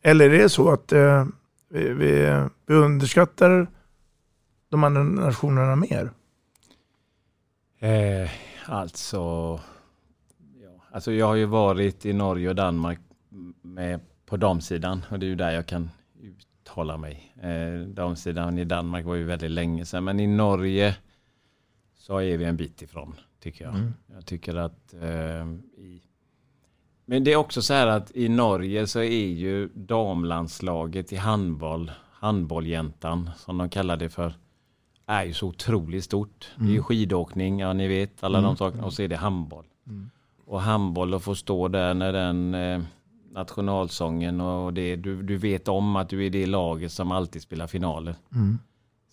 eller 0.02 0.30
är 0.30 0.38
det 0.38 0.50
så 0.50 0.70
att 0.70 0.92
eh, 0.92 1.26
vi, 1.70 1.94
vi, 1.94 2.44
vi 2.66 2.76
underskattar 2.76 3.68
de 4.70 4.84
andra 4.84 5.04
nationerna 5.04 5.76
mer? 5.76 6.12
Eh, 7.80 8.30
alltså, 8.66 9.20
ja. 10.64 10.70
alltså, 10.92 11.12
jag 11.12 11.26
har 11.26 11.36
ju 11.36 11.46
varit 11.46 12.06
i 12.06 12.14
Norge 12.14 12.50
och 12.50 12.56
Danmark 12.56 13.00
med 13.62 14.00
på 14.26 14.38
damsidan 14.38 15.06
och 15.10 15.20
det 15.20 15.26
är 15.26 15.30
ju 15.30 15.36
där 15.36 15.52
jag 15.52 15.66
kan 15.66 15.90
uttala 16.72 16.98
mig. 16.98 17.36
Eh, 17.42 17.88
damsidan 17.88 18.58
i 18.58 18.66
Danmark 18.66 19.06
var 19.06 19.16
ju 19.16 19.24
väldigt 19.24 19.52
länge 19.52 19.86
sedan, 19.86 20.04
men 20.04 20.20
i 20.20 20.28
Norge 20.28 20.96
så 21.98 22.18
är 22.18 22.38
vi 22.38 22.46
en 22.46 22.58
bit 22.58 22.82
ifrån, 22.82 23.16
tycker 23.40 23.66
jag. 23.66 23.76
Mm. 23.76 23.94
Jag 24.14 24.26
tycker 24.26 24.56
att 24.56 24.94
eh, 24.94 25.46
i, 25.78 26.02
men 27.06 27.24
det 27.24 27.34
är 27.34 27.36
också 27.36 27.62
så 27.62 27.74
här 27.74 27.88
att 27.88 28.12
i 28.16 28.30
Norge 28.30 28.88
så 28.88 29.00
är 29.00 29.28
ju 29.28 29.70
damlandslaget 29.74 31.14
i 31.14 31.16
handboll, 31.16 31.92
handbolljäntan 32.12 33.30
som 33.38 33.58
de 33.58 33.70
kallar 33.70 33.98
det 33.98 34.10
för, 34.10 34.34
är 35.06 35.24
ju 35.24 35.34
så 35.34 35.48
otroligt 35.48 36.04
stort. 36.04 36.52
Mm. 36.56 36.68
Det 36.68 36.72
är 36.72 36.74
ju 36.74 36.78
mm. 36.78 36.84
skidåkning, 36.84 37.60
ja 37.60 37.74
ni 37.74 37.88
vet 37.88 38.24
alla 38.24 38.38
mm. 38.38 38.48
de 38.48 38.58
sakerna, 38.58 38.86
och 38.86 38.94
så 38.94 39.02
är 39.02 39.08
det 39.08 39.18
handboll. 39.18 39.66
Mm. 39.88 40.10
Och 40.46 40.62
handboll 40.62 41.14
att 41.14 41.24
få 41.24 41.36
stå 41.36 41.68
där 41.68 41.94
när 41.94 42.14
den 42.14 42.56
eh, 42.56 42.82
nationalsången 43.32 44.42
och 44.42 44.74
det. 44.74 44.96
Du, 44.96 45.22
du 45.22 45.38
vet 45.38 45.68
om 45.68 45.96
att 45.96 46.10
du 46.10 46.26
är 46.26 46.30
det 46.30 46.46
laget 46.46 46.92
som 46.92 47.12
alltid 47.12 47.42
spelar 47.42 47.68
finaler. 47.68 48.16
Mm. 48.36 48.60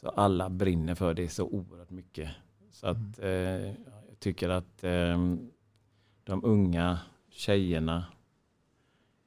Så 0.01 0.09
alla 0.09 0.49
brinner 0.49 0.95
för 0.95 1.15
det 1.15 1.29
så 1.29 1.45
oerhört 1.45 1.91
mycket. 1.91 2.31
Så 2.73 2.87
att 2.87 3.19
eh, 3.19 3.29
jag 3.29 4.19
tycker 4.19 4.49
att 4.49 4.85
eh, 4.85 5.19
de 6.25 6.45
unga 6.45 6.99
tjejerna, 7.31 8.05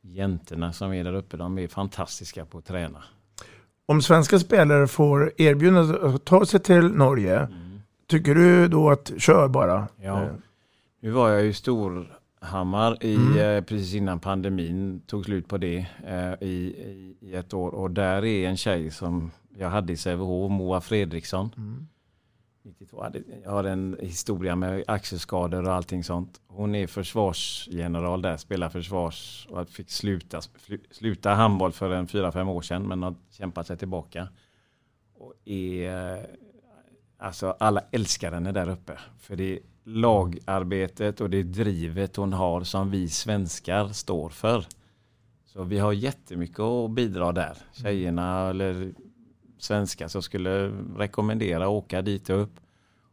jäntorna 0.01 0.73
som 0.73 0.93
är 0.93 1.03
där 1.03 1.13
uppe, 1.13 1.37
de 1.37 1.57
är 1.57 1.67
fantastiska 1.67 2.45
på 2.45 2.57
att 2.57 2.65
träna. 2.65 3.03
Om 3.85 4.01
svenska 4.01 4.39
spelare 4.39 4.87
får 4.87 5.33
erbjudande 5.37 6.07
att 6.07 6.25
ta 6.25 6.45
sig 6.45 6.59
till 6.59 6.83
Norge, 6.83 7.39
mm. 7.39 7.81
tycker 8.07 8.35
du 8.35 8.67
då 8.67 8.89
att 8.89 9.11
kör 9.17 9.47
bara? 9.47 9.87
Ja. 10.01 10.23
Eh. 10.23 10.31
Nu 10.99 11.11
var 11.11 11.29
jag 11.29 11.43
ju 11.43 11.53
stor 11.53 12.20
Hammar 12.41 13.03
i, 13.03 13.15
mm. 13.15 13.37
eh, 13.37 13.63
precis 13.63 13.93
innan 13.93 14.19
pandemin 14.19 15.01
tog 15.07 15.25
slut 15.25 15.47
på 15.47 15.57
det 15.57 15.85
eh, 16.05 16.33
i, 16.41 16.45
i, 16.47 17.17
i, 17.19 17.35
ett 17.35 17.53
år. 17.53 17.71
Och 17.71 17.91
där 17.91 18.25
är 18.25 18.49
en 18.49 18.57
tjej 18.57 18.91
som 18.91 19.31
jag 19.57 19.69
hade 19.69 19.93
i 19.93 19.97
Sävehof, 19.97 20.51
Moa 20.51 20.81
Fredriksson. 20.81 21.53
Mm. 21.57 21.87
92. 22.63 23.05
Jag 23.43 23.51
har 23.51 23.63
en 23.63 23.97
historia 23.99 24.55
med 24.55 24.83
axelskador 24.87 25.67
och 25.67 25.73
allting 25.73 26.03
sånt. 26.03 26.41
Hon 26.47 26.75
är 26.75 26.87
försvarsgeneral 26.87 28.21
där, 28.21 28.37
spelar 28.37 28.69
försvars 28.69 29.47
och 29.49 29.69
fick 29.69 29.91
sluta, 29.91 30.41
sluta 30.91 31.33
handboll 31.33 31.71
för 31.71 31.91
en 31.91 32.07
fyra 32.07 32.31
fem 32.31 32.49
år 32.49 32.61
sedan 32.61 32.87
men 32.87 33.03
har 33.03 33.15
kämpat 33.29 33.67
sig 33.67 33.77
tillbaka. 33.77 34.27
Och 35.13 35.33
är, 35.45 36.17
eh, 36.17 36.23
alltså 37.17 37.55
alla 37.59 37.83
älskar 37.91 38.31
henne 38.31 38.51
där 38.51 38.69
uppe. 38.69 38.99
För 39.19 39.35
det 39.35 39.59
lagarbetet 39.83 41.21
och 41.21 41.29
det 41.29 41.43
drivet 41.43 42.15
hon 42.15 42.33
har 42.33 42.63
som 42.63 42.91
vi 42.91 43.09
svenskar 43.09 43.87
står 43.87 44.29
för. 44.29 44.65
Så 45.45 45.63
vi 45.63 45.79
har 45.79 45.93
jättemycket 45.93 46.59
att 46.59 46.91
bidra 46.91 47.31
där. 47.31 47.57
Tjejerna 47.71 48.49
eller 48.49 48.93
svenskar 49.57 50.07
som 50.07 50.21
skulle 50.21 50.67
rekommendera 50.97 51.63
att 51.63 51.69
åka 51.69 52.01
dit 52.01 52.29
upp 52.29 52.59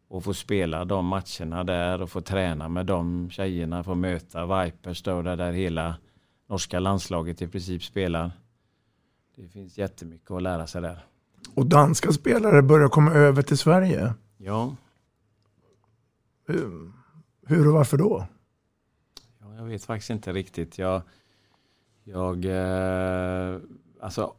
och 0.09 0.25
få 0.25 0.35
spela 0.35 0.85
de 0.85 1.07
matcherna 1.07 1.65
där 1.65 2.03
och 2.03 2.11
få 2.11 2.21
träna 2.21 2.69
med 2.69 2.87
de 2.87 3.31
tjejerna, 3.31 3.85
få 3.85 3.95
möta 3.95 4.65
Vipers 4.65 5.03
då 5.03 5.23
där 5.23 5.53
hela 5.53 5.97
norska 6.49 6.81
landslaget 6.81 7.43
i 7.43 7.49
princip 7.49 7.83
spelar. 7.83 8.33
Det 9.37 9.49
finns 9.49 9.79
jättemycket 9.79 10.31
att 10.31 10.43
lära 10.43 10.67
sig 10.67 10.83
där. 10.83 11.05
Och 11.55 11.67
danska 11.67 12.13
spelare 12.13 12.63
börjar 12.63 12.89
komma 12.89 13.13
över 13.13 13.43
till 13.43 13.59
Sverige? 13.59 14.15
Ja, 14.37 14.77
hur 17.47 17.69
och 17.69 17.75
varför 17.75 17.97
då? 17.97 18.27
Ja, 19.41 19.55
jag 19.55 19.65
vet 19.65 19.85
faktiskt 19.85 20.11
inte 20.11 20.33
riktigt. 20.33 20.79
Jag, 20.79 21.03
jag 22.05 22.45
eh, 22.45 23.61
alltså 24.01 24.35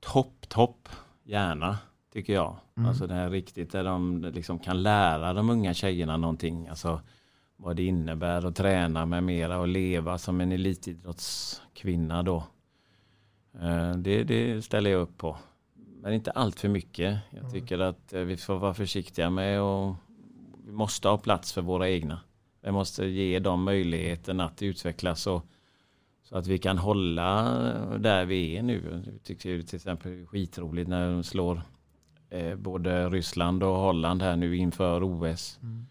topp, 0.00 0.48
topp, 0.48 0.88
gärna 1.24 1.78
tycker 2.12 2.32
jag. 2.32 2.56
Mm. 2.76 2.88
Alltså 2.88 3.06
det 3.06 3.14
här 3.14 3.30
riktigt 3.30 3.72
där 3.72 3.84
de 3.84 4.22
liksom 4.34 4.58
kan 4.58 4.82
lära 4.82 5.32
de 5.32 5.50
unga 5.50 5.74
tjejerna 5.74 6.16
någonting. 6.16 6.68
Alltså 6.68 7.00
vad 7.56 7.76
det 7.76 7.82
innebär 7.82 8.46
att 8.46 8.56
träna 8.56 9.06
med 9.06 9.24
mera 9.24 9.58
och 9.58 9.68
leva 9.68 10.18
som 10.18 10.40
en 10.40 10.52
elitidrottskvinna 10.52 12.22
då. 12.22 12.44
Eh, 13.60 13.92
det, 13.92 14.24
det 14.24 14.62
ställer 14.62 14.90
jag 14.90 15.00
upp 15.02 15.18
på. 15.18 15.36
Men 15.74 16.12
inte 16.12 16.30
allt 16.30 16.60
för 16.60 16.68
mycket. 16.68 17.18
Jag 17.30 17.52
tycker 17.52 17.78
att 17.78 18.12
eh, 18.12 18.20
vi 18.20 18.36
får 18.36 18.58
vara 18.58 18.74
försiktiga 18.74 19.30
med 19.30 19.60
att 19.60 19.96
vi 20.66 20.72
måste 20.72 21.08
ha 21.08 21.18
plats 21.18 21.52
för 21.52 21.62
våra 21.62 21.90
egna. 21.90 22.20
Vi 22.62 22.72
måste 22.72 23.06
ge 23.06 23.38
dem 23.38 23.62
möjligheten 23.62 24.40
att 24.40 24.62
utvecklas 24.62 25.26
och, 25.26 25.46
så 26.22 26.36
att 26.36 26.46
vi 26.46 26.58
kan 26.58 26.78
hålla 26.78 27.42
där 27.98 28.24
vi 28.24 28.56
är 28.56 28.62
nu. 28.62 29.02
Jag 29.06 29.22
tycker 29.22 29.62
till 29.62 29.76
exempel 29.76 30.26
skitroligt 30.26 30.88
när 30.88 31.10
de 31.10 31.24
slår 31.24 31.62
eh, 32.30 32.56
både 32.56 33.10
Ryssland 33.10 33.62
och 33.62 33.76
Holland 33.76 34.22
här 34.22 34.36
nu 34.36 34.56
inför 34.56 35.02
OS. 35.02 35.58
Mm. 35.62 35.86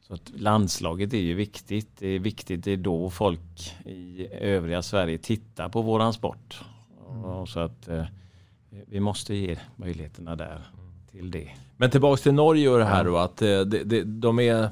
Så 0.00 0.14
att 0.14 0.32
landslaget 0.34 1.12
är 1.12 1.18
ju 1.18 1.34
viktigt. 1.34 1.96
Det 1.98 2.08
är 2.08 2.18
viktigt, 2.18 2.64
det 2.64 2.72
är 2.72 2.76
då 2.76 3.10
folk 3.10 3.76
i 3.84 4.26
övriga 4.32 4.82
Sverige 4.82 5.18
tittar 5.18 5.68
på 5.68 5.82
våran 5.82 6.12
sport. 6.12 6.64
Mm. 7.10 7.24
Och 7.24 7.48
så 7.48 7.60
att 7.60 7.88
eh, 7.88 8.04
vi 8.70 9.00
måste 9.00 9.34
ge 9.34 9.58
möjligheterna 9.76 10.36
där 10.36 10.70
till 11.12 11.30
det. 11.30 11.48
Men 11.76 11.90
tillbaks 11.90 12.22
till 12.22 12.34
Norge 12.34 12.68
och 12.68 12.78
det 12.78 12.84
här 12.84 13.04
då, 13.04 13.16
att 13.16 13.42
eh, 13.42 13.60
det, 13.60 13.84
det, 13.84 14.02
de 14.04 14.38
är 14.38 14.68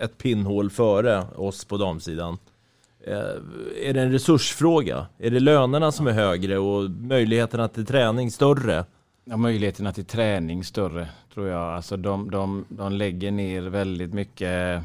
ett 0.00 0.18
pinnhål 0.18 0.70
före 0.70 1.24
oss 1.36 1.64
på 1.64 1.76
damsidan. 1.76 2.38
Eh, 3.06 3.18
är 3.82 3.94
det 3.94 4.00
en 4.00 4.12
resursfråga? 4.12 5.06
Är 5.18 5.30
det 5.30 5.40
lönerna 5.40 5.92
som 5.92 6.06
är 6.06 6.12
högre 6.12 6.58
och 6.58 6.90
möjligheterna 6.90 7.68
till 7.68 7.86
träning 7.86 8.30
större? 8.30 8.84
Ja, 9.24 9.36
möjligheterna 9.36 9.92
till 9.92 10.04
träning 10.04 10.64
större 10.64 11.08
tror 11.34 11.48
jag. 11.48 11.74
Alltså 11.74 11.96
de, 11.96 12.30
de, 12.30 12.64
de 12.68 12.92
lägger 12.92 13.30
ner 13.30 13.62
väldigt 13.62 14.14
mycket 14.14 14.82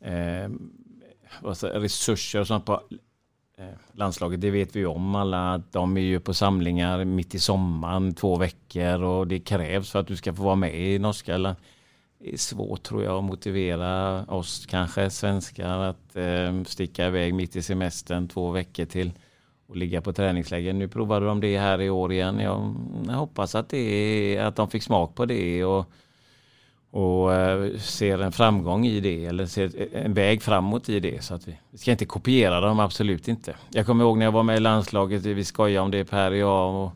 eh, 0.00 0.50
resurser 1.60 2.40
och 2.40 2.46
sånt 2.46 2.64
på 2.64 2.82
Eh, 3.56 3.66
landslaget, 3.92 4.40
det 4.40 4.50
vet 4.50 4.76
vi 4.76 4.86
om 4.86 5.14
alla. 5.14 5.62
De 5.70 5.96
är 5.96 6.00
ju 6.00 6.20
på 6.20 6.34
samlingar 6.34 7.04
mitt 7.04 7.34
i 7.34 7.38
sommaren, 7.38 8.14
två 8.14 8.36
veckor 8.36 9.02
och 9.02 9.26
det 9.26 9.40
krävs 9.40 9.90
för 9.90 10.00
att 10.00 10.06
du 10.06 10.16
ska 10.16 10.34
få 10.34 10.42
vara 10.42 10.54
med 10.54 10.80
i 10.80 10.98
norska. 10.98 11.38
Det 11.38 11.56
är 12.32 12.36
svårt 12.36 12.82
tror 12.82 13.04
jag 13.04 13.18
att 13.18 13.24
motivera 13.24 14.24
oss 14.24 14.66
kanske 14.66 15.10
svenskar 15.10 15.78
att 15.78 16.16
eh, 16.16 16.62
sticka 16.64 17.06
iväg 17.06 17.34
mitt 17.34 17.56
i 17.56 17.62
semestern 17.62 18.28
två 18.28 18.50
veckor 18.50 18.84
till 18.84 19.12
och 19.66 19.76
ligga 19.76 20.00
på 20.00 20.12
träningsläger. 20.12 20.72
Nu 20.72 20.88
provade 20.88 21.26
de 21.26 21.40
det 21.40 21.58
här 21.58 21.80
i 21.80 21.90
år 21.90 22.12
igen. 22.12 22.40
Jag, 22.40 22.74
jag 23.06 23.14
hoppas 23.14 23.54
att, 23.54 23.68
det, 23.68 24.38
att 24.38 24.56
de 24.56 24.70
fick 24.70 24.82
smak 24.82 25.14
på 25.14 25.26
det 25.26 25.64
och, 25.64 25.86
och 26.94 27.30
uh, 27.30 27.78
ser 27.78 28.18
en 28.18 28.32
framgång 28.32 28.86
i 28.86 29.00
det 29.00 29.26
eller 29.26 29.46
ser 29.46 29.96
en 29.96 30.14
väg 30.14 30.42
framåt 30.42 30.88
i 30.88 31.00
det. 31.00 31.24
Så 31.24 31.34
att 31.34 31.48
vi, 31.48 31.58
vi 31.70 31.78
ska 31.78 31.90
inte 31.90 32.06
kopiera 32.06 32.60
dem, 32.60 32.80
absolut 32.80 33.28
inte. 33.28 33.56
Jag 33.70 33.86
kommer 33.86 34.04
ihåg 34.04 34.18
när 34.18 34.24
jag 34.24 34.32
var 34.32 34.42
med 34.42 34.56
i 34.56 34.60
landslaget, 34.60 35.24
vi 35.24 35.44
skojade 35.44 35.84
om 35.84 35.90
det 35.90 36.04
Per 36.04 36.30
och 36.30 36.36
jag 36.36 36.74
och 36.74 36.92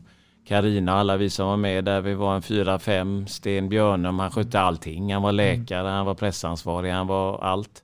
Karina 0.47 0.93
alla 0.93 1.17
vi 1.17 1.29
som 1.29 1.47
var 1.47 1.57
med 1.57 1.85
där. 1.85 2.01
Vi 2.01 2.13
var 2.13 2.35
en 2.35 2.41
fyra, 2.41 2.79
fem. 2.79 3.27
Sten 3.27 3.69
Björnum, 3.69 4.19
han 4.19 4.31
skötte 4.31 4.59
allting. 4.59 5.13
Han 5.13 5.21
var 5.21 5.31
läkare, 5.31 5.87
han 5.87 6.05
var 6.05 6.15
pressansvarig, 6.15 6.91
han 6.91 7.07
var 7.07 7.39
allt. 7.39 7.83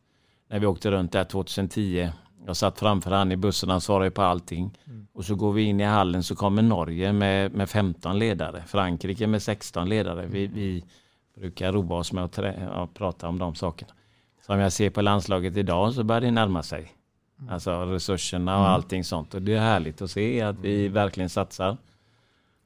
När 0.49 0.59
vi 0.59 0.65
åkte 0.65 0.91
runt 0.91 1.11
där 1.11 1.23
2010. 1.23 2.09
Jag 2.47 2.55
satt 2.55 2.79
framför 2.79 3.11
han 3.11 3.31
i 3.31 3.37
bussen, 3.37 3.69
han 3.69 3.81
svarade 3.81 4.11
på 4.11 4.21
allting. 4.21 4.77
Mm. 4.87 5.07
Och 5.13 5.25
så 5.25 5.35
går 5.35 5.53
vi 5.53 5.63
in 5.63 5.79
i 5.79 5.83
hallen 5.83 6.23
så 6.23 6.35
kommer 6.35 6.61
Norge 6.61 7.13
med, 7.13 7.53
med 7.53 7.69
15 7.69 8.19
ledare. 8.19 8.63
Frankrike 8.67 9.27
med 9.27 9.41
16 9.41 9.89
ledare. 9.89 10.25
Vi, 10.25 10.47
vi 10.47 10.83
brukar 11.35 11.71
roa 11.71 11.97
oss 11.97 12.13
med 12.13 12.23
att 12.23 12.37
ja, 12.37 12.89
prata 12.93 13.27
om 13.27 13.39
de 13.39 13.55
sakerna. 13.55 13.91
Som 14.45 14.59
jag 14.59 14.71
ser 14.71 14.89
på 14.89 15.01
landslaget 15.01 15.57
idag 15.57 15.93
så 15.93 16.03
börjar 16.03 16.21
det 16.21 16.31
närma 16.31 16.63
sig. 16.63 16.91
Mm. 17.39 17.53
Alltså 17.53 17.85
resurserna 17.85 18.55
och 18.55 18.65
mm. 18.65 18.73
allting 18.73 19.03
sånt. 19.03 19.33
Och 19.33 19.41
det 19.41 19.53
är 19.53 19.59
härligt 19.59 20.01
att 20.01 20.11
se 20.11 20.41
att 20.41 20.59
vi 20.59 20.87
verkligen 20.87 21.29
satsar 21.29 21.77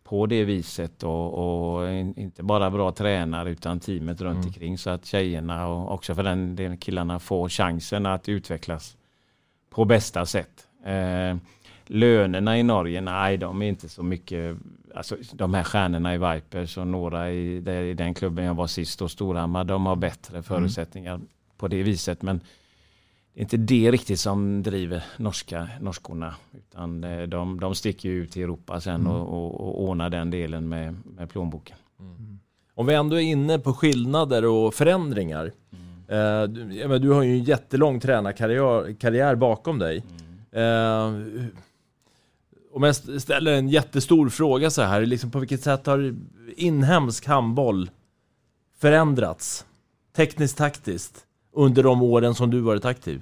på 0.04 0.26
det 0.26 0.44
viset 0.44 1.04
och, 1.04 1.34
och, 1.34 1.94
inte 1.94 2.44
bara 2.44 2.72
bra 2.72 2.92
tränare 2.92 3.50
utan 3.50 3.80
teamet 3.80 4.22
runt 4.22 4.36
mm. 4.36 4.48
omkring 4.48 4.78
så 4.78 4.90
att 4.90 5.06
tjejerna 5.06 5.68
och 5.68 5.94
också 5.94 6.16
för 6.16 6.24
den 6.24 6.56
delen 6.56 6.78
killarna 6.78 7.20
får 7.20 7.50
chansen 7.50 8.06
att 8.06 8.30
utvecklas 8.30 8.98
på 9.70 9.86
bästa 9.86 10.26
sätt. 10.26 10.68
Eh, 10.86 11.38
lönerna 11.90 12.60
i 12.60 12.64
Norge, 12.64 13.02
nej 13.02 13.38
de 13.38 13.62
är 13.62 13.66
inte 13.66 13.90
så 13.90 14.04
mycket, 14.04 14.58
alltså 14.96 15.16
de 15.34 15.54
här 15.54 15.64
stjärnorna 15.64 16.16
i 16.16 16.18
Vipers 16.18 16.78
och 16.78 16.88
några 16.88 17.32
i, 17.32 17.58
i 17.90 17.94
den 17.94 18.14
klubben 18.14 18.46
jag 18.46 18.54
var 18.54 18.68
sist 18.68 19.02
och 19.02 19.12
Storhammar, 19.12 19.64
de 19.64 19.86
har 19.86 19.96
bättre 19.96 20.34
mm. 20.34 20.44
förutsättningar 20.44 21.16
mm. 21.16 21.28
på 21.58 21.68
det 21.68 21.84
viset 21.84 22.22
men 22.22 22.42
det 23.34 23.40
är 23.40 23.42
inte 23.42 23.58
det 23.58 23.92
riktigt 23.92 24.20
som 24.20 24.64
driver 24.64 25.04
norska, 25.18 25.68
norskorna. 25.82 26.36
Utan 26.52 27.04
eh, 27.04 27.22
de, 27.22 27.60
de 27.60 27.76
sticker 27.76 28.10
ut 28.10 28.38
i 28.38 28.44
Europa 28.44 28.82
sen 28.82 29.02
mm. 29.02 29.12
och, 29.12 29.28
och, 29.28 29.62
och 29.62 29.84
ordnar 29.84 30.10
den 30.10 30.32
delen 30.32 30.70
med, 30.70 30.96
med 31.04 31.30
plånboken. 31.30 31.78
Mm. 32.00 32.40
Om 32.76 32.86
vi 32.86 32.94
ändå 32.94 33.16
är 33.16 33.22
inne 33.22 33.60
på 33.60 33.74
skillnader 33.74 34.46
och 34.46 34.74
förändringar. 34.74 35.52
Mm. 35.72 36.44
Eh, 36.44 36.88
du, 36.90 37.00
du, 37.00 37.10
har 37.10 37.24
ju 37.24 37.32
en 37.32 37.44
jättelång 37.44 38.00
tränarkarriär 38.00 38.96
karriär 39.00 39.36
bakom 39.36 39.80
dig. 39.80 40.04
Mm. 40.52 40.52
Eh, 40.52 41.48
om 42.80 42.84
jag 42.84 42.96
ställer 43.22 43.54
en 43.54 43.70
jättestor 43.70 44.30
fråga 44.30 44.70
så 44.70 44.82
här, 44.82 45.06
liksom 45.06 45.32
på 45.32 45.40
vilket 45.40 45.64
sätt 45.64 45.86
har 45.86 46.16
inhemsk 46.56 47.26
handboll 47.26 47.90
förändrats? 48.78 49.66
Tekniskt, 50.16 50.58
taktiskt? 50.58 51.26
under 51.52 51.84
de 51.84 52.02
åren 52.02 52.36
som 52.36 52.52
du 52.52 52.60
varit 52.60 52.86
aktiv? 52.86 53.22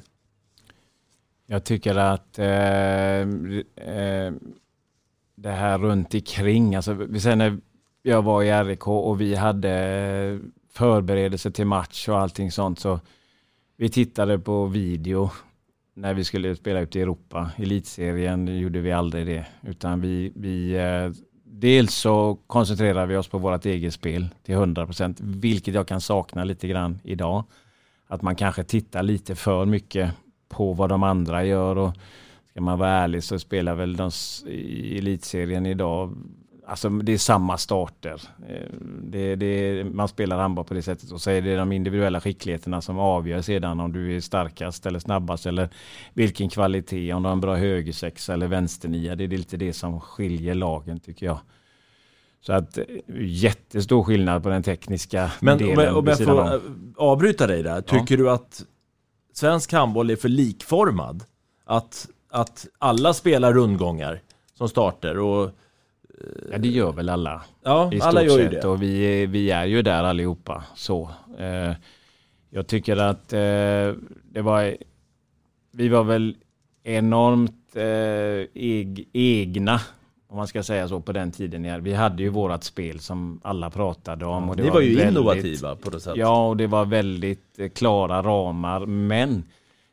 Jag 1.46 1.64
tycker 1.64 1.96
att 1.96 2.40
eh, 2.40 2.48
eh, 2.48 4.34
det 5.36 5.52
här 5.52 5.78
runt 5.78 6.14
omkring, 6.14 6.76
alltså 6.76 6.94
vi 6.94 7.20
säger 7.20 7.36
när 7.36 7.58
jag 8.02 8.22
var 8.22 8.44
i 8.44 8.52
RIK 8.64 8.88
och 8.88 9.22
vi 9.22 9.36
hade 9.36 10.40
förberedelse 10.72 11.52
till 11.52 11.66
match 11.66 12.10
och 12.10 12.20
allting 12.20 12.52
sånt 12.52 12.80
så 12.80 13.00
vi 13.78 13.90
tittade 13.90 14.40
på 14.40 14.66
video 14.66 15.32
när 15.98 16.14
vi 16.14 16.24
skulle 16.24 16.56
spela 16.56 16.80
ute 16.80 17.00
i 17.00 17.02
Europa. 17.02 17.52
Elitserien 17.58 18.60
gjorde 18.60 18.80
vi 18.80 18.92
aldrig 18.92 19.26
det, 19.26 19.46
utan 19.62 20.02
vi, 20.02 20.32
vi 20.36 20.76
eh, 20.76 21.12
dels 21.44 21.96
så 21.96 22.38
koncentrerar 22.48 23.06
vi 23.06 23.16
oss 23.16 23.28
på 23.28 23.38
vårt 23.38 23.66
eget 23.66 23.94
spel 23.94 24.30
till 24.44 24.56
100 24.56 24.86
procent, 24.86 25.20
vilket 25.22 25.74
jag 25.74 25.88
kan 25.88 26.02
sakna 26.02 26.44
lite 26.44 26.68
grann 26.68 27.00
idag 27.04 27.44
att 28.08 28.22
man 28.22 28.36
kanske 28.36 28.64
tittar 28.64 29.04
lite 29.04 29.36
för 29.36 29.66
mycket 29.66 30.12
på 30.50 30.74
vad 30.74 30.90
de 30.90 31.04
andra 31.04 31.44
gör. 31.46 31.78
Och 31.78 31.94
ska 32.50 32.62
man 32.62 32.80
vara 32.80 32.90
ärlig 32.90 33.24
så 33.24 33.40
spelar 33.40 33.76
väl 33.76 33.96
de 33.96 34.12
i 34.48 34.98
elitserien 34.98 35.66
idag 35.66 36.16
Alltså 36.70 36.90
det 36.90 37.14
är 37.14 37.18
samma 37.18 37.58
starter. 37.58 38.22
Eh, 38.50 38.68
det, 39.02 39.36
det, 39.36 39.84
man 39.84 40.08
spelar 40.08 40.38
handboll 40.40 40.66
på 40.66 40.74
det 40.74 40.82
sättet 40.82 41.12
och 41.12 41.22
så 41.22 41.30
är 41.30 41.42
det 41.42 41.56
de 41.56 41.72
individuella 41.72 42.22
skickligheterna 42.22 42.82
som 42.82 43.00
avgör 43.00 43.42
sedan 43.42 43.80
om 43.80 43.92
du 43.94 44.16
är 44.16 44.22
starkast 44.22 44.86
eller 44.86 45.00
snabbast 45.00 45.46
eller 45.46 45.70
vilken 46.14 46.50
kvalitet, 46.50 47.14
om 47.14 47.24
du 47.24 47.28
har 47.28 47.34
en 47.34 47.42
bra 47.42 47.56
högersexa 47.56 48.34
eller 48.34 48.48
vänsternia. 48.48 49.16
Det 49.16 49.24
är 49.24 49.28
lite 49.28 49.58
det 49.58 49.74
som 49.74 50.02
skiljer 50.02 50.54
lagen 50.54 51.00
tycker 51.00 51.26
jag. 51.26 51.40
Så 52.42 52.54
att 52.54 52.78
jättestor 53.20 54.04
skillnad 54.04 54.44
på 54.44 54.50
den 54.50 54.64
tekniska 54.64 55.32
Men 55.40 55.58
delen. 55.58 55.96
om 55.96 56.08
jag 56.08 56.18
får 56.18 56.56
om. 56.56 56.94
avbryta 56.98 57.48
dig 57.48 57.64
där. 57.64 57.82
Tycker 57.82 58.18
ja. 58.18 58.24
du 58.24 58.30
att 58.30 58.66
svensk 59.34 59.74
handboll 59.74 60.10
är 60.10 60.16
för 60.16 60.30
likformad? 60.30 61.24
Att, 61.66 62.08
att 62.30 62.68
alla 62.78 63.14
spelar 63.14 63.54
rundgångar 63.54 64.22
som 64.54 64.70
starter 64.70 65.18
och 65.18 65.52
Ja, 66.52 66.58
det 66.58 66.68
gör 66.68 66.92
väl 66.92 67.10
alla. 67.10 67.42
Ja, 67.64 67.92
alla 68.02 68.24
gör 68.24 68.40
ju 68.40 68.50
det. 68.50 68.68
Och 68.68 68.82
vi, 68.82 69.26
vi 69.26 69.52
är 69.52 69.66
ju 69.66 69.82
där 69.82 70.04
allihopa. 70.04 70.64
Så. 70.76 71.10
Eh, 71.40 71.72
jag 72.50 72.68
tycker 72.68 72.98
att 72.98 73.34
eh, 73.34 73.40
det 74.32 74.42
var... 74.42 74.78
Vi 75.72 75.88
var 75.88 76.04
väl 76.04 76.36
enormt 76.84 77.76
eh, 77.76 78.48
eg, 78.54 79.10
egna 79.14 79.82
om 80.30 80.38
man 80.38 80.48
ska 80.48 80.64
säga 80.64 80.88
så 80.88 81.00
på 81.00 81.12
den 81.12 81.32
tiden. 81.32 81.84
Vi 81.84 81.94
hade 81.94 82.24
ju 82.24 82.30
vårat 82.30 82.64
spel 82.64 83.00
som 83.00 83.40
alla 83.44 83.70
pratade 83.70 84.26
om. 84.26 84.50
och 84.50 84.56
det 84.56 84.64
Ni 84.64 84.70
var, 84.70 84.76
var 84.76 84.82
ju 84.82 84.96
väldigt, 84.96 85.12
innovativa 85.12 85.76
på 85.76 85.90
något 85.90 86.02
sätt. 86.02 86.14
Ja, 86.18 86.48
och 86.48 86.58
det 86.58 86.68
var 86.68 86.86
väldigt 86.86 87.60
eh, 87.60 87.70
klara 87.70 88.22
ramar. 88.22 88.86
Men 88.86 89.44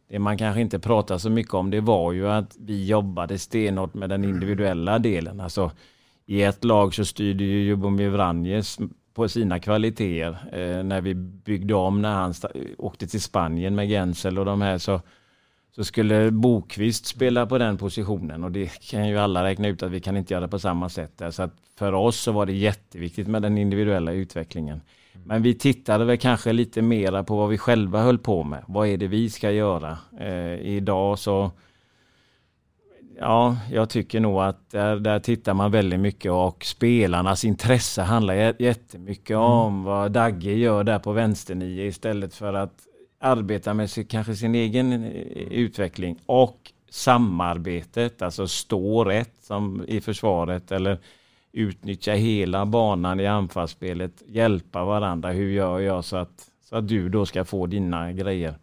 det 0.08 0.18
man 0.18 0.38
kanske 0.38 0.60
inte 0.60 0.78
pratar 0.78 1.18
så 1.18 1.30
mycket 1.30 1.54
om 1.54 1.70
det 1.70 1.80
var 1.80 2.12
ju 2.12 2.28
att 2.28 2.56
vi 2.58 2.86
jobbade 2.86 3.38
stenhårt 3.38 3.94
med 3.94 4.10
den 4.10 4.24
individuella 4.24 4.98
delen. 4.98 5.40
Alltså 5.40 5.70
i 6.26 6.42
ett 6.42 6.64
lag 6.64 6.94
så 6.94 7.04
styrde 7.04 7.44
ju 7.44 7.62
Jubomir 7.64 8.08
Vranjes 8.08 8.78
på 9.14 9.28
sina 9.28 9.58
kvaliteter. 9.58 10.36
Eh, 10.52 10.84
när 10.84 11.00
vi 11.00 11.14
byggde 11.14 11.74
om 11.74 12.02
när 12.02 12.12
han 12.12 12.34
åkte 12.78 13.06
till 13.06 13.22
Spanien 13.22 13.74
med 13.74 13.88
Gensel 13.88 14.38
och 14.38 14.44
de 14.44 14.62
här 14.62 14.78
så 14.78 15.00
så 15.76 15.84
skulle 15.84 16.30
Bokvist 16.30 17.06
spela 17.06 17.46
på 17.46 17.58
den 17.58 17.78
positionen 17.78 18.44
och 18.44 18.52
det 18.52 18.80
kan 18.90 19.08
ju 19.08 19.18
alla 19.18 19.44
räkna 19.44 19.68
ut 19.68 19.82
att 19.82 19.90
vi 19.90 20.00
kan 20.00 20.16
inte 20.16 20.34
göra 20.34 20.48
på 20.48 20.58
samma 20.58 20.88
sätt. 20.88 21.18
Där. 21.18 21.30
Så 21.30 21.42
att 21.42 21.54
för 21.78 21.92
oss 21.92 22.20
så 22.20 22.32
var 22.32 22.46
det 22.46 22.52
jätteviktigt 22.52 23.28
med 23.28 23.42
den 23.42 23.58
individuella 23.58 24.12
utvecklingen. 24.12 24.80
Men 25.24 25.42
vi 25.42 25.54
tittade 25.54 26.04
väl 26.04 26.18
kanske 26.18 26.52
lite 26.52 26.82
mera 26.82 27.24
på 27.24 27.36
vad 27.36 27.48
vi 27.48 27.58
själva 27.58 28.02
höll 28.02 28.18
på 28.18 28.44
med. 28.44 28.64
Vad 28.66 28.88
är 28.88 28.96
det 28.96 29.06
vi 29.06 29.30
ska 29.30 29.50
göra? 29.50 29.98
Eh, 30.20 30.54
idag 30.54 31.18
så 31.18 31.50
Ja, 33.18 33.56
jag 33.70 33.90
tycker 33.90 34.20
nog 34.20 34.40
att 34.40 34.70
där, 34.70 34.96
där 34.96 35.18
tittar 35.18 35.54
man 35.54 35.70
väldigt 35.70 36.00
mycket 36.00 36.32
och 36.32 36.64
spelarnas 36.64 37.44
intresse 37.44 38.02
handlar 38.02 38.62
jättemycket 38.62 39.30
mm. 39.30 39.42
om 39.42 39.84
vad 39.84 40.12
Dagge 40.12 40.52
gör 40.52 40.84
där 40.84 40.98
på 40.98 41.12
vänsternio 41.12 41.86
istället 41.86 42.34
för 42.34 42.54
att 42.54 42.74
arbeta 43.18 43.74
med 43.74 43.90
sig, 43.90 44.04
kanske 44.04 44.34
sin 44.34 44.54
egen 44.54 44.92
eh, 44.92 45.08
utveckling 45.50 46.18
och 46.26 46.72
samarbetet, 46.90 48.22
alltså 48.22 48.48
stå 48.48 49.04
rätt 49.04 49.34
som 49.40 49.84
i 49.88 50.00
försvaret 50.00 50.72
eller 50.72 50.98
utnyttja 51.52 52.12
hela 52.12 52.66
banan 52.66 53.20
i 53.20 53.26
anfallsspelet, 53.26 54.22
hjälpa 54.26 54.84
varandra. 54.84 55.30
Hur 55.30 55.50
gör 55.50 55.78
jag 55.80 56.04
så 56.04 56.16
att, 56.16 56.48
så 56.68 56.76
att 56.76 56.88
du 56.88 57.08
då 57.08 57.26
ska 57.26 57.44
få 57.44 57.66
dina 57.66 58.12
grejer? 58.12 58.54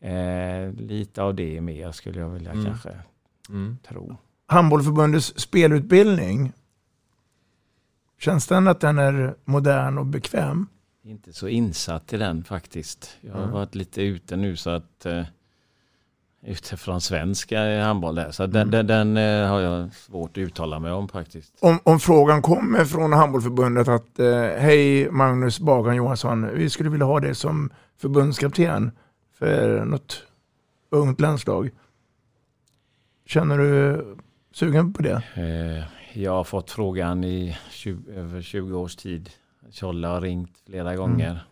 Eh, 0.00 0.72
lite 0.72 1.22
av 1.22 1.34
det 1.34 1.60
mer 1.60 1.92
skulle 1.92 2.20
jag 2.20 2.28
vilja 2.28 2.50
mm. 2.50 2.64
kanske 2.64 2.90
mm. 3.48 3.78
tro. 3.88 4.16
Handbollförbundets 4.46 5.40
spelutbildning, 5.40 6.52
känns 8.18 8.46
den 8.46 8.68
att 8.68 8.80
den 8.80 8.98
är 8.98 9.34
modern 9.44 9.98
och 9.98 10.06
bekväm? 10.06 10.66
inte 11.04 11.32
så 11.32 11.48
insatt 11.48 12.12
i 12.12 12.16
den 12.16 12.44
faktiskt. 12.44 13.16
Jag 13.20 13.32
har 13.32 13.42
mm. 13.42 13.52
varit 13.52 13.74
lite 13.74 14.02
ute 14.02 14.36
nu 14.36 14.56
så 14.56 14.70
att 14.70 15.06
uh, 15.06 15.22
utifrån 16.46 17.00
svenska 17.00 17.84
handboll 17.84 18.14
där. 18.14 18.30
Så 18.30 18.42
mm. 18.42 18.52
den, 18.52 18.70
den, 18.70 18.86
den 18.86 19.16
uh, 19.16 19.48
har 19.48 19.60
jag 19.60 19.94
svårt 19.94 20.30
att 20.30 20.38
uttala 20.38 20.78
mig 20.78 20.92
om 20.92 21.08
faktiskt. 21.08 21.54
Om, 21.60 21.78
om 21.82 22.00
frågan 22.00 22.42
kommer 22.42 22.84
från 22.84 23.12
handbollförbundet 23.12 23.88
att 23.88 24.18
uh, 24.18 24.32
hej 24.42 25.10
Magnus 25.10 25.60
Bagan 25.60 25.96
Johansson, 25.96 26.54
vi 26.54 26.70
skulle 26.70 26.90
vilja 26.90 27.06
ha 27.06 27.20
dig 27.20 27.34
som 27.34 27.70
förbundskapten 27.98 28.90
för 29.38 29.84
något 29.84 30.22
ungt 30.90 31.20
landslag. 31.20 31.70
Känner 33.24 33.58
du 33.58 34.04
sugen 34.52 34.92
på 34.92 35.02
det? 35.02 35.22
jag 36.14 36.32
har 36.32 36.44
fått 36.44 36.70
frågan 36.70 37.24
i 37.24 37.58
20, 37.70 38.12
över 38.12 38.42
20 38.42 38.78
års 38.78 38.96
tid 38.96 39.30
Tjolle 39.70 40.06
har 40.06 40.20
ringt 40.20 40.58
flera 40.66 40.96
gånger. 40.96 41.44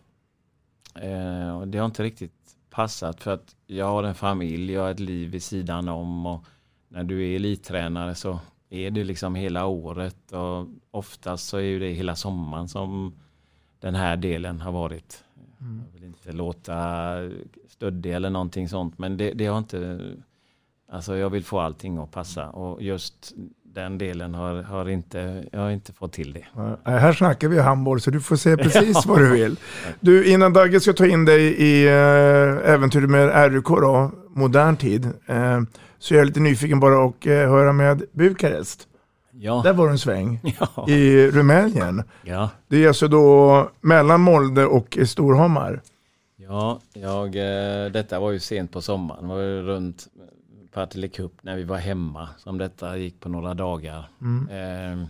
Mm. 0.95 1.47
Eh, 1.47 1.57
och 1.59 1.67
det 1.67 1.77
har 1.77 1.85
inte 1.85 2.03
riktigt 2.03 2.33
passat 2.69 3.21
för 3.21 3.33
att 3.33 3.55
jag 3.67 3.85
har 3.85 4.03
en 4.03 4.15
familj, 4.15 4.73
jag 4.73 4.81
har 4.81 4.91
ett 4.91 4.99
liv 4.99 5.29
vid 5.29 5.43
sidan 5.43 5.89
om. 5.89 6.25
Och 6.25 6.45
när 6.87 7.03
du 7.03 7.27
är 7.27 7.35
elittränare 7.35 8.15
så 8.15 8.39
är 8.69 8.91
det 8.91 9.03
liksom 9.03 9.35
hela 9.35 9.65
året 9.65 10.31
och 10.31 10.67
oftast 10.91 11.47
så 11.47 11.57
är 11.57 11.79
det 11.79 11.91
hela 11.91 12.15
sommaren 12.15 12.67
som 12.67 13.19
den 13.79 13.95
här 13.95 14.17
delen 14.17 14.61
har 14.61 14.71
varit. 14.71 15.23
Mm. 15.61 15.83
Jag 15.85 15.93
vill 15.93 16.03
inte 16.03 16.31
låta 16.31 17.15
stöddig 17.67 18.13
eller 18.13 18.29
någonting 18.29 18.69
sånt 18.69 18.97
men 18.97 19.17
det, 19.17 19.33
det 19.33 19.45
har 19.45 19.57
inte 19.57 19.99
Alltså 20.93 21.17
jag 21.17 21.29
vill 21.29 21.43
få 21.43 21.59
allting 21.59 21.97
att 21.97 22.11
passa 22.11 22.49
och 22.49 22.81
just 22.81 23.33
den 23.63 23.97
delen 23.97 24.33
har, 24.33 24.63
har 24.63 24.89
inte, 24.89 25.43
jag 25.51 25.59
har 25.59 25.69
inte 25.69 25.93
fått 25.93 26.13
till 26.13 26.33
det. 26.33 26.45
Ja, 26.55 26.77
här 26.91 27.13
snackar 27.13 27.47
vi 27.47 27.59
handboll 27.59 28.01
så 28.01 28.11
du 28.11 28.21
får 28.21 28.35
se 28.35 28.57
precis 28.57 29.05
vad 29.05 29.19
du 29.19 29.29
vill. 29.29 29.55
Du, 29.99 30.25
innan 30.31 30.53
Dagge 30.53 30.79
ska 30.79 30.93
ta 30.93 31.05
in 31.05 31.25
dig 31.25 31.41
i 31.43 31.87
äh, 31.87 31.93
äventyret 32.73 33.09
med 33.09 33.51
RUK 33.53 33.67
då, 33.67 34.11
modern 34.29 34.75
tid, 34.77 35.05
eh, 35.25 35.61
så 35.99 36.13
är 36.13 36.17
jag 36.17 36.27
lite 36.27 36.39
nyfiken 36.39 36.79
bara 36.79 37.05
att 37.05 37.25
eh, 37.25 37.33
höra 37.33 37.73
med 37.73 38.03
Bukarest. 38.11 38.87
Ja. 39.31 39.61
Där 39.63 39.73
var 39.73 39.85
det 39.85 39.91
en 39.91 39.99
sväng 39.99 40.39
Ja. 40.75 40.89
i 40.89 41.31
Rumänien. 41.31 42.03
Ja. 42.23 42.49
Det 42.67 42.83
är 42.83 42.87
alltså 42.87 43.07
då 43.07 43.69
mellan 43.81 44.21
Molde 44.21 44.65
och 44.65 44.97
Storhammar. 45.05 45.81
Ja, 46.37 46.79
jag, 46.93 47.35
eh, 47.35 47.91
detta 47.91 48.19
var 48.19 48.31
ju 48.31 48.39
sent 48.39 48.71
på 48.71 48.81
sommaren. 48.81 49.27
Det 49.27 49.61
var 49.63 49.93
Partille 50.71 51.07
Cup 51.07 51.43
när 51.43 51.55
vi 51.55 51.63
var 51.63 51.77
hemma 51.77 52.29
som 52.37 52.57
detta 52.57 52.97
gick 52.97 53.19
på 53.19 53.29
några 53.29 53.53
dagar. 53.53 54.09
Mm. 54.21 54.49
Eh, 54.49 55.07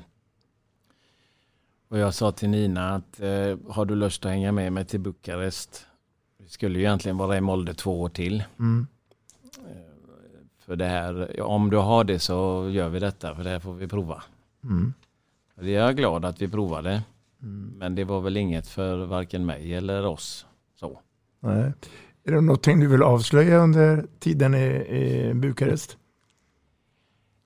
och 1.87 1.97
jag 1.97 2.13
sa 2.13 2.31
till 2.31 2.49
Nina 2.49 2.95
att 2.95 3.19
eh, 3.19 3.57
har 3.69 3.85
du 3.85 3.95
lust 3.95 4.25
att 4.25 4.31
hänga 4.31 4.51
med 4.51 4.73
mig 4.73 4.85
till 4.85 4.99
Bukarest? 4.99 5.87
Vi 6.37 6.47
skulle 6.47 6.79
ju 6.79 6.85
egentligen 6.85 7.17
vara 7.17 7.37
i 7.37 7.41
Molde 7.41 7.73
två 7.73 8.01
år 8.01 8.09
till. 8.09 8.43
Mm. 8.59 8.87
För 10.59 10.75
det 10.75 10.85
här, 10.85 11.41
om 11.41 11.69
du 11.69 11.77
har 11.77 12.03
det 12.03 12.19
så 12.19 12.69
gör 12.69 12.89
vi 12.89 12.99
detta 12.99 13.35
för 13.35 13.43
det 13.43 13.49
här 13.49 13.59
får 13.59 13.73
vi 13.73 13.87
prova. 13.87 14.23
Mm. 14.63 14.93
Och 15.55 15.63
det 15.63 15.75
är 15.75 15.79
jag 15.79 15.97
glad 15.97 16.25
att 16.25 16.41
vi 16.41 16.47
provade. 16.47 17.03
Mm. 17.41 17.73
Men 17.77 17.95
det 17.95 18.03
var 18.03 18.21
väl 18.21 18.37
inget 18.37 18.67
för 18.67 19.05
varken 19.05 19.45
mig 19.45 19.73
eller 19.73 20.05
oss. 20.05 20.45
Så. 20.75 20.99
Nej. 21.39 21.71
Är 22.23 22.31
det 22.31 22.41
någonting 22.41 22.79
du 22.79 22.87
vill 22.87 23.03
avslöja 23.03 23.57
under 23.57 24.05
tiden 24.19 24.55
i, 24.55 24.65
i 24.65 25.33
Bukarest? 25.33 25.97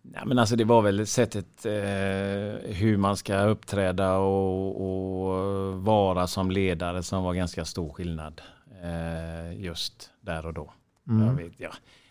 Nej, 0.02 0.24
men 0.26 0.40
alltså 0.40 0.56
det 0.56 0.64
var 0.64 0.82
väl 0.82 1.08
sättet 1.08 1.66
eh, 1.66 2.74
hur 2.74 2.98
man 2.98 3.18
ska 3.18 3.44
uppträda 3.44 4.18
och, 4.18 4.82
och 4.82 5.74
vara 5.84 6.28
som 6.28 6.52
ledare 6.52 7.04
som 7.04 7.24
var 7.24 7.34
ganska 7.34 7.66
stor 7.66 7.94
skillnad 7.94 8.42
eh, 8.84 9.62
just 9.62 10.10
där 10.22 10.46
och 10.46 10.54
då. 10.54 10.74
Mm. 11.08 11.28
Jag 11.28 11.34
vet, 11.34 11.60
ja. 11.60 11.70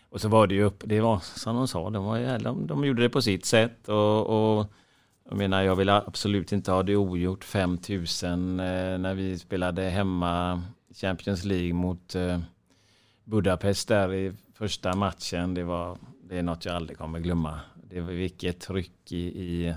Och 0.09 0.21
så 0.21 0.27
var 0.27 0.47
det 0.47 0.55
ju 0.55 0.63
upp, 0.63 0.83
det 0.85 1.01
var 1.01 1.19
som 1.19 1.55
de 1.55 1.67
sa, 1.67 1.89
de, 1.89 2.05
var, 2.05 2.39
de, 2.39 2.67
de 2.67 2.85
gjorde 2.85 3.01
det 3.01 3.09
på 3.09 3.21
sitt 3.21 3.45
sätt 3.45 3.87
och, 3.89 4.57
och 4.57 4.67
jag 5.29 5.37
menar 5.37 5.61
jag 5.61 5.75
vill 5.75 5.89
absolut 5.89 6.51
inte 6.51 6.71
ha 6.71 6.83
det 6.83 6.95
ogjort 6.95 7.43
5000 7.43 8.59
eh, 8.59 8.65
när 8.97 9.13
vi 9.13 9.37
spelade 9.37 9.81
hemma 9.81 10.63
Champions 10.93 11.45
League 11.45 11.73
mot 11.73 12.15
eh, 12.15 12.39
Budapest 13.25 13.87
där 13.87 14.13
i 14.13 14.33
första 14.57 14.95
matchen. 14.95 15.53
Det, 15.53 15.63
var, 15.63 15.97
det 16.29 16.37
är 16.37 16.43
något 16.43 16.65
jag 16.65 16.75
aldrig 16.75 16.97
kommer 16.97 17.19
glömma. 17.19 17.59
Det 17.89 18.01
var 18.01 18.11
vilket 18.11 18.59
tryck 18.59 19.11
i, 19.11 19.17
i 19.17 19.75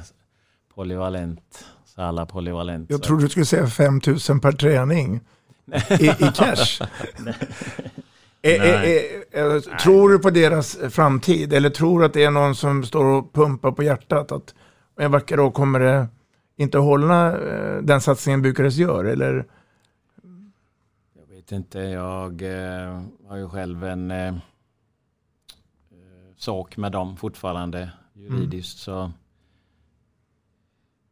polyvalent, 0.75 1.65
så 1.85 2.03
alla 2.03 2.27
polyvalent. 2.27 2.91
Jag 2.91 3.03
trodde 3.03 3.23
du 3.23 3.29
skulle 3.29 3.47
säga 3.47 3.67
5000 3.67 4.41
per 4.41 4.53
träning 4.53 5.21
i, 6.01 6.07
i 6.07 6.15
cash. 6.35 6.87
Är, 8.43 8.61
är, 8.61 8.85
är, 9.33 9.61
tror 9.61 10.09
du 10.09 10.19
på 10.19 10.31
deras 10.31 10.79
framtid 10.91 11.53
eller 11.53 11.71
tror 11.71 12.01
du 12.01 12.07
att 12.07 12.13
det 12.13 12.25
är 12.25 12.31
någon 12.31 12.55
som 12.55 12.85
står 12.85 13.05
och 13.05 13.33
pumpar 13.33 13.73
på 13.73 13.83
hjärtat 13.83 14.33
att 14.33 14.55
en 15.01 15.11
vacker 15.11 15.37
dag 15.37 15.55
kommer 15.55 15.81
det 15.81 16.09
inte 16.57 16.79
hålla 16.79 17.27
eh, 17.29 17.83
den 17.83 18.01
satsningen 18.01 18.43
Bukarest 18.43 18.79
gör? 18.79 19.05
Eller? 19.05 19.45
Vet 21.49 21.57
inte, 21.57 21.79
jag 21.79 22.43
eh, 22.43 23.03
har 23.29 23.37
ju 23.37 23.49
själv 23.49 23.85
en 23.85 24.11
eh, 24.11 24.27
eh, 24.27 24.35
sak 26.37 26.77
med 26.77 26.93
dem 26.93 27.17
fortfarande 27.17 27.91
juridiskt. 28.13 28.79
Så 28.79 29.13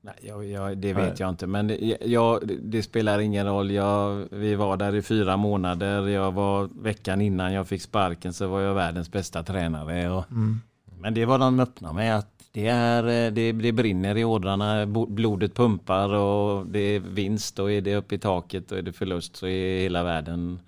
Nej, 0.01 0.15
jag, 0.21 0.45
jag, 0.45 0.79
det 0.79 0.93
vet 0.93 1.05
Nej. 1.05 1.15
jag 1.19 1.29
inte. 1.29 1.47
Men 1.47 1.67
det, 1.67 1.99
jag, 2.01 2.51
det 2.63 2.83
spelar 2.83 3.19
ingen 3.19 3.47
roll. 3.47 3.71
Jag, 3.71 4.29
vi 4.31 4.55
var 4.55 4.77
där 4.77 4.95
i 4.95 5.03
fyra 5.03 5.37
månader. 5.37 6.09
Jag 6.09 6.33
var 6.33 6.69
veckan 6.83 7.21
innan 7.21 7.53
jag 7.53 7.69
fick 7.69 7.83
sparken 7.83 8.33
så 8.33 8.47
var 8.49 8.61
jag 8.61 8.75
världens 8.75 9.13
bästa 9.13 9.43
tränare. 9.43 10.11
Och, 10.11 10.25
Mm. 10.31 10.61
Men 10.99 11.15
det 11.15 11.25
var 11.25 11.39
de 11.39 11.61
öppna 11.61 11.93
med 11.93 12.17
att 12.19 12.36
det, 12.57 12.67
är, 12.69 13.27
eh, 13.27 13.33
det, 13.33 13.53
det 13.53 13.73
brinner 13.73 14.17
i 14.17 14.25
ådrarna, 14.25 14.87
blodet 14.87 15.55
pumpar 15.55 16.15
och 16.15 16.67
det 16.67 16.79
är 16.79 17.01
vinst 17.01 17.59
och 17.59 17.73
är 17.73 17.81
det 17.81 17.97
uppe 17.97 18.15
i 18.15 18.19
taket 18.19 18.73
och 18.73 18.79
är 18.79 18.83
det 18.83 18.93
förlust 18.93 19.37
så 19.37 19.47
är 19.47 19.81
hela 19.81 20.05
världen 20.05 20.61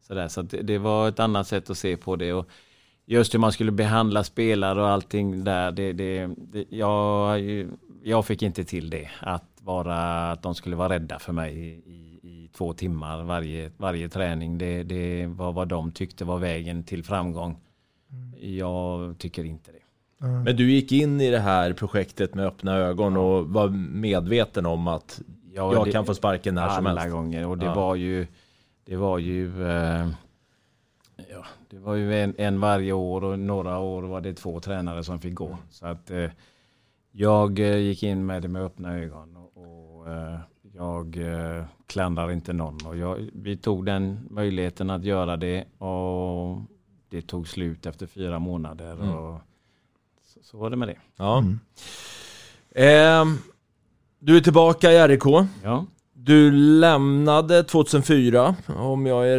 sådär. 0.00 0.28
Så 0.28 0.40
att 0.40 0.54
det, 0.62 0.78
var 0.78 1.08
ett 1.08 1.20
annat 1.20 1.46
sätt 1.46 1.70
att 1.70 1.78
se 1.78 1.96
på 1.96 2.16
det. 2.16 2.32
Och 2.32 2.48
just 3.06 3.34
hur 3.34 3.38
man 3.38 3.52
skulle 3.52 3.72
behandla 3.72 4.24
spelare 4.24 4.82
och 4.82 4.88
allting 4.88 5.44
där, 5.44 5.72
det, 5.72 5.92
det, 5.92 6.30
det, 6.36 6.64
jag, 6.68 7.40
jag 8.02 8.26
fick 8.26 8.42
inte 8.42 8.64
till 8.64 8.90
det. 8.90 9.10
Att, 9.20 9.44
vara, 9.62 10.30
att 10.30 10.42
de 10.42 10.54
skulle 10.54 10.76
vara 10.76 10.94
rädda 10.94 11.18
för 11.18 11.32
mig 11.32 11.58
i, 11.58 11.68
i, 11.68 12.20
i 12.22 12.48
två 12.52 12.72
timmar 12.72 13.22
varje, 13.22 13.70
varje 13.76 14.08
träning. 14.08 14.58
Det, 14.58 14.82
det 14.82 15.26
var 15.26 15.52
vad 15.52 15.68
de 15.68 15.92
tyckte 15.92 16.24
var 16.24 16.38
vägen 16.38 16.84
till 16.84 17.04
framgång. 17.04 17.56
Jag 18.40 19.18
tycker 19.18 19.44
inte 19.44 19.72
det. 19.72 19.79
Men 20.44 20.56
du 20.56 20.70
gick 20.72 20.92
in 20.92 21.20
i 21.20 21.30
det 21.30 21.38
här 21.38 21.72
projektet 21.72 22.34
med 22.34 22.46
öppna 22.46 22.76
ögon 22.76 23.16
och 23.16 23.48
var 23.48 23.68
medveten 23.92 24.66
om 24.66 24.88
att 24.88 25.20
Ja, 25.54 25.72
jag 25.74 25.84
det- 25.86 25.92
kan 25.92 26.06
få 26.06 26.14
sparken 26.14 26.54
när 26.54 26.68
som 26.68 26.86
alla 26.86 27.00
helst. 27.00 27.14
gånger 27.14 27.46
och 27.46 27.58
det 27.58 27.66
Ja. 27.66 27.74
var 27.74 27.94
ju 27.94 28.26
det 28.84 28.96
var 28.96 29.18
ju 29.18 29.66
eh, 29.68 30.08
ja, 31.30 31.44
det 31.70 31.78
var 31.78 31.94
ju 31.94 32.20
en, 32.22 32.34
en 32.38 32.60
varje 32.60 32.92
år 32.92 33.24
och 33.24 33.38
några 33.38 33.78
år 33.78 34.02
var 34.02 34.20
det 34.20 34.34
två 34.34 34.60
tränare 34.60 35.04
som 35.04 35.20
fick 35.20 35.34
gå. 35.34 35.56
Så 35.70 35.86
att 35.86 36.10
eh, 36.10 36.30
jag 37.12 37.58
eh, 37.58 37.76
gick 37.76 38.02
in 38.02 38.26
med 38.26 38.42
det 38.42 38.48
med 38.48 38.62
öppna 38.62 38.98
ögon 38.98 39.36
och, 39.36 39.52
och 39.56 40.08
eh, 40.10 40.38
jag 40.74 41.16
eh, 41.16 41.64
klandrar 41.86 42.30
inte 42.30 42.52
någon. 42.52 42.86
Och 42.86 42.96
jag, 42.96 43.30
vi 43.34 43.56
tog 43.56 43.86
den 43.86 44.26
möjligheten 44.30 44.90
att 44.90 45.04
göra 45.04 45.36
det 45.36 45.64
och 45.78 46.58
det 47.08 47.22
tog 47.22 47.48
slut 47.48 47.86
efter 47.86 48.06
fyra 48.06 48.38
månader. 48.38 48.92
Mm. 48.92 49.10
Och 49.14 49.40
så, 50.50 50.56
var 50.58 50.70
det 50.70 50.76
med 50.76 50.88
det. 50.88 50.96
Ja. 51.16 51.44
Ehm, 52.74 53.38
du 54.18 54.36
är 54.36 54.40
tillbaka 54.40 54.92
i 54.92 55.08
RIK. 55.08 55.22
Ja. 55.62 55.86
Du 56.12 56.50
lämnade 56.52 57.62
2004, 57.64 58.54
om 58.66 59.06
jag 59.06 59.28
är 59.28 59.38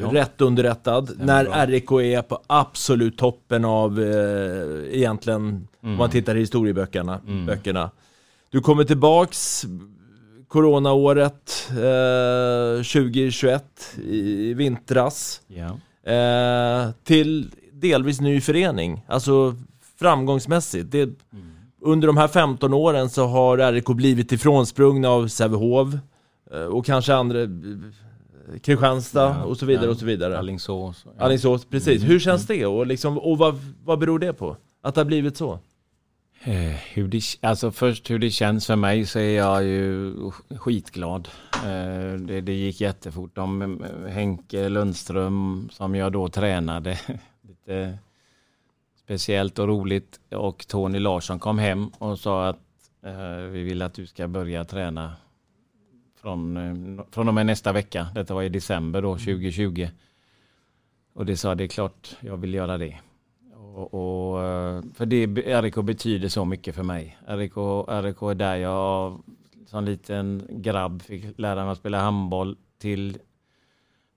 Ja. 0.00 0.08
rätt 0.12 0.40
underrättad, 0.40 1.10
när 1.18 1.44
bra. 1.44 1.66
RIK 1.66 1.90
är 1.92 2.22
på 2.22 2.42
absolut 2.46 3.18
toppen 3.18 3.64
av 3.64 4.00
eh, 4.02 4.96
egentligen, 4.96 5.40
om 5.46 5.68
Mm. 5.88 5.98
man 5.98 6.10
tittar 6.10 6.36
i 6.36 6.40
historieböckerna. 6.40 7.20
Mm. 7.26 7.46
Böckerna. 7.46 7.90
Du 8.50 8.60
kommer 8.60 8.84
tillbaks 8.84 9.64
coronaåret 10.48 11.68
eh, 11.70 12.82
2021 12.82 13.64
i 14.04 14.54
vintras 14.54 15.40
Ja. 15.46 15.78
eh, 16.12 16.90
till 17.04 17.50
delvis 17.72 18.20
ny 18.20 18.40
förening. 18.40 19.04
Alltså 19.08 19.54
framgångsmässigt. 19.98 20.90
Det, 20.90 21.10
Under 21.80 22.06
de 22.06 22.16
här 22.16 22.28
15 22.28 22.74
åren 22.74 23.10
så 23.10 23.26
har 23.26 23.72
RIK 23.72 23.86
blivit 23.86 24.32
ifrånsprungna 24.32 25.08
av 25.08 25.28
Sävehof 25.28 25.94
eh, 26.52 26.60
och 26.60 26.86
kanske 26.86 27.14
andra, 27.14 27.42
eh, 27.42 27.48
Kristianstad 28.62 29.20
Ja, 29.38 29.44
och 29.44 29.56
så 29.56 29.66
vidare 29.66 29.90
och 29.90 29.96
så 29.96 30.04
vidare. 30.06 30.38
Alingsås. 30.38 31.04
Ja. 31.18 31.24
Alingsås, 31.24 31.64
precis. 31.64 31.98
Mm. 32.02 32.10
Hur 32.12 32.18
känns 32.20 32.46
det 32.46 32.66
och, 32.66 32.86
liksom, 32.86 33.18
och 33.18 33.38
vad, 33.38 33.58
vad 33.84 33.98
beror 33.98 34.18
det 34.18 34.32
på? 34.32 34.56
Att 34.82 34.94
det 34.94 35.00
har 35.00 35.06
blivit 35.06 35.36
så? 35.36 35.58
Eh, 36.44 36.54
Hur 36.92 37.08
det, 37.08 37.20
alltså 37.40 37.70
först 37.70 38.10
hur 38.10 38.18
det 38.18 38.30
känns 38.30 38.66
för 38.66 38.76
mig 38.76 39.06
så 39.06 39.18
är 39.18 39.36
jag 39.36 39.64
ju 39.64 40.14
skitglad. 40.56 41.28
Eh, 41.54 42.20
Det, 42.20 42.40
det 42.40 42.52
gick 42.52 42.80
jättefort. 42.80 43.30
De, 43.34 43.82
Henke 44.08 44.68
Lundström 44.68 45.68
som 45.72 45.94
jag 45.94 46.12
då 46.12 46.28
tränade, 46.28 46.98
lite 47.48 47.98
speciellt 49.06 49.58
och 49.58 49.68
roligt. 49.68 50.20
Och 50.30 50.66
Tony 50.68 50.98
Larsson 50.98 51.38
kom 51.38 51.58
hem 51.58 51.88
och 51.88 52.18
sa 52.18 52.48
att 52.48 52.58
eh, 53.02 53.36
vi 53.36 53.62
vill 53.62 53.82
att 53.82 53.94
du 53.94 54.06
ska 54.06 54.28
börja 54.28 54.64
träna 54.64 55.12
från, 56.20 56.56
eh, 56.56 57.04
från 57.10 57.28
och 57.28 57.34
med 57.34 57.46
nästa 57.46 57.72
vecka. 57.72 58.08
Detta 58.14 58.34
var 58.34 58.42
i 58.42 58.48
december 58.48 59.02
då, 59.02 59.14
2020. 59.14 59.88
Och 61.14 61.26
det 61.26 61.36
sa 61.36 61.54
det 61.54 61.64
är 61.64 61.68
klart 61.68 62.16
jag 62.20 62.36
vill 62.36 62.54
göra 62.54 62.78
det. 62.78 62.96
Och, 63.54 63.94
och, 63.94 64.44
eh, 64.44 64.82
för 64.94 65.06
det, 65.06 65.26
RIK 65.62 65.74
betyder 65.74 66.28
så 66.28 66.44
mycket 66.44 66.74
för 66.74 66.82
mig. 66.82 67.18
RIK, 67.26 67.56
RIK 67.88 68.22
är 68.22 68.34
där 68.34 68.56
jag 68.56 69.20
som 69.66 69.84
liten 69.84 70.46
grabb 70.50 71.02
fick 71.02 71.38
lära 71.38 71.64
mig 71.64 71.72
att 71.72 71.78
spela 71.78 72.00
handboll 72.00 72.56
till 72.78 73.18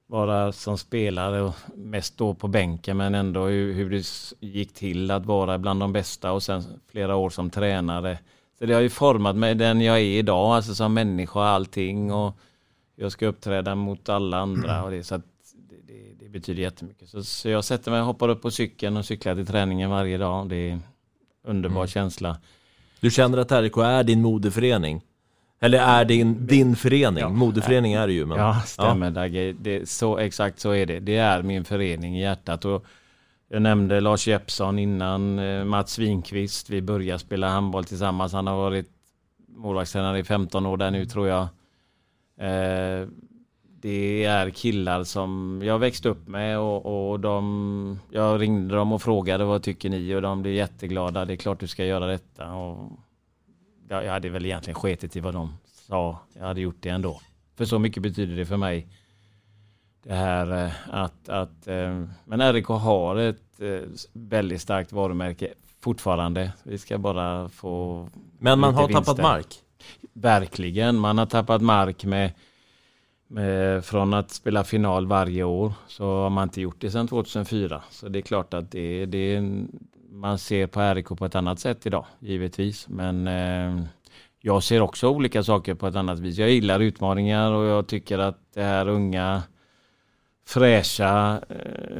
vara 0.10 0.51
som 0.51 0.78
spelare 0.78 1.41
och 1.41 1.55
mest 1.76 2.18
då 2.18 2.34
på 2.34 2.47
bänken 2.47 2.97
men 2.97 3.16
ändå 3.16 3.45
hur, 3.45 3.74
hur 3.74 3.89
det 3.89 4.05
gick 4.39 4.74
till 4.74 5.12
att 5.12 5.26
vara 5.26 5.57
bland 5.57 5.80
de 5.80 5.93
bästa 5.93 6.32
och 6.32 6.43
sen 6.43 6.64
flera 6.91 7.16
år 7.16 7.30
som 7.30 7.49
tränare. 7.49 8.20
Så 8.60 8.66
det 8.66 8.74
har 8.74 8.82
ju 8.82 8.89
format 8.89 9.36
mig 9.36 9.55
den 9.55 9.82
jag 9.82 9.97
är 9.97 10.20
idag, 10.20 10.55
alltså 10.55 10.76
som 10.76 10.93
människa 10.93 11.39
och 11.39 11.45
allting 11.45 12.14
och 12.14 12.38
jag 12.95 13.12
ska 13.12 13.28
uppträda 13.28 13.76
mot 13.76 14.10
alla 14.10 14.38
andra 14.38 14.84
och 14.84 14.91
det, 14.91 15.03
så 15.03 15.18
det, 15.18 15.24
det, 16.20 16.30
betyder 16.30 16.62
jättemycket. 16.62 17.10
Så, 17.10 17.24
så 17.24 17.49
jag 17.49 17.64
sätter 17.64 17.91
mig, 17.91 18.01
hoppar 18.01 18.30
upp 18.30 18.41
på 18.41 18.51
cykeln 18.51 18.97
och 18.97 19.05
cyklar 19.05 19.36
till 19.36 19.47
träningen 19.47 19.89
varje 19.89 20.18
dag. 20.18 20.49
Det 20.49 20.55
är 20.55 20.72
en 20.72 20.84
underbar 21.43 21.88
känsla. 21.88 22.38
Du 22.99 23.12
känner 23.12 23.38
att 23.38 23.51
RIK 23.51 23.78
är 23.78 24.03
din 24.03 24.22
moderförening? 24.22 25.01
Eller 25.60 25.80
är 25.80 26.05
din, 26.05 26.47
din 26.47 26.76
förening? 26.76 27.36
Moderförening 27.36 27.93
är 27.93 28.07
det 28.07 28.14
ju. 28.14 28.26
Men... 28.26 28.38
Ja, 28.38 28.62
stämmer 28.66 29.12
Dagge. 29.12 29.53
Det, 29.53 29.89
så, 29.89 30.18
exakt 30.18 30.60
så 30.60 30.72
är 30.72 30.86
det. 30.86 30.99
Det 30.99 31.18
är 31.18 31.41
min 31.41 31.66
förening 31.66 32.18
i 32.18 32.22
hjärtat. 32.22 32.66
Och 32.66 32.86
jag 33.49 33.62
nämnde 33.62 33.99
Lars 34.01 34.28
Jeppsson 34.28 34.80
innan, 34.80 35.39
eh, 35.39 35.64
Mats 35.64 35.99
Winqvist. 35.99 36.70
Vi 36.70 36.82
började 36.82 37.20
spela 37.20 37.49
handboll 37.49 37.86
tillsammans. 37.86 38.34
Han 38.34 38.47
har 38.47 38.55
varit 38.57 38.89
målvaktstränare 39.47 40.20
i 40.20 40.24
15 40.24 40.66
år 40.66 40.78
där 40.78 40.91
nu 40.91 41.05
tror 41.05 41.28
jag. 41.28 41.41
Eh, 42.39 43.07
det 43.82 44.26
är 44.26 44.49
killar 44.49 45.03
som 45.03 45.62
jag 45.64 45.80
växte 45.80 46.10
upp 46.10 46.28
med 46.28 46.60
och, 46.60 47.12
och 47.12 47.20
de, 47.20 47.99
jag 48.12 48.41
ringde 48.41 48.76
dem 48.76 48.91
och 48.91 49.01
frågade 49.01 49.45
vad 49.45 49.64
tycker 49.64 49.89
ni 49.89 50.16
och 50.16 50.22
de 50.22 50.41
blev 50.41 50.53
jätteglada. 50.53 51.26
Det 51.26 51.34
är 51.34 51.38
klart 51.38 51.60
du 51.60 51.68
ska 51.68 51.86
göra 51.86 52.07
detta. 52.07 52.53
Och 52.53 52.91
jag 53.90 54.12
hade 54.12 54.30
väl 54.30 54.46
egentligen 54.46 54.76
sketit 54.76 55.16
i 55.16 55.20
vad 55.20 55.34
de 55.34 55.54
sa. 55.88 56.20
Jag 56.34 56.44
hade 56.44 56.62
gjort 56.62 56.78
det 56.80 56.90
ändå. 56.90 57.22
För 57.56 57.66
så 57.66 57.80
mycket 57.80 58.04
betyder 58.04 58.36
det 58.36 58.46
för 58.46 58.58
mig. 58.58 58.88
Det 60.04 60.14
här 60.14 60.66
eh, 60.66 60.72
att, 60.90 61.30
att 61.30 61.68
eh, 61.68 62.06
men 62.26 62.54
RIK 62.54 62.66
har 62.66 63.16
ett 63.16 63.62
eh, 63.62 63.80
väldigt 64.14 64.62
starkt 64.62 64.92
varumärke 64.92 65.54
fortfarande. 65.82 66.52
Vi 66.64 66.78
ska 66.78 66.98
bara 66.98 67.50
få 67.50 68.08
Men 68.40 68.60
man 68.60 68.74
har 68.74 68.88
tappat 68.88 69.08
vinster. 69.08 69.24
mark. 69.24 69.56
Verkligen, 70.14 70.96
man 70.96 71.18
har 71.18 71.26
tappat 71.26 71.62
mark 71.62 72.06
med, 72.06 72.32
med 73.28 73.86
från 73.86 74.14
att 74.14 74.32
spela 74.32 74.64
final 74.64 75.08
varje 75.08 75.44
år 75.44 75.74
så 75.88 76.06
har 76.06 76.30
man 76.30 76.44
inte 76.44 76.62
gjort 76.62 76.82
det 76.82 76.92
sedan 76.92 77.08
2004. 77.08 77.84
Så 77.90 78.10
det 78.10 78.20
är 78.20 78.24
klart 78.24 78.54
att 78.54 78.72
det, 78.72 79.06
det 79.06 79.36
man 80.12 80.39
ser 80.39 80.68
på 80.68 80.80
RIK 80.82 81.07
på 81.07 81.26
ett 81.26 81.36
annat 81.36 81.60
sätt 81.60 81.86
idag, 81.86 82.05
givetvis. 82.20 82.88
Men 82.89 83.28
eh, 83.28 83.84
jag 84.41 84.64
ser 84.64 84.82
också 84.82 85.10
olika 85.10 85.43
saker 85.43 85.74
på 85.76 85.88
ett 85.88 85.95
annat 85.95 86.20
vis. 86.20 86.38
Jag 86.38 86.49
gillar 86.49 86.80
utmaningar 86.80 87.51
och 87.51 87.66
jag 87.66 87.88
tycker 87.88 88.20
att 88.20 88.38
det 88.53 88.64
här 88.64 88.88
unga 88.88 89.43
fräscha 90.47 91.39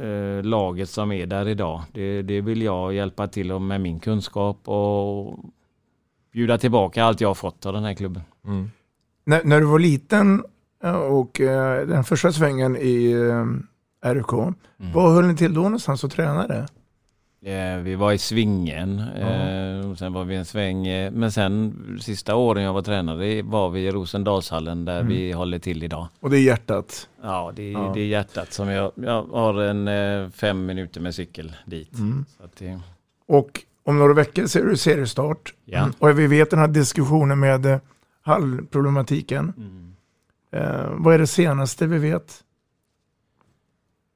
eh, 0.02 0.42
laget 0.44 0.88
som 0.90 1.12
är 1.12 1.26
där 1.26 1.48
idag. 1.48 1.82
Det, 1.92 2.22
det 2.22 2.40
vill 2.40 2.62
jag 2.62 2.94
hjälpa 2.94 3.28
till 3.28 3.52
om 3.52 3.66
med 3.66 3.80
min 3.80 4.00
kunskap 4.00 4.68
och 4.68 5.38
bjuda 6.32 6.58
tillbaka 6.58 7.04
allt 7.04 7.20
jag 7.20 7.28
har 7.28 7.34
fått 7.34 7.66
av 7.66 7.72
den 7.72 7.84
här 7.84 7.94
klubben. 7.94 8.22
När, 9.24 9.44
när 9.44 9.60
du 9.60 9.66
var 9.66 9.78
liten 9.78 10.44
eh, 10.84 10.94
och 10.94 11.40
eh, 11.40 11.86
den 11.86 12.04
första 12.04 12.32
svängen 12.32 12.76
i 12.76 13.12
eh, 14.02 14.12
RUK, 14.14 14.32
Mm. 14.32 14.92
vad 14.92 15.14
höll 15.14 15.26
ni 15.26 15.36
till 15.36 15.54
då 15.54 15.60
någonstans 15.62 16.04
och 16.04 16.10
tränade? 16.10 16.66
Eh, 17.42 17.76
vi 17.76 17.94
var 17.94 18.12
i 18.12 18.18
svingen, 18.18 18.98
och 19.90 19.98
sen 19.98 20.12
var 20.12 20.24
vi 20.24 20.36
en 20.36 20.44
sväng. 20.44 20.86
Eh, 20.86 21.10
men 21.12 21.32
sen 21.32 21.74
sista 22.02 22.34
åren 22.36 22.62
jag 22.64 22.72
var 22.72 22.82
tränare 22.82 23.42
var 23.42 23.70
vi 23.70 23.80
i 23.80 23.90
Rosendalshallen 23.90 24.84
där 24.84 24.96
Mm. 25.00 25.08
vi 25.08 25.32
håller 25.32 25.58
till 25.58 25.82
idag. 25.82 26.08
Och 26.20 26.30
det 26.30 26.36
är 26.38 26.42
hjärtat. 26.42 27.08
Ja, 27.22 27.52
det, 27.56 27.62
är- 27.62 27.72
Ja. 27.72 27.90
det 27.94 28.00
är 28.00 28.06
hjärtat 28.06 28.52
som 28.52 28.68
jag, 28.68 28.92
jag 28.94 29.22
har 29.22 29.54
en 29.62 30.32
fem 30.32 30.66
minuter 30.66 31.00
med 31.00 31.14
cykel 31.14 31.52
dit. 31.66 31.94
Mm. 31.94 32.24
Det, 32.58 32.80
Och 33.26 33.64
om 33.84 33.98
några 33.98 34.14
veckor 34.14 34.46
ser 34.46 34.64
du 34.64 34.76
seriestart. 34.76 35.54
Ja. 35.64 35.78
Mm. 35.78 35.92
Och 35.98 36.18
vi 36.18 36.26
vet 36.26 36.50
den 36.50 36.58
här 36.58 36.68
diskussionen 36.68 37.38
med 37.40 37.80
hallproblematiken. 38.22 39.52
Mm. 39.56 39.94
Eh, 40.52 40.86
vad 40.90 41.14
är 41.14 41.18
det 41.18 41.26
senaste 41.26 41.86
vi 41.86 41.98
vet? 41.98 42.44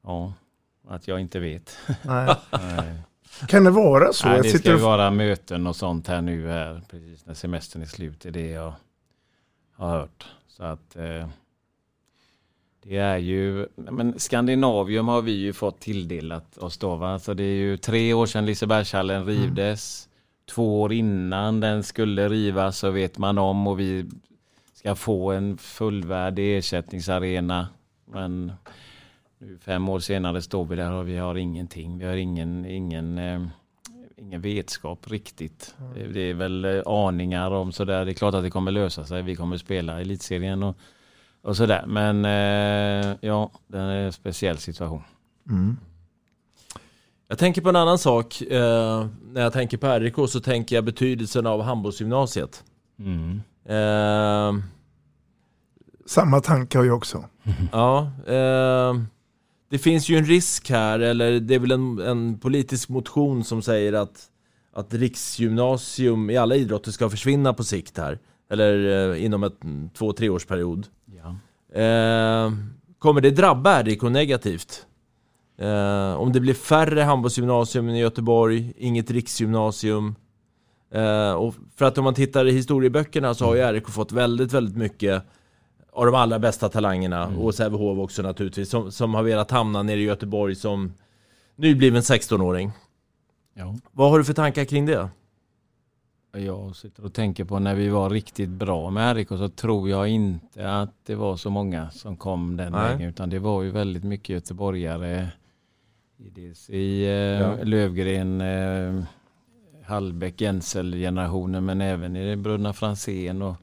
ja, 0.03 0.33
att 0.87 1.07
jag 1.07 1.19
inte 1.19 1.39
vet. 1.39 1.77
Nej. 2.01 2.35
Nej. 2.51 2.93
Kan 3.47 3.63
det 3.63 3.71
vara 3.71 4.13
så? 4.13 4.27
Nej, 4.27 4.41
det 4.41 4.49
ska 4.49 4.69
ju 4.69 4.75
och- 4.75 4.81
vara 4.81 5.11
möten 5.11 5.67
och 5.67 5.75
sånt 5.75 6.07
här 6.07 6.21
nu 6.21 6.47
här, 6.49 6.81
precis 6.91 7.25
när 7.25 7.33
semestern 7.33 7.81
är 7.81 7.85
slut. 7.85 8.19
Det 8.21 8.29
är 8.29 8.33
det 8.33 8.49
jag 8.49 8.73
har 9.75 9.89
hört. 9.89 10.25
Så 10.47 10.63
att 10.63 10.95
eh, 10.95 11.27
det 12.83 12.97
är 12.97 13.17
ju, 13.17 13.67
men 13.75 14.19
Skandinavium 14.19 15.07
har 15.07 15.21
vi 15.21 15.31
ju 15.31 15.53
fått 15.53 15.79
tilldelat 15.79 16.57
oss 16.57 16.77
då 16.77 16.95
va. 16.95 17.19
Så 17.19 17.33
det 17.33 17.43
är 17.43 17.55
ju 17.55 17.77
tre 17.77 18.13
år 18.13 18.25
sedan 18.25 18.45
Lisebergshallen 18.45 19.25
rivdes. 19.25 20.09
Två 20.49 20.81
år 20.81 20.93
innan 20.93 21.59
den 21.59 21.83
skulle 21.83 22.29
rivas 22.29 22.77
så 22.77 22.89
vet 22.91 23.17
man 23.17 23.37
om 23.37 23.67
och 23.67 23.79
vi 23.79 24.05
ska 24.73 24.95
få 24.95 25.31
en 25.31 25.57
fullvärdig 25.57 26.57
ersättningsarena. 26.57 27.67
Men 28.05 28.51
fem 29.61 29.89
år 29.89 29.99
senare 29.99 30.41
står 30.41 30.65
vi 30.65 30.75
där 30.75 30.91
och 30.91 31.07
vi 31.07 31.17
har 31.17 31.35
ingenting. 31.35 31.97
Vi 31.97 32.05
har 32.05 32.15
ingen, 32.15 32.65
ingen, 32.65 33.17
eh, 33.17 33.41
ingen 34.17 34.41
vetskap 34.41 35.11
riktigt. 35.11 35.75
Det, 35.95 36.07
det 36.07 36.19
är 36.19 36.33
väl 36.33 36.65
eh, 36.65 36.81
aningar 36.85 37.51
om 37.51 37.71
sådär. 37.71 38.05
Det 38.05 38.11
är 38.11 38.13
klart 38.13 38.33
att 38.33 38.43
det 38.43 38.49
kommer 38.49 38.71
lösa 38.71 39.05
sig. 39.05 39.21
Vi 39.21 39.35
kommer 39.35 39.57
spela 39.57 39.99
i 39.99 40.01
elitserien 40.01 40.63
och, 40.63 40.77
och 41.41 41.57
sådär. 41.57 41.83
Men 41.87 42.25
eh, 42.25 43.17
ja, 43.21 43.51
det 43.67 43.77
är 43.77 43.95
en 43.95 44.13
speciell 44.13 44.57
situation. 44.57 45.03
Mm. 45.49 45.77
Jag 47.27 47.37
tänker 47.37 47.61
på 47.61 47.69
en 47.69 47.75
annan 47.75 47.97
sak. 47.97 48.41
Eh, 48.41 49.07
när 49.23 49.41
jag 49.41 49.53
tänker 49.53 49.77
på 49.77 49.87
RIK 49.87 50.15
så 50.29 50.39
tänker 50.39 50.75
jag 50.75 50.85
betydelsen 50.85 51.47
av 51.47 51.61
handbollsgymnasiet. 51.61 52.63
Mm. 52.99 53.41
Eh, 53.65 54.63
Samma 56.05 56.39
tanke 56.39 56.77
har 56.77 56.85
jag 56.85 56.97
också. 56.97 57.25
ja, 57.71 58.11
eh, 58.27 58.95
det 59.69 59.77
finns 59.77 60.09
ju 60.09 60.17
en 60.17 60.25
risk 60.25 60.69
här, 60.69 60.99
eller 60.99 61.39
det 61.39 61.55
är 61.55 61.59
väl 61.59 61.71
en, 61.71 61.99
en 61.99 62.39
politisk 62.39 62.89
motion 62.89 63.43
som 63.43 63.61
säger 63.61 63.93
att, 63.93 64.29
att 64.73 64.93
riksgymnasium 64.93 66.29
i 66.29 66.37
alla 66.37 66.55
idrotter 66.55 66.91
ska 66.91 67.09
försvinna 67.09 67.53
på 67.53 67.63
sikt 67.63 67.97
här. 67.97 68.19
Eller 68.49 69.11
eh, 69.11 69.25
inom 69.25 69.43
ett 69.43 69.63
mm, 69.63 69.89
två, 69.89 70.13
treårsperiod. 70.13 70.87
Ja. 71.05 71.35
Eh, 71.81 72.51
kommer 72.99 73.21
det 73.21 73.31
drabba 73.31 73.83
RIK 73.83 74.01
negativt? 74.01 74.85
Eh, 75.57 76.13
om 76.13 76.33
det 76.33 76.39
blir 76.39 76.53
färre 76.53 77.01
handbollsgymnasium 77.01 77.89
i 77.89 77.99
Göteborg, 77.99 78.73
inget 78.77 79.11
riksgymnasium. 79.11 80.15
Eh, 80.93 81.31
och 81.31 81.55
för 81.75 81.85
att 81.85 81.97
om 81.97 82.03
man 82.03 82.13
tittar 82.13 82.47
i 82.47 82.51
historieböckerna 82.51 83.33
så 83.33 83.45
har 83.45 83.55
ju 83.55 83.61
RIK 83.61 83.87
fått 83.87 84.11
väldigt, 84.11 84.53
väldigt 84.53 84.77
mycket 84.77 85.23
av 85.95 86.05
de 86.05 86.15
allra 86.15 86.39
bästa 86.39 86.69
talangerna, 86.69 87.27
och 87.27 87.55
Sävehof 87.55 87.99
också 87.99 88.21
naturligtvis, 88.21 88.69
som, 88.69 88.91
som 88.91 89.13
har 89.13 89.23
velat 89.23 89.51
hamna 89.51 89.83
nere 89.83 89.99
i 89.99 90.03
Göteborg 90.03 90.55
som 90.55 90.93
nybliven 91.55 92.01
16-åring. 92.01 92.71
Ja. 93.53 93.75
Vad 93.91 94.11
har 94.11 94.17
du 94.17 94.23
för 94.25 94.33
tankar 94.33 94.65
kring 94.65 94.85
det? 94.85 95.09
Jag 96.37 96.75
sitter 96.75 97.05
och 97.05 97.13
tänker 97.13 97.45
på 97.45 97.59
när 97.59 97.75
vi 97.75 97.89
var 97.89 98.09
riktigt 98.09 98.49
bra 98.49 98.89
med 98.89 99.15
RIK 99.15 99.27
så 99.27 99.49
tror 99.49 99.89
jag 99.89 100.07
inte 100.07 100.71
att 100.71 100.93
det 101.05 101.15
var 101.15 101.37
så 101.37 101.49
många 101.49 101.89
som 101.89 102.17
kom 102.17 102.57
den 102.57 102.71
Nej. 102.71 102.81
vägen. 102.81 103.09
Utan 103.09 103.29
det 103.29 103.39
var 103.39 103.63
ju 103.63 103.71
väldigt 103.71 104.03
mycket 104.03 104.29
göteborgare. 104.29 105.27
i 106.67 107.03
eh, 107.05 107.11
Ja. 107.11 107.55
Lövgren, 107.63 108.41
eh, 108.41 109.03
Hallbäck, 109.83 110.41
Jensel-generationen 110.41 111.65
men 111.65 111.81
även 111.81 112.15
i 112.15 112.35
Bröderna 112.35 112.73
Franzén 112.73 113.41
och, 113.41 113.55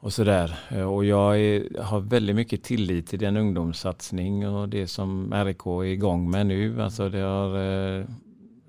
och 0.00 0.12
sådär. 0.12 0.58
Eh, 0.70 0.82
Och 0.92 1.04
jag 1.04 1.40
är, 1.40 1.82
har 1.82 2.00
väldigt 2.00 2.36
mycket 2.36 2.62
tillit 2.62 3.06
till 3.06 3.18
den 3.18 3.36
ungdomssatsning 3.36 4.48
och 4.48 4.68
det 4.68 4.86
som 4.86 5.34
RIK 5.44 5.66
är 5.66 5.84
igång 5.84 6.30
med 6.30 6.46
nu. 6.46 6.82
Alltså 6.82 7.08
det 7.08 7.18
har 7.20 7.58
eh, 7.98 8.04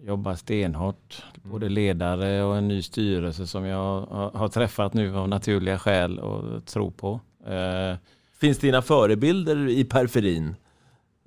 jobbat 0.08 0.40
stenhårt. 0.40 1.24
Både 1.44 1.70
ledare 1.70 2.44
och 2.44 2.58
en 2.58 2.68
ny 2.68 2.82
styrelse 2.82 3.48
som 3.48 3.66
jag 3.66 4.02
har, 4.06 4.32
har 4.32 4.48
träffat 4.48 4.94
nu 4.94 5.16
av 5.18 5.30
naturliga 5.30 5.80
skäl 5.80 6.20
och 6.20 6.66
tror 6.66 6.92
på. 6.92 7.20
Eh, 7.48 7.96
Finns 8.40 8.58
dina 8.58 8.82
förebilder 8.82 9.70
i 9.70 9.84
periferin? 9.84 10.56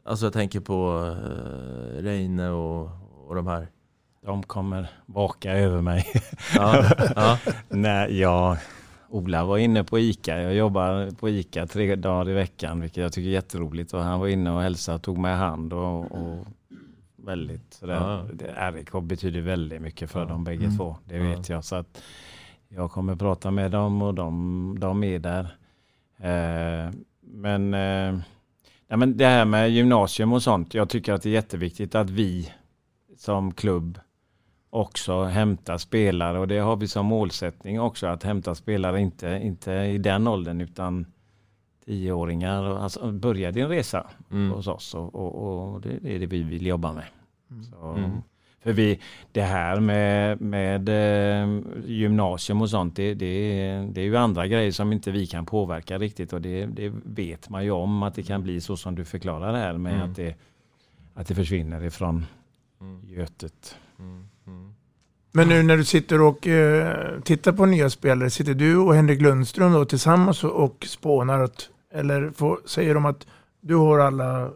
Alltså 0.05 0.27
jag 0.27 0.33
tänker 0.33 0.61
på 0.61 1.07
eh, 1.23 2.03
Reine 2.03 2.49
och, 2.51 2.91
och 3.27 3.35
de 3.35 3.47
här. 3.47 3.69
de 4.25 4.43
kommer 4.43 4.87
vaka 5.07 5.53
över 5.53 5.81
mig. 5.81 6.07
Ja, 6.57 6.85
ja. 7.17 7.39
Nej, 7.69 8.19
jag, 8.21 8.57
Ola 9.15 9.45
var 9.45 9.59
inne 9.59 9.85
på 9.85 9.99
ICA. 9.99 10.43
Jag 10.43 10.55
jobbar 10.55 11.11
på 11.11 11.29
ICA 11.29 11.67
tre 11.67 11.97
dagar 11.97 12.29
i 12.31 12.33
veckan, 12.35 12.81
vilket 12.81 13.03
jag 13.03 13.13
tycker 13.13 13.29
är 13.29 13.33
jätteroligt. 13.33 13.95
Och 13.95 14.01
han 14.01 14.21
var 14.21 14.29
inne 14.29 14.51
och 14.51 14.61
hälsade, 14.63 14.99
tog 14.99 15.19
mig 15.19 15.33
i 15.33 15.37
hand 15.37 15.73
och, 15.73 16.13
och 16.13 16.47
väldigt. 17.17 17.79
Ja. 17.83 18.27
Det, 18.33 18.71
RIK 18.71 18.91
betyder 19.03 19.41
väldigt 19.41 19.83
mycket 19.83 20.11
för 20.11 20.21
Ja. 20.21 20.27
dem 20.27 20.45
bägge 20.45 20.65
Mm. 20.65 20.77
två. 20.77 20.97
Det 21.05 21.17
Ja. 21.17 21.23
vet 21.23 21.49
jag. 21.49 21.65
Så 21.65 21.77
att 21.77 22.03
jag 22.69 22.91
kommer 22.91 23.17
prata 23.17 23.51
med 23.51 23.71
dem 23.71 24.03
och 24.03 24.15
de, 24.15 24.77
de 24.81 25.05
är 25.05 25.19
där. 25.19 25.57
Eh, 26.19 26.93
men 27.21 27.75
eh, 27.75 28.21
Ja, 28.89 28.97
men 28.97 29.17
det 29.17 29.27
här 29.27 29.45
med 29.45 29.71
gymnasium 29.71 30.33
och 30.33 30.43
sånt. 30.43 30.75
Jag 30.75 30.89
tycker 30.89 31.13
att 31.13 31.23
det 31.23 31.29
är 31.29 31.33
jätteviktigt 31.33 31.95
att 31.95 32.11
vi 32.11 32.53
som 33.19 33.53
klubb 33.55 33.99
också 34.75 35.23
hämtar 35.25 35.79
spelare 35.79 36.39
och 36.39 36.49
det 36.49 36.59
har 36.59 36.77
vi 36.77 36.89
som 36.89 37.07
målsättning 37.07 37.81
också 37.81 38.07
att 38.07 38.23
hämta 38.23 38.55
spelare, 38.55 39.01
inte, 39.01 39.41
inte 39.43 39.73
i 39.73 39.99
den 39.99 40.29
åldern 40.29 40.61
utan 40.61 41.07
tioåringar. 41.85 42.63
och 42.63 42.83
Alltså, 42.83 43.13
börja 43.13 43.51
din 43.53 43.69
resa 43.69 44.07
Mm. 44.31 44.51
hos 44.51 44.67
oss 44.67 44.95
och, 44.95 45.15
och, 45.15 45.75
och 45.75 45.81
det, 45.81 45.99
det 46.03 46.15
är 46.15 46.19
det 46.19 46.27
vi 46.27 46.43
vill 46.43 46.67
jobba 46.67 46.93
med. 46.93 47.05
Så, 47.71 47.87
Mm. 47.93 48.11
För 48.63 48.73
vi, 48.73 49.01
det 49.33 49.43
här 49.43 49.81
med, 49.81 50.41
med 50.41 50.89
eh, 50.89 51.61
gymnasium 51.87 52.63
och 52.63 52.71
sånt, 52.71 52.97
det, 52.97 53.15
det, 53.15 53.89
det 53.93 54.01
är 54.01 54.05
ju 54.05 54.17
andra 54.17 54.47
grejer 54.47 54.73
som 54.73 54.93
inte 54.93 55.11
vi 55.11 55.27
kan 55.27 55.47
påverka 55.47 55.99
riktigt 55.99 56.33
och 56.33 56.41
det, 56.41 56.67
det 56.67 56.93
vet 57.05 57.49
man 57.49 57.65
ju 57.65 57.71
om 57.71 58.03
att 58.03 58.15
det 58.15 58.23
kan 58.23 58.43
bli 58.43 58.61
så 58.61 58.77
som 58.77 58.95
du 58.95 59.05
förklarar 59.05 59.53
det 59.53 59.59
här 59.59 59.73
med 59.79 59.95
Mm. 59.95 60.11
att, 60.11 60.17
det, 60.17 60.35
att 61.15 61.27
det 61.27 61.35
försvinner 61.35 61.85
ifrån 61.85 62.27
Götet. 63.07 63.77
Men 65.37 65.49
nu 65.49 65.63
när 65.63 65.77
du 65.77 65.85
sitter 65.85 66.21
och 66.21 66.47
eh, 66.47 67.21
tittar 67.21 67.53
på 67.53 67.67
nya 67.67 67.91
spelare, 67.91 68.31
sitter 68.31 68.55
du 68.55 68.77
och 68.77 68.95
Henrik 68.95 69.21
Lundström 69.21 69.73
då 69.73 69.85
tillsammans 69.85 70.45
och, 70.45 70.87
spånar? 70.89 71.43
Åt, 71.43 71.71
eller 71.95 72.31
får, 72.31 72.59
säger 72.67 72.95
de 72.95 73.07
att 73.07 73.27
du 73.61 73.75
har 73.75 73.99
alla, 73.99 74.51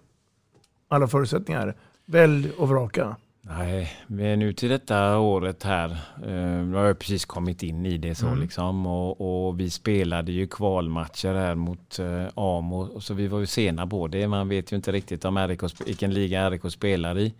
alla 0.88 1.08
förutsättningar? 1.08 1.74
Välj 2.06 2.50
och 2.58 2.68
vraka. 2.68 3.16
Nej, 3.40 3.92
men 4.06 4.38
nu 4.38 4.52
till 4.52 4.68
detta 4.68 5.18
året 5.18 5.62
här, 5.62 5.90
eh, 6.26 6.78
har 6.78 6.86
jag 6.86 6.98
precis 6.98 7.24
kommit 7.24 7.62
in 7.62 7.86
i 7.86 7.98
det 7.98 8.14
så 8.14 8.26
Mm. 8.26 8.40
liksom 8.40 8.86
och, 8.86 9.46
och 9.48 9.60
vi 9.60 9.70
spelade 9.70 10.32
ju 10.32 10.46
kvalmatcher 10.46 11.34
här 11.34 11.54
mot 11.54 11.98
eh, 11.98 12.26
Amo 12.34 12.80
och 12.80 13.02
så 13.02 13.14
vi 13.14 13.26
var 13.26 13.38
ju 13.38 13.46
sena 13.46 13.86
på 13.86 14.08
det. 14.08 14.28
Man 14.28 14.48
vet 14.48 14.72
ju 14.72 14.76
inte 14.76 14.92
riktigt 14.92 15.24
om 15.24 15.38
RIK, 15.38 15.60
vilken 15.86 16.14
liga 16.14 16.50
RIK 16.50 16.72
spelar 16.72 17.18
i. 17.18 17.34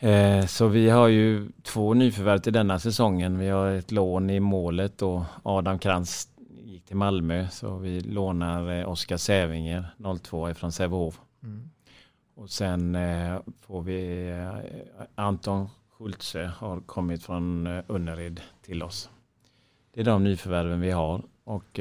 Eh, 0.00 0.46
så 0.46 0.68
vi 0.68 0.90
har 0.90 1.08
ju 1.08 1.48
två 1.62 1.94
nyförvärv 1.94 2.38
till 2.38 2.52
denna 2.52 2.78
säsongen. 2.78 3.38
Vi 3.38 3.48
har 3.48 3.70
ett 3.70 3.90
lån 3.90 4.30
i 4.30 4.40
målet 4.40 5.02
och 5.02 5.22
Adam 5.42 5.78
Krantz 5.78 6.28
gick 6.64 6.84
till 6.84 6.96
Malmö 6.96 7.48
så 7.48 7.76
vi 7.76 8.00
lånar 8.00 8.80
eh, 8.80 8.88
Oskar 8.88 9.16
Sävinger 9.16 9.84
02 10.22 10.54
från 10.54 10.72
Sävehof. 10.72 11.20
Och 12.34 12.50
sen 12.50 12.94
eh, 12.94 13.40
får 13.60 13.82
vi 13.82 14.32
Anton 15.14 15.68
Schultze 15.90 16.52
har 16.58 16.80
kommit 16.80 17.22
från 17.22 17.66
eh, 17.66 17.84
Önnered 17.88 18.40
till 18.62 18.82
oss. 18.82 19.10
Det 19.94 20.00
är 20.00 20.04
de 20.04 20.24
nyförvärven 20.24 20.80
vi 20.80 20.90
har 20.90 21.22
och 21.44 21.80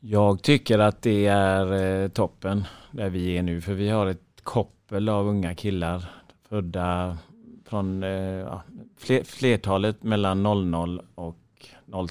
jag 0.00 0.42
tycker 0.42 0.78
att 0.78 1.02
det 1.02 1.26
är 1.26 2.08
toppen 2.08 2.64
där 2.90 3.10
vi 3.10 3.38
är 3.38 3.42
nu 3.42 3.60
för 3.60 3.74
vi 3.74 3.88
har 3.88 4.06
ett 4.06 4.40
koppel 4.42 5.08
av 5.08 5.28
unga 5.28 5.54
killar 5.54 6.15
födda 6.48 7.18
från 7.64 8.02
eh, 8.02 8.10
ja, 8.10 8.62
fler, 8.96 9.24
flertalet 9.24 10.02
mellan 10.02 10.42
00 10.42 11.02
och 11.14 11.36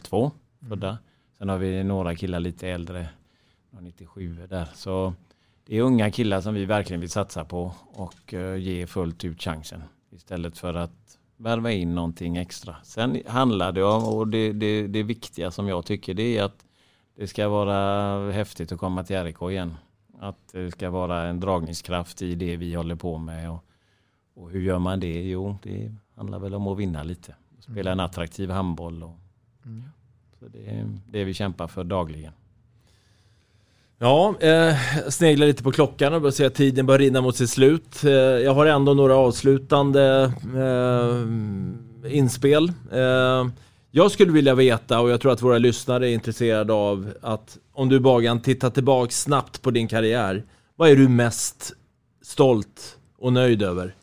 02 0.03 0.31
födda. 0.69 0.97
Sen 1.37 1.49
har 1.49 1.57
vi 1.57 1.83
några 1.83 2.15
killar 2.15 2.39
lite 2.39 2.67
äldre, 2.69 3.09
97 3.79 4.47
där. 4.49 4.67
Så 4.73 5.13
det 5.65 5.77
är 5.77 5.81
unga 5.81 6.11
killar 6.11 6.41
som 6.41 6.53
vi 6.53 6.65
verkligen 6.65 6.99
vill 6.99 7.09
satsa 7.09 7.45
på 7.45 7.71
och 7.93 8.33
eh, 8.33 8.55
ge 8.55 8.87
fullt 8.87 9.25
ut 9.25 9.41
chansen. 9.41 9.83
Istället 10.11 10.57
för 10.57 10.73
att 10.73 11.17
värva 11.37 11.71
in 11.71 11.95
någonting 11.95 12.37
extra. 12.37 12.75
Sen 12.83 13.21
handlar 13.27 13.71
det 13.71 13.83
om, 13.83 14.03
och 14.03 14.27
det, 14.27 14.53
det, 14.53 14.87
det 14.87 15.03
viktiga 15.03 15.51
som 15.51 15.67
jag 15.67 15.85
tycker, 15.85 16.13
det 16.13 16.37
är 16.37 16.43
att 16.43 16.65
det 17.15 17.27
ska 17.27 17.49
vara 17.49 18.31
häftigt 18.31 18.71
att 18.71 18.79
komma 18.79 19.03
till 19.03 19.23
RIK 19.23 19.41
igen. 19.41 19.73
Att 20.19 20.37
det 20.51 20.71
ska 20.71 20.89
vara 20.89 21.23
en 21.23 21.39
dragningskraft 21.39 22.21
i 22.21 22.35
det 22.35 22.57
vi 22.57 22.73
håller 22.73 22.95
på 22.95 23.17
med. 23.17 23.51
Och, 23.51 23.65
och 24.35 24.49
hur 24.49 24.61
gör 24.61 24.79
man 24.79 24.99
det? 24.99 25.29
Jo, 25.29 25.57
det 25.63 25.91
handlar 26.15 26.39
väl 26.39 26.53
om 26.53 26.67
att 26.67 26.77
vinna 26.77 27.03
lite. 27.03 27.35
Spela 27.59 27.91
en 27.91 27.99
attraktiv 27.99 28.49
handboll. 28.49 29.03
Och, 29.03 29.19
så 30.39 30.47
det 30.47 30.69
är 30.69 30.99
det 31.09 31.23
vi 31.23 31.33
kämpar 31.33 31.67
för 31.67 31.83
dagligen. 31.83 32.33
Ja, 33.97 34.35
eh, 34.39 34.75
sneglar 35.09 35.47
lite 35.47 35.63
på 35.63 35.71
klockan 35.71 36.13
och 36.13 36.21
börjar 36.21 36.31
se 36.31 36.45
att 36.45 36.55
tiden 36.55 36.85
börjar 36.85 36.99
rinna 36.99 37.21
mot 37.21 37.35
sitt 37.35 37.49
slut. 37.49 38.03
Eh, 38.03 38.11
jag 38.11 38.53
har 38.53 38.65
ändå 38.65 38.93
några 38.93 39.15
avslutande 39.15 40.31
eh, 40.55 42.15
inspel. 42.17 42.71
Eh, 42.91 43.47
jag 43.91 44.11
skulle 44.11 44.31
vilja 44.31 44.55
veta, 44.55 44.99
och 44.99 45.09
jag 45.09 45.21
tror 45.21 45.31
att 45.31 45.41
våra 45.41 45.57
lyssnare 45.57 46.09
är 46.09 46.13
intresserade 46.13 46.73
av, 46.73 47.13
att 47.21 47.57
om 47.73 47.89
du 47.89 47.99
Bagan 47.99 48.41
tittar 48.41 48.69
tillbaka 48.69 49.11
snabbt 49.11 49.61
på 49.61 49.71
din 49.71 49.87
karriär, 49.87 50.43
vad 50.75 50.89
är 50.89 50.95
du 50.95 51.07
mest 51.07 51.73
stolt 52.21 52.97
och 53.17 53.33
nöjd 53.33 53.61
över? 53.61 53.95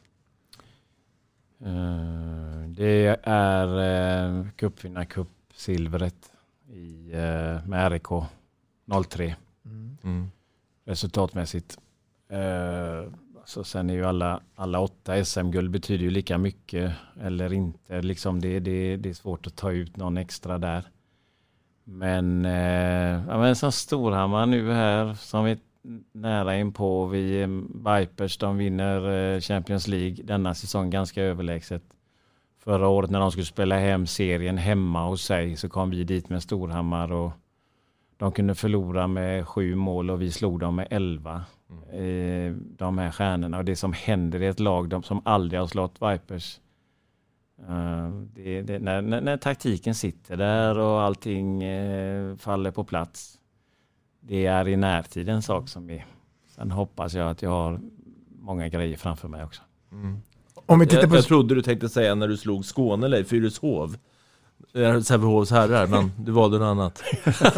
Eh, 1.64 2.68
Det 2.68 3.18
är 3.22 3.66
eh, 3.78 4.46
cupvinnarcup-silvret 4.56 6.32
i, 6.68 7.12
eh, 7.12 7.66
med 7.66 7.92
RIK 7.92 8.08
03. 9.08 9.36
Mm. 10.04 10.30
Resultatmässigt. 10.84 11.78
Eh, 12.28 13.12
så 13.44 13.64
sen 13.64 13.90
är 13.90 13.94
ju 13.94 14.04
alla, 14.04 14.40
alla 14.54 14.80
åtta 14.80 15.24
SM-guld 15.24 15.70
betyder 15.70 16.04
ju 16.04 16.10
lika 16.10 16.38
mycket 16.38 16.92
eller 17.20 17.52
inte. 17.52 18.02
Liksom 18.02 18.40
det, 18.40 18.60
det, 18.60 18.96
det 18.96 19.08
är 19.08 19.14
svårt 19.14 19.46
att 19.46 19.56
ta 19.56 19.72
ut 19.72 19.96
någon 19.96 20.16
extra 20.16 20.58
där. 20.58 20.84
Men, 21.84 22.44
eh, 22.44 23.22
ja, 23.28 23.38
men 23.38 23.56
som 23.56 23.72
Storhammar 23.72 24.46
nu 24.46 24.72
här 24.72 25.14
som 25.14 25.46
är 25.46 25.58
nära 26.12 26.56
in 26.56 26.72
på. 26.72 27.06
Vi, 27.06 27.42
eh, 27.42 27.48
Vipers 27.98 28.38
de 28.38 28.56
vinner 28.56 29.34
eh, 29.34 29.40
Champions 29.40 29.88
League 29.88 30.24
denna 30.24 30.54
säsong 30.54 30.90
ganska 30.90 31.22
överlägset. 31.22 31.82
Förra 32.58 32.88
året 32.88 33.10
när 33.10 33.20
de 33.20 33.32
skulle 33.32 33.44
spela 33.44 33.78
hem 33.78 34.06
serien 34.06 34.58
hemma 34.58 35.06
hos 35.06 35.22
sig 35.22 35.56
så 35.56 35.68
kom 35.68 35.90
vi 35.90 36.04
dit 36.04 36.28
med 36.28 36.42
Storhammar 36.42 37.12
och 37.12 37.32
de 38.16 38.32
kunde 38.32 38.54
förlora 38.54 39.06
med 39.06 39.48
sju 39.48 39.74
mål 39.74 40.10
och 40.10 40.22
vi 40.22 40.30
slog 40.30 40.60
dem 40.60 40.76
med 40.76 40.88
elva. 40.90 41.44
Eh, 41.92 42.52
de 42.54 42.98
här 42.98 43.10
stjärnorna 43.10 43.58
och 43.58 43.64
det 43.64 43.76
som 43.76 43.92
händer 43.92 44.42
i 44.42 44.46
ett 44.46 44.60
lag 44.60 44.88
de 44.88 45.02
som 45.02 45.22
aldrig 45.24 45.60
har 45.60 45.66
slått 45.66 46.02
Vipers. 46.02 46.58
Det, 48.34 48.62
det, 48.62 48.78
när, 48.78 49.02
när, 49.02 49.20
när 49.20 49.36
taktiken 49.36 49.94
sitter 49.94 50.36
där 50.36 50.78
och 50.78 51.02
allting 51.02 51.62
faller 52.38 52.70
på 52.70 52.84
plats. 52.84 53.38
Det 54.28 54.46
är 54.46 54.68
i 54.68 54.76
närtid 54.76 55.28
en 55.28 55.42
sak 55.42 55.68
som 55.68 55.90
är. 55.90 56.06
Sen 56.56 56.70
hoppas 56.70 57.14
jag 57.14 57.30
att 57.30 57.42
jag 57.42 57.50
har 57.50 57.80
många 58.40 58.68
grejer 58.68 58.96
framför 58.96 59.28
mig 59.28 59.44
också. 59.44 59.62
Om 60.66 60.78
vi 60.78 60.86
tittar 60.86 61.00
Jag, 61.02 61.10
på... 61.10 61.16
jag 61.16 61.24
trodde 61.24 61.54
du 61.54 61.62
tänkte 61.62 61.88
säga 61.88 62.14
när 62.14 62.28
du 62.28 62.36
slog 62.36 62.64
Skåne 62.64 63.06
eller 63.06 63.24
Fyrishov. 63.24 63.96
Eh, 64.74 65.00
Sävehofs 65.00 65.50
herrar, 65.50 65.86
men 65.86 66.12
du 66.18 66.32
valde 66.32 66.58
något 66.58 66.66
annat. 66.66 67.02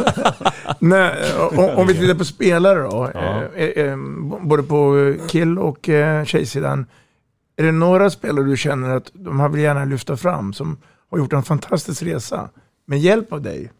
Nej, 0.79 1.33
om, 1.51 1.69
om 1.81 1.87
vi 1.87 1.95
tittar 1.95 2.15
på 2.15 2.25
spelare 2.25 2.79
då, 2.83 3.11
Ja. 3.15 3.45
eh, 3.45 3.85
eh, 3.85 3.97
både 4.41 4.63
på 4.63 5.15
kill 5.29 5.59
och 5.59 5.89
eh, 5.89 6.25
tjejsidan. 6.25 6.87
Är 7.57 7.63
det 7.65 7.73
några 7.73 8.11
spelare 8.11 8.45
du 8.45 8.57
känner 8.57 8.97
att 8.97 9.11
de 9.13 9.41
här 9.41 9.49
vill 9.49 9.63
gärna 9.63 9.85
lyfta 9.85 10.17
fram 10.17 10.53
som 10.53 10.77
har 11.11 11.19
gjort 11.19 11.33
en 11.33 11.43
fantastisk 11.43 12.03
resa 12.03 12.51
med 12.87 12.99
hjälp 12.99 13.33
av 13.33 13.43
dig? 13.43 13.73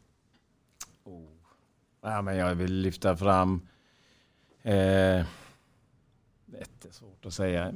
Ja, 2.05 2.23
men 2.23 2.37
jag 2.37 2.55
vill 2.55 2.73
lyfta 2.75 3.17
fram... 3.17 3.61
Eh, 4.63 5.25
det 6.47 6.89
är 6.89 6.93
svårt 6.93 7.27
att 7.27 7.33
säga. 7.33 7.73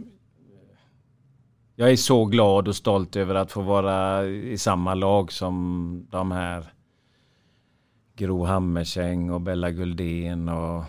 Jag 1.74 1.90
är 1.90 1.96
så 1.96 2.24
glad 2.24 2.68
och 2.68 2.76
stolt 2.76 3.16
över 3.16 3.34
att 3.34 3.52
få 3.52 3.60
vara 3.60 4.24
i 4.26 4.58
samma 4.58 4.94
lag 4.94 5.32
som 5.32 6.06
de 6.10 6.32
här 6.32 6.72
Gro 8.16 8.44
Hammerseng 8.44 9.30
och 9.30 9.40
Bella 9.40 9.70
Guldén 9.70 10.48
och 10.48 10.84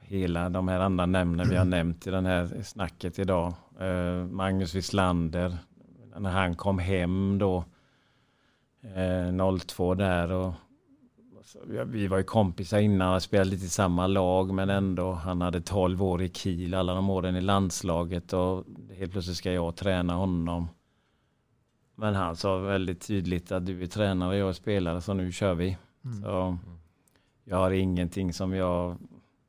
hela 0.00 0.48
de 0.48 0.68
här 0.68 0.80
andra 0.80 1.06
nämnen 1.06 1.48
vi 1.50 1.56
har 1.56 1.64
nämnt 1.64 2.06
i 2.06 2.10
den 2.10 2.26
här 2.26 2.62
snacket 2.62 3.18
idag. 3.18 3.54
Eh, 3.80 4.26
Magnus 4.26 4.74
Wislander, 4.74 5.58
när 6.18 6.30
han 6.30 6.56
kom 6.56 6.78
hem 6.78 7.38
då 7.38 7.64
eh, 8.82 9.58
02 9.58 9.94
där 9.94 10.32
och 10.32 10.54
vi- 11.66 11.84
vi 11.84 12.06
var 12.06 12.16
ju 12.18 12.22
kompisar 12.24 12.78
innan 12.78 13.14
och 13.14 13.22
spelade 13.22 13.50
lite 13.50 13.64
i 13.64 13.68
samma 13.68 14.06
lag 14.06 14.54
men 14.54 14.70
ändå. 14.70 15.12
Han 15.12 15.40
hade 15.40 15.60
12 15.60 16.02
år 16.02 16.22
i 16.22 16.28
Kiel, 16.28 16.74
alla 16.74 16.94
de 16.94 17.10
åren 17.10 17.36
i 17.36 17.40
landslaget 17.40 18.32
och 18.32 18.64
helt 18.96 19.12
plötsligt 19.12 19.36
ska 19.36 19.52
jag 19.52 19.76
träna 19.76 20.14
honom. 20.14 20.68
Men 21.94 22.14
han 22.14 22.36
sa 22.36 22.56
väldigt 22.58 23.00
tydligt 23.06 23.52
att 23.52 23.66
du 23.66 23.82
är 23.82 23.86
tränare 23.86 24.28
och 24.30 24.36
jag 24.36 24.48
är 24.48 24.52
spelare 24.52 25.00
så 25.00 25.14
nu 25.14 25.32
kör 25.32 25.54
vi. 25.54 25.76
Så 26.22 26.58
jag 27.44 27.56
har 27.56 27.70
ingenting 27.70 28.32
som 28.32 28.52
jag 28.54 28.96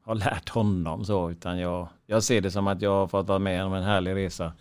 har 0.03 0.16
lärt 0.16 0.49
honom 0.49 1.06
så 1.06 1.30
utan 1.32 1.60
jag, 1.60 1.88
jag 2.06 2.24
ser 2.24 2.41
det 2.41 2.51
som 2.51 2.68
att 2.68 2.82
jag 2.82 2.91
har 2.91 3.08
fått 3.08 3.28
vara 3.28 3.39
med 3.39 3.66
om 3.66 3.74
en 3.74 3.84
härlig 3.84 4.16
resa. 4.16 4.53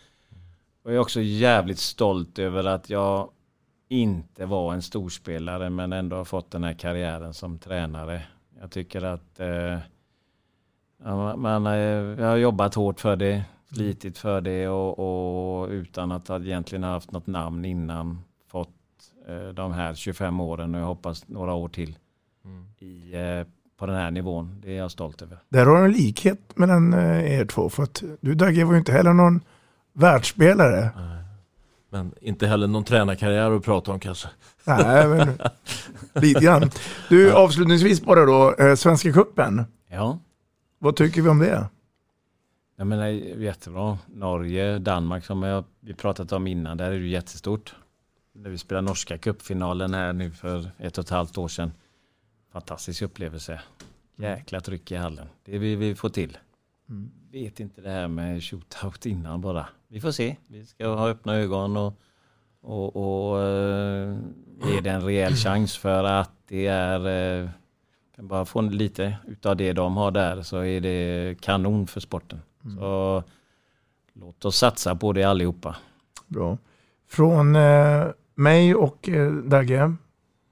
Och 0.83 0.91
jag 0.91 0.95
är 0.97 1.01
också 1.01 1.21
jävligt 1.21 1.79
stolt 1.79 2.39
över 2.39 2.65
att 2.65 2.91
jag 2.91 3.31
inte 3.89 4.47
var 4.47 4.75
en 4.75 4.83
storspelare 4.83 5.71
men 5.71 5.93
ändå 5.93 6.17
har 6.17 6.25
fått 6.25 6.51
den 6.51 6.65
här 6.65 6.75
karriären 6.75 7.35
som 7.35 7.59
tränare. 7.59 8.23
Jag 8.61 8.71
tycker 8.71 9.03
att, 9.03 9.41
eh, 9.41 9.79
Ja, 11.05 11.37
man, 11.37 11.67
eh, 11.67 11.73
jag 11.73 12.27
har 12.27 12.37
jobbat 12.37 12.75
hårt 12.75 13.01
för 13.01 13.17
det, 13.17 13.45
slitit 13.73 14.19
för 14.19 14.41
det 14.41 14.69
och, 14.69 14.99
och 15.63 15.69
utan 15.69 16.13
att 16.13 16.29
ha 16.29 16.41
egentligen 16.41 16.85
ha 16.85 16.91
haft 16.91 17.13
något 17.13 17.27
namn 17.27 17.65
innan 17.65 18.25
fått 18.49 18.69
eh, 19.29 19.49
de 19.49 19.73
här 19.73 19.95
25 19.95 20.41
åren 20.41 20.75
och 20.75 20.81
jag 20.81 20.87
hoppas 20.87 21.29
några 21.29 21.55
år 21.55 21.69
till 21.69 21.99
i, 22.79 23.15
eh, 23.15 23.47
på 23.77 23.87
den 23.87 23.97
här 23.97 24.11
nivån. 24.11 24.61
Det 24.63 24.73
är 24.73 24.77
jag 24.77 24.91
stolt 24.91 25.23
över. 25.23 25.39
Där 25.49 25.67
har 25.67 25.79
du 25.79 25.85
en 25.85 25.93
likhet 25.93 26.57
mellan 26.59 26.93
eh, 26.93 27.39
er 27.39 27.45
två. 27.45 27.69
För 27.69 27.83
att 27.83 28.03
du 28.21 28.35
Dagge 28.35 28.65
var 28.65 28.73
ju 28.73 28.79
inte 28.79 28.93
heller 28.93 29.13
någon 29.13 29.41
världsspelare. 29.93 30.91
Men 31.95 32.15
inte 32.21 32.47
heller 32.47 32.67
någon 32.67 32.85
tränarkarriär 32.85 33.51
att 33.51 33.65
prata 33.65 33.93
om 33.93 34.01
kanske. 34.01 34.29
Nej, 34.65 35.09
men 35.09 35.39
lite 36.23 36.41
grann. 36.41 36.71
Du, 37.09 37.33
avslutningsvis 37.33 38.03
bara 38.03 38.25
då, 38.25 38.55
eh, 38.55 38.75
Svenska 38.75 39.13
Cupen. 39.13 39.65
Ja. 39.89 40.19
Vad 40.79 40.97
tycker 40.97 41.23
vi 41.23 41.29
om 41.29 41.39
det? 41.39 41.69
Jag 42.77 42.87
menar 42.87 43.07
jättebra. 43.07 43.99
Norge, 44.07 44.79
Danmark 44.79 45.25
som 45.25 45.43
jag, 45.43 45.65
vi 45.81 45.95
pratat 45.95 46.33
om 46.33 46.47
innan, 46.47 46.77
där 46.77 46.93
är 46.93 47.01
det 47.01 47.07
jättestort. 47.07 47.75
När 48.33 48.51
vi 48.51 48.59
spelade 48.59 48.87
norska 48.87 49.19
cupfinalen 49.19 49.95
här 49.95 50.13
nu 50.13 50.31
för 50.31 50.71
ett 50.79 50.99
och 50.99 51.05
ett 51.05 51.11
halvt 51.11 51.39
år 51.39 51.49
sedan. 51.49 51.73
Fantastisk 52.53 53.03
upplevelse. 53.03 53.61
Jäkla 54.17 54.61
tryck 54.61 54.93
i 54.93 54.97
hallen. 54.97 55.27
Det 55.45 55.59
vill 55.59 55.79
vi 55.79 55.95
få 55.95 56.09
till. 56.09 56.39
Mm. 56.89 57.11
Vet 57.33 57.61
inte 57.61 57.81
det 57.81 57.91
här 57.91 58.09
med 58.09 58.45
shootout 58.45 59.07
innan 59.07 59.41
bara. 59.41 59.67
Vi 59.95 60.01
får 60.01 60.11
se. 60.11 60.37
Vi 60.47 60.67
ska 60.67 60.87
ha 60.87 61.09
öppna 61.09 61.37
ögon 61.37 61.77
och, 61.77 61.95
och, 62.61 62.97
och 62.97 63.43
eh, 63.43 64.17
ge 64.65 64.81
det 64.81 64.91
en 64.91 65.03
rejäl 65.03 65.35
chans 65.35 65.77
för 65.77 66.05
att 66.05 66.31
det 66.49 66.67
är 66.67 67.07
eh, 67.43 67.49
kan 68.17 68.29
bara 68.29 68.45
få 68.45 68.61
lite 68.61 69.17
utav 69.27 69.57
det 69.57 69.73
de 69.73 69.97
har 69.97 70.11
där 70.11 70.43
så 70.43 70.59
är 70.59 70.81
det 70.81 71.37
kanon 71.41 71.87
för 71.87 72.01
sporten. 72.01 72.41
Så 72.79 73.23
låt 74.13 74.45
oss 74.45 74.57
satsa 74.57 74.95
på 74.95 75.13
det 75.13 75.25
allihopa. 75.25 75.77
Bra. 76.27 76.59
Från 77.09 77.57
eh, 77.57 78.07
mig 78.35 78.75
och 78.75 79.09
eh, 79.09 79.33
Dagge, 79.33 79.95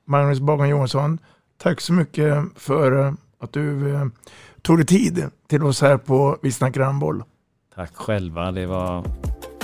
Magnus 0.05 0.41
Bagan 0.41 0.69
Johansson, 0.69 1.19
tack 1.57 1.81
så 1.81 1.93
mycket 1.93 2.45
för 2.57 3.07
eh, 3.07 3.13
att 3.39 3.53
du 3.53 3.95
eh, 3.95 4.07
tog 4.63 4.79
dig 4.79 4.87
tid 4.87 5.31
till 5.47 5.63
oss 5.63 5.81
här 5.81 5.97
på 5.97 6.39
Vi 6.43 6.53
snackar 6.53 6.81
handboll. 6.81 7.23
Tack 7.75 7.97
själva, 7.97 8.53
det 8.53 8.67
var 8.67 9.05